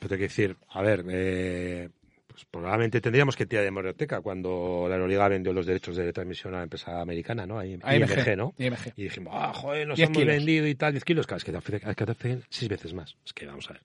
pero 0.00 0.14
hay 0.14 0.18
que 0.18 0.24
decir, 0.24 0.56
a 0.70 0.82
ver, 0.82 1.04
eh, 1.08 1.88
pues 2.36 2.46
probablemente 2.50 3.00
tendríamos 3.00 3.34
que 3.34 3.46
tirar 3.46 3.62
de 3.62 3.68
hemeroteca 3.68 4.20
cuando 4.20 4.84
la 4.90 4.96
Euroliga 4.96 5.26
vendió 5.26 5.54
los 5.54 5.64
derechos 5.64 5.96
de 5.96 6.12
transmisión 6.12 6.52
a 6.52 6.58
la 6.58 6.64
empresa 6.64 7.00
americana, 7.00 7.46
¿no? 7.46 7.58
AMG, 7.58 7.80
IMG, 7.94 8.36
¿no? 8.36 8.52
IMG. 8.58 8.92
Y 8.94 9.04
dijimos, 9.04 9.32
ah, 9.34 9.54
joder, 9.54 9.88
nos 9.88 9.96
10 9.96 10.10
hemos 10.10 10.18
kilos. 10.18 10.36
vendido 10.36 10.66
y 10.66 10.74
tal, 10.74 10.92
10 10.92 11.04
kilos. 11.04 11.26
Claro, 11.26 11.38
es 11.38 11.44
que 11.44 11.52
te 11.52 11.56
ofrecen, 11.56 11.88
es 11.88 11.96
que 11.96 12.04
te 12.04 12.12
ofrecen 12.12 12.44
seis 12.50 12.68
veces 12.68 12.92
más. 12.92 13.16
Es 13.24 13.32
que, 13.32 13.46
vamos 13.46 13.70
a 13.70 13.72
ver, 13.72 13.82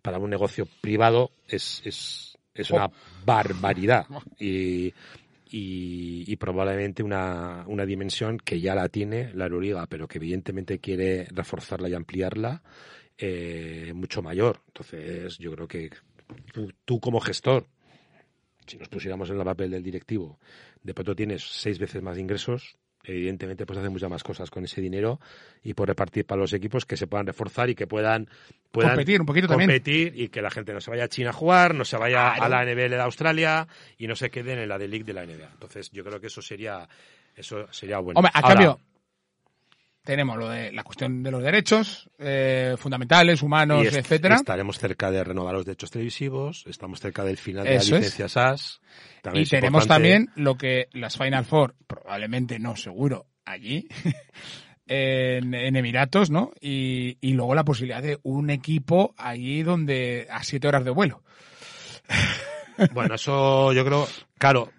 para 0.00 0.18
un 0.18 0.30
negocio 0.30 0.68
privado 0.80 1.32
es, 1.48 1.82
es, 1.84 2.38
es 2.54 2.70
una 2.70 2.88
barbaridad. 3.26 4.06
Y, 4.38 4.94
y, 5.50 6.24
y 6.30 6.36
probablemente 6.36 7.02
una, 7.02 7.64
una 7.66 7.84
dimensión 7.84 8.38
que 8.38 8.60
ya 8.60 8.76
la 8.76 8.88
tiene 8.90 9.32
la 9.34 9.46
Euroliga, 9.46 9.88
pero 9.88 10.06
que 10.06 10.18
evidentemente 10.18 10.78
quiere 10.78 11.26
reforzarla 11.32 11.88
y 11.88 11.94
ampliarla 11.94 12.62
eh, 13.18 13.90
mucho 13.92 14.22
mayor. 14.22 14.60
Entonces, 14.68 15.36
yo 15.38 15.50
creo 15.50 15.66
que 15.66 15.90
tú, 16.52 16.72
tú 16.84 17.00
como 17.00 17.20
gestor, 17.20 17.66
si 18.66 18.76
nos 18.78 18.88
pusiéramos 18.88 19.28
en 19.30 19.38
el 19.38 19.44
papel 19.44 19.70
del 19.70 19.82
directivo, 19.82 20.38
de 20.82 20.94
pronto 20.94 21.14
tienes 21.14 21.42
seis 21.42 21.78
veces 21.78 22.02
más 22.02 22.18
ingresos, 22.18 22.76
evidentemente 23.04 23.66
puedes 23.66 23.80
hacer 23.80 23.90
muchas 23.90 24.08
más 24.10 24.22
cosas 24.22 24.48
con 24.50 24.64
ese 24.64 24.80
dinero 24.80 25.18
y 25.64 25.74
por 25.74 25.88
repartir 25.88 26.24
para 26.24 26.40
los 26.40 26.52
equipos 26.52 26.86
que 26.86 26.96
se 26.96 27.08
puedan 27.08 27.26
reforzar 27.26 27.68
y 27.68 27.74
que 27.74 27.88
puedan, 27.88 28.28
puedan 28.70 28.92
Competir 28.92 29.20
un 29.20 29.26
poquito 29.26 29.48
también. 29.48 29.70
competir 29.70 30.12
y 30.14 30.28
que 30.28 30.40
la 30.40 30.50
gente 30.52 30.72
no 30.72 30.80
se 30.80 30.90
vaya 30.90 31.04
a 31.04 31.08
China 31.08 31.30
a 31.30 31.32
jugar, 31.32 31.74
no 31.74 31.84
se 31.84 31.96
vaya 31.96 32.34
Claro. 32.36 32.44
a 32.44 32.48
la 32.48 32.64
NBL 32.64 32.90
de 32.90 33.00
Australia 33.00 33.66
y 33.98 34.06
no 34.06 34.14
se 34.14 34.30
queden 34.30 34.60
en 34.60 34.68
la 34.68 34.78
de 34.78 34.86
League 34.86 35.04
de 35.04 35.12
la 35.14 35.26
NBA. 35.26 35.50
Entonces, 35.52 35.90
yo 35.90 36.04
creo 36.04 36.20
que 36.20 36.28
eso 36.28 36.40
sería 36.42 36.88
eso 37.34 37.66
sería 37.72 37.98
bueno. 37.98 38.18
Hombre, 38.18 38.30
a 38.34 38.38
Ahora, 38.38 38.54
cambio, 38.54 38.80
tenemos 40.04 40.36
lo 40.36 40.48
de 40.48 40.72
la 40.72 40.82
cuestión 40.84 41.22
de 41.22 41.30
los 41.30 41.42
derechos 41.42 42.10
eh, 42.18 42.74
fundamentales, 42.78 43.42
humanos, 43.42 43.86
etcétera. 43.86 44.36
Estaremos 44.36 44.78
cerca 44.78 45.10
de 45.10 45.22
renovar 45.24 45.54
los 45.54 45.64
derechos 45.64 45.90
televisivos, 45.90 46.64
estamos 46.66 47.00
cerca 47.00 47.24
del 47.24 47.36
final 47.38 47.64
de 47.64 47.76
Eso 47.76 47.92
la 47.92 47.98
es. 47.98 48.04
licencia 48.06 48.28
SAS. 48.28 48.80
También 49.22 49.42
Y 49.42 49.44
es 49.44 49.50
tenemos 49.50 49.84
importante- 49.84 50.10
también 50.10 50.30
lo 50.34 50.56
que 50.56 50.88
las 50.92 51.16
Final 51.16 51.44
Four, 51.44 51.74
probablemente 51.86 52.58
no, 52.58 52.74
seguro, 52.76 53.26
allí, 53.44 53.86
en, 54.86 55.54
en 55.54 55.76
Emiratos, 55.76 56.30
¿no? 56.30 56.50
Y, 56.60 57.18
y 57.20 57.32
luego 57.34 57.54
la 57.54 57.64
posibilidad 57.64 58.02
de 58.02 58.18
un 58.24 58.50
equipo 58.50 59.14
allí 59.16 59.62
donde 59.62 60.26
a 60.30 60.42
siete 60.42 60.66
horas 60.68 60.84
de 60.84 60.90
vuelo. 60.90 61.22
Bueno, 62.94 63.14
eso 63.14 63.72
yo 63.74 63.84
creo, 63.84 64.08
claro, 64.38 64.72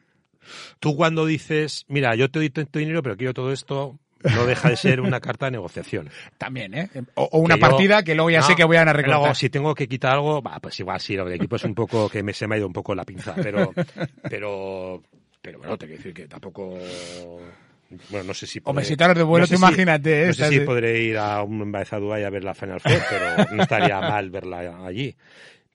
tú 0.80 0.96
cuando 0.96 1.26
dices, 1.28 1.86
mira, 1.88 2.16
yo 2.16 2.30
te 2.30 2.40
doy 2.40 2.50
tanto 2.50 2.80
dinero, 2.80 3.04
pero 3.04 3.16
quiero 3.16 3.34
todo 3.36 3.54
esto, 3.54 4.00
no 4.36 4.46
deja 4.46 4.70
de 4.70 4.76
ser 4.78 5.02
una 5.02 5.20
carta 5.20 5.46
de 5.46 5.52
negociación. 5.52 6.10
También, 6.38 6.74
¿eh? 6.74 6.90
O, 7.16 7.24
o 7.32 7.40
una 7.40 7.56
Que 7.56 7.62
yo- 7.62 7.68
partida 7.70 8.04
que 8.04 8.16
luego 8.16 8.30
ya 8.30 8.40
No, 8.42 8.48
sé 8.48 8.56
que 8.56 8.64
voy 8.64 8.78
a 8.78 8.84
Luego, 8.86 8.98
recortar. 8.98 9.36
si 9.36 9.50
tengo 9.50 9.76
que 9.76 9.88
quitar 9.88 10.14
algo, 10.14 10.42
va, 10.42 10.60
pues 10.60 10.80
igual 10.80 11.00
sí, 11.00 11.16
del 11.16 11.32
equipo 11.34 11.56
es 11.56 11.64
un 11.64 11.76
poco 11.76 12.10
que 12.10 12.24
me, 12.24 12.34
se 12.34 12.48
me 12.48 12.56
ha 12.56 12.58
ido 12.58 12.68
un 12.68 12.74
poco 12.74 12.94
la 12.96 13.04
pinza, 13.04 13.34
pero, 13.36 13.72
pero, 14.30 15.04
pero 15.42 15.58
bueno, 15.60 15.78
te 15.78 15.86
quiero 15.88 15.98
decir 16.00 16.14
que 16.14 16.28
tampoco, 16.28 16.78
bueno, 18.10 18.24
no 18.28 18.34
sé 18.34 18.48
si 18.48 18.60
Hombre, 18.64 18.84
podré- 18.84 18.88
siete 18.88 19.04
horas 19.04 19.18
de 19.18 19.24
vuelo, 19.24 19.44
no 19.44 19.48
sé 19.48 19.56
si- 19.58 19.62
imagínate, 19.64 20.24
¿eh? 20.24 20.28
No 20.28 20.34
sé 20.34 20.50
si 20.50 20.60
podré 20.62 21.02
ir 21.02 21.18
a 21.18 21.44
un 21.44 21.72
vez 21.72 21.94
a 21.94 22.00
Dubái 22.00 22.24
a 22.24 22.30
ver 22.30 22.44
la 22.44 22.54
Final 22.54 22.80
Four, 22.80 23.02
pero 23.10 23.52
no 23.56 23.64
estaría 23.64 24.00
mal 24.02 24.30
verla 24.30 24.86
allí. 24.86 25.16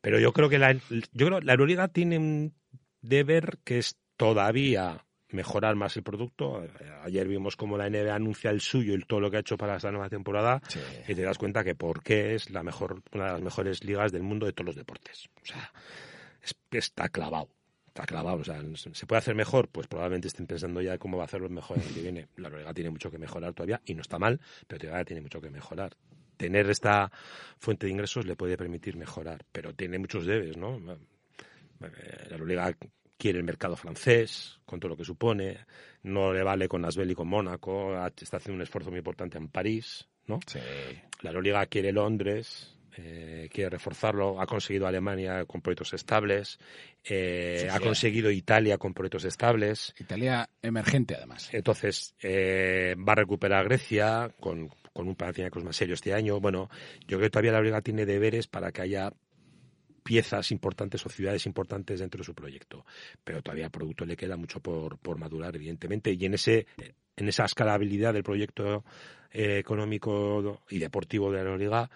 Pero 0.00 0.18
yo 0.18 0.32
creo 0.32 0.48
que 0.48 0.58
la, 0.58 0.72
yo 0.72 1.26
creo 1.26 1.40
la 1.40 1.52
Euroliga 1.52 1.88
tiene 1.88 2.18
un 2.18 2.54
deber 3.02 3.58
que 3.64 3.78
es 3.78 3.96
todavía 4.16 5.04
mejorar 5.30 5.76
más 5.76 5.96
el 5.96 6.02
producto. 6.02 6.64
Eh, 6.64 6.70
Ayer 7.04 7.26
vimos 7.28 7.56
cómo 7.56 7.76
la 7.76 7.86
NBA 7.88 8.14
anuncia 8.14 8.50
el 8.50 8.60
suyo 8.60 8.94
y 8.94 9.02
todo 9.02 9.20
lo 9.20 9.30
que 9.30 9.36
ha 9.38 9.40
hecho 9.40 9.56
para 9.56 9.76
esta 9.76 9.90
nueva 9.90 10.08
temporada 10.08 10.60
y 11.08 11.14
te 11.14 11.22
das 11.22 11.38
cuenta 11.38 11.62
que 11.64 11.74
por 11.74 12.02
qué 12.02 12.34
es 12.34 12.50
la 12.50 12.62
mejor, 12.62 13.02
una 13.12 13.26
de 13.26 13.32
las 13.32 13.42
mejores 13.42 13.84
ligas 13.84 14.12
del 14.12 14.22
mundo 14.22 14.46
de 14.46 14.52
todos 14.52 14.66
los 14.66 14.76
deportes. 14.76 15.28
O 15.42 15.46
sea, 15.46 15.72
es- 16.42 16.54
está 16.70 17.08
clavado. 17.08 17.48
Está 17.88 18.04
clavado. 18.06 18.38
O 18.38 18.44
sea, 18.44 18.62
¿se 18.92 19.06
puede 19.06 19.18
hacer 19.18 19.34
mejor? 19.34 19.68
Pues 19.68 19.86
probablemente 19.88 20.28
estén 20.28 20.46
pensando 20.46 20.80
ya 20.80 20.98
cómo 20.98 21.16
va 21.16 21.24
a 21.24 21.26
hacerlo 21.26 21.48
mejor 21.48 21.78
el 21.78 21.84
año 21.84 21.94
que 21.94 22.02
viene. 22.02 22.28
La 22.36 22.48
Euroliga 22.48 22.72
tiene 22.72 22.90
mucho 22.90 23.10
que 23.10 23.18
mejorar 23.18 23.54
todavía 23.54 23.80
y 23.84 23.94
no 23.94 24.02
está 24.02 24.18
mal, 24.18 24.40
pero 24.66 24.80
todavía 24.80 25.04
tiene 25.04 25.20
mucho 25.22 25.40
que 25.40 25.50
mejorar. 25.50 25.96
Tener 26.36 26.70
esta 26.70 27.10
fuente 27.58 27.86
de 27.86 27.92
ingresos 27.92 28.24
le 28.24 28.36
puede 28.36 28.56
permitir 28.56 28.96
mejorar, 28.96 29.44
pero 29.50 29.74
tiene 29.74 29.98
muchos 29.98 30.24
debes, 30.24 30.56
¿no? 30.56 30.76
Eh, 31.80 32.26
La 32.28 32.36
Euroliga 32.36 32.72
quiere 33.18 33.38
el 33.38 33.44
mercado 33.44 33.76
francés, 33.76 34.58
con 34.64 34.80
todo 34.80 34.90
lo 34.90 34.96
que 34.96 35.04
supone, 35.04 35.58
no 36.02 36.32
le 36.32 36.42
vale 36.42 36.68
con 36.68 36.84
Asbel 36.84 37.10
y 37.10 37.14
con 37.14 37.28
Mónaco, 37.28 37.94
está 38.06 38.38
haciendo 38.38 38.56
un 38.56 38.62
esfuerzo 38.62 38.90
muy 38.90 38.98
importante 38.98 39.36
en 39.36 39.48
París, 39.48 40.08
¿no? 40.26 40.38
La 41.22 41.30
Euroliga 41.30 41.66
quiere 41.66 41.92
Londres, 41.92 42.74
eh, 42.96 43.48
quiere 43.52 43.70
reforzarlo, 43.70 44.40
ha 44.40 44.46
conseguido 44.46 44.86
Alemania 44.86 45.44
con 45.46 45.60
proyectos 45.60 45.92
estables, 45.94 46.58
eh, 47.04 47.58
Sí, 47.62 47.68
ha 47.68 47.76
sí. 47.78 47.82
conseguido 47.82 48.30
Italia 48.30 48.78
con 48.78 48.94
proyectos 48.94 49.24
estables, 49.24 49.94
Italia 49.98 50.48
emergente, 50.62 51.14
además. 51.16 51.48
entonces 51.52 52.14
eh, 52.22 52.94
va 52.96 53.12
a 53.12 53.16
recuperar 53.16 53.64
Grecia 53.64 54.30
con, 54.40 54.68
con 54.92 55.08
un 55.08 55.14
Panathinaikos 55.16 55.64
más 55.64 55.76
serio 55.76 55.94
este 55.94 56.12
año. 56.14 56.40
Bueno, 56.40 56.68
yo 57.06 57.18
creo 57.18 57.20
que 57.22 57.30
todavía 57.30 57.52
la 57.52 57.58
Euroliga 57.58 57.82
tiene 57.82 58.04
deberes 58.06 58.46
para 58.48 58.70
que 58.72 58.82
haya 58.82 59.12
piezas 60.08 60.50
importantes 60.52 61.04
o 61.04 61.10
ciudades 61.10 61.44
importantes 61.44 62.00
dentro 62.00 62.20
de 62.20 62.24
su 62.24 62.34
proyecto. 62.34 62.86
Pero 63.24 63.42
todavía 63.42 63.66
al 63.66 63.70
producto 63.70 64.06
le 64.06 64.16
queda 64.16 64.38
mucho 64.38 64.58
por, 64.60 64.96
por 64.96 65.18
madurar, 65.18 65.54
evidentemente. 65.54 66.12
Y 66.18 66.24
en 66.24 66.32
ese 66.32 66.66
en 67.16 67.28
esa 67.28 67.44
escalabilidad 67.44 68.14
del 68.14 68.22
proyecto 68.22 68.84
eh, 69.32 69.58
económico 69.58 70.62
y 70.70 70.78
deportivo 70.78 71.30
de 71.30 71.36
la 71.38 71.42
Euroliga, 71.42 71.90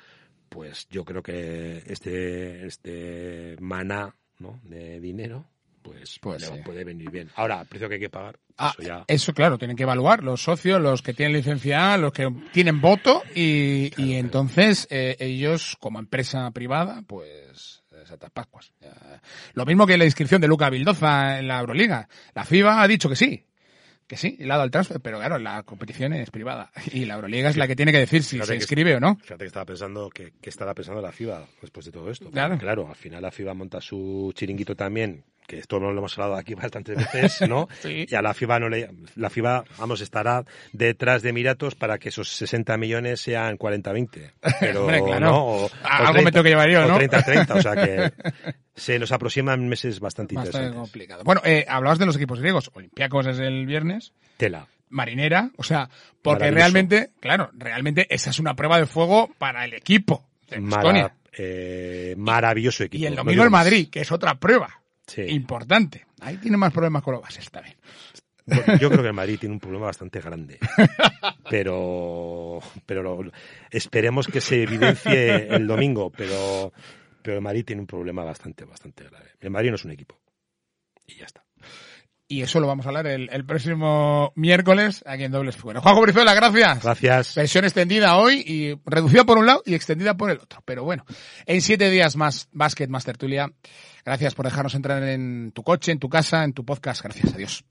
pues 0.51 0.87
yo 0.91 1.05
creo 1.07 1.23
que 1.23 1.83
este, 1.87 2.67
este 2.67 3.57
maná 3.61 4.15
¿no? 4.41 4.61
de 4.65 5.01
dinero 5.01 5.47
pues, 5.81 6.19
Pues 6.21 6.43
le 6.43 6.57
sí. 6.57 6.63
puede 6.65 6.85
venir 6.85 7.11
bien. 7.11 7.31
Ahora, 7.37 7.63
el 7.63 7.67
precio 7.69 7.89
que 7.89 7.95
hay 7.95 8.01
que 8.01 8.11
pagar, 8.11 8.39
Ah, 8.59 8.73
eso 8.79 8.83
ya... 8.87 9.05
eso 9.09 9.33
claro, 9.33 9.57
tienen 9.59 9.77
que 9.77 9.85
evaluar 9.85 10.23
los 10.23 10.43
socios, 10.43 10.81
los 10.81 11.01
que 11.03 11.15
tienen 11.15 11.37
licencia 11.37 11.95
A, 11.95 11.97
los 11.99 12.13
que 12.13 12.29
tienen 12.53 12.81
voto 12.81 13.23
y, 13.35 13.91
y 13.97 14.15
entonces 14.15 14.87
eh, 14.91 15.17
ellos 15.21 15.77
como 15.81 15.99
empresa 15.99 16.51
privada, 16.51 17.03
pues 17.07 17.82
Santas 18.07 18.31
Pascuas. 18.31 18.73
Lo 19.55 19.65
mismo 19.67 19.87
que 19.87 19.97
la 19.99 20.05
inscripción 20.05 20.41
de 20.41 20.49
Luca 20.49 20.71
Vildoza 20.71 21.39
en 21.39 21.49
la 21.49 21.61
Euroliga. 21.61 22.09
La 22.35 22.45
FIBA 22.45 22.83
ha 22.83 22.89
dicho 22.89 23.09
que 23.09 23.17
sí, 23.17 23.47
que 24.07 24.17
sí, 24.17 24.37
dado 24.41 24.65
el 24.65 24.71
transfer, 24.71 25.01
pero 25.01 25.19
claro, 25.19 25.39
la 25.39 25.63
competición 25.63 26.13
es 26.13 26.31
privada 26.31 26.71
y 26.93 27.05
la 27.07 27.15
Euroliga 27.15 27.49
es 27.51 27.57
la 27.57 27.67
que 27.67 27.77
tiene 27.77 27.93
que 27.93 27.99
decir 27.99 28.23
si 28.23 28.37
Fíjate 28.37 28.47
se 28.47 28.53
que- 28.53 28.57
inscribe 28.59 28.97
o 28.97 29.01
no. 29.01 29.17
Fíjate 29.17 29.39
que 29.45 29.47
estaba 29.47 29.65
pensando 29.67 30.11
que, 30.11 30.33
que 30.41 30.51
estará 30.51 30.75
pensando 30.75 31.01
la 31.01 31.13
FIBA 31.13 31.47
después 31.61 31.87
de 31.87 31.93
todo 31.93 32.11
esto. 32.11 32.31
Claro. 32.31 32.59
Claro, 32.59 32.89
al 32.89 32.97
final 32.97 33.23
la 33.23 33.31
FIBA 33.31 33.55
monta 33.55 33.81
su 33.81 34.33
chiringuito 34.35 34.75
también 34.77 35.25
que 35.47 35.59
esto 35.59 35.79
no 35.81 35.93
lo 35.93 35.99
hemos 35.99 36.17
hablado 36.19 36.37
aquí 36.37 36.55
bastantes 36.57 36.97
veces, 37.13 37.49
¿no? 37.49 37.69
Sí. 37.81 38.07
Y 38.09 38.15
a 38.15 38.23
la 38.23 38.35
FIBA 38.35 38.61
no 38.61 38.69
le, 38.69 38.91
la 39.17 39.31
FIBA, 39.31 39.65
vamos, 39.79 40.01
estará 40.01 40.45
detrás 40.73 41.23
de 41.23 41.31
Emiratos 41.31 41.75
para 41.75 41.99
que 41.99 42.09
esos 42.11 42.29
60 42.31 42.77
millones 42.77 43.21
sean 43.21 43.59
40-20. 43.59 44.33
Pero, 44.61 44.83
Hombre, 44.83 45.03
claro. 45.03 45.21
¿no? 45.27 45.45
O, 45.47 45.71
Algo 45.83 46.23
me 46.23 46.33
tengo 46.33 46.43
que 46.45 46.51
llevar 46.51 46.71
yo, 46.71 46.87
¿no? 46.87 46.97
O 46.97 46.99
30-30, 46.99 47.57
o 47.57 47.63
sea 47.63 47.75
que 47.75 48.13
se 48.75 48.99
nos 48.99 49.13
aproximan 49.13 49.69
meses 49.69 50.01
bastante, 50.01 50.35
Bastante 50.35 50.59
interesantes. 50.59 50.81
complicado. 50.81 51.25
Bueno, 51.25 51.43
eh, 51.45 51.65
hablabas 51.69 51.99
de 51.99 52.07
los 52.07 52.17
equipos 52.17 52.41
griegos. 52.41 52.71
Olympiacos 52.75 53.27
es 53.27 53.39
el 53.39 53.67
viernes. 53.67 54.13
Tela. 54.37 54.67
Marinera, 54.89 55.51
o 55.57 55.63
sea, 55.63 55.89
porque 56.21 56.51
realmente, 56.51 57.13
claro, 57.19 57.51
realmente 57.55 58.07
esa 58.11 58.29
es 58.29 58.39
una 58.39 58.55
prueba 58.55 58.79
de 58.79 58.85
fuego 58.85 59.31
para 59.39 59.65
el 59.65 59.73
equipo 59.73 60.27
de 60.51 60.61
Mara- 60.61 60.77
Baskonia. 60.83 61.15
eh, 61.33 62.15
maravilloso 62.19 62.85
equipo. 62.85 63.03
Y 63.03 63.07
el 63.07 63.17
domingo 63.17 63.43
el. 63.43 63.49
Madrid, 63.49 63.89
que 63.91 64.01
es 64.01 64.13
otra 64.13 64.35
prueba 64.35 64.82
Sí. 65.07 65.23
importante. 65.29 66.07
Ahí 66.21 66.37
tiene 66.39 66.57
más 66.57 66.73
problemas 66.73 67.03
con 67.03 67.15
los 67.15 67.23
bases 67.23 67.51
también. 67.51 67.77
Yo 68.81 68.89
creo 68.91 69.03
que 69.03 69.09
el 69.09 69.13
Madrid 69.15 69.39
tiene 69.39 69.55
un 69.55 69.61
problema 69.61 69.87
bastante 69.87 70.21
grande. 70.21 70.59
Pero, 71.51 72.61
pero 72.87 73.03
lo- 73.23 73.33
esperemos 73.71 74.27
que 74.27 74.41
se 74.41 74.63
evidencie 74.63 75.49
el 75.55 75.67
domingo. 75.67 76.11
Pero, 76.11 76.73
pero 77.23 77.37
el 77.37 77.43
Madrid 77.43 77.65
tiene 77.65 77.81
un 77.83 77.87
problema 77.87 78.25
bastante, 78.25 78.65
bastante 78.65 79.05
grave. 79.05 79.31
El 79.41 79.51
Madrid 79.51 79.69
no 79.71 79.77
es 79.77 79.85
un 79.85 79.91
equipo. 79.91 80.19
Y 81.07 81.17
ya 81.17 81.27
está. 81.27 81.45
Y 82.33 82.41
eso 82.41 82.61
lo 82.61 82.67
vamos 82.67 82.87
a 82.87 82.89
hablar 82.89 83.07
el, 83.09 83.29
el 83.31 83.45
próximo 83.45 84.33
miércoles 84.37 85.05
aquí 85.05 85.25
en 85.25 85.33
Dobles 85.33 85.55
Figueras. 85.55 85.83
Juanjo 85.83 86.01
Brizuela, 86.01 86.33
gracias. 86.33 86.83
Gracias. 86.83 87.35
Versión 87.35 87.65
extendida 87.67 88.17
hoy 88.17 88.43
y 88.47 88.81
reducida 88.87 89.25
por 89.25 89.37
un 89.37 89.45
lado 89.45 89.63
y 89.67 89.75
extendida 89.75 90.17
por 90.17 90.31
el 90.31 90.39
otro. 90.39 90.63
Pero 90.65 90.83
bueno, 90.83 91.05
en 91.45 91.61
siete 91.61 91.91
días 91.91 92.17
más 92.17 92.49
Basket, 92.51 92.89
más 92.89 93.05
tertulia. 93.05 93.53
Gracias 94.03 94.35
por 94.35 94.47
dejarnos 94.47 94.75
entrar 94.75 95.03
en 95.03 95.53
tu 95.53 95.63
coche, 95.63 95.93
en 95.93 95.99
tu 95.99 96.09
casa, 96.09 96.43
en 96.43 96.55
tu 96.55 96.65
podcast. 96.65 97.03
Gracias. 97.03 97.35
Adiós. 97.35 97.65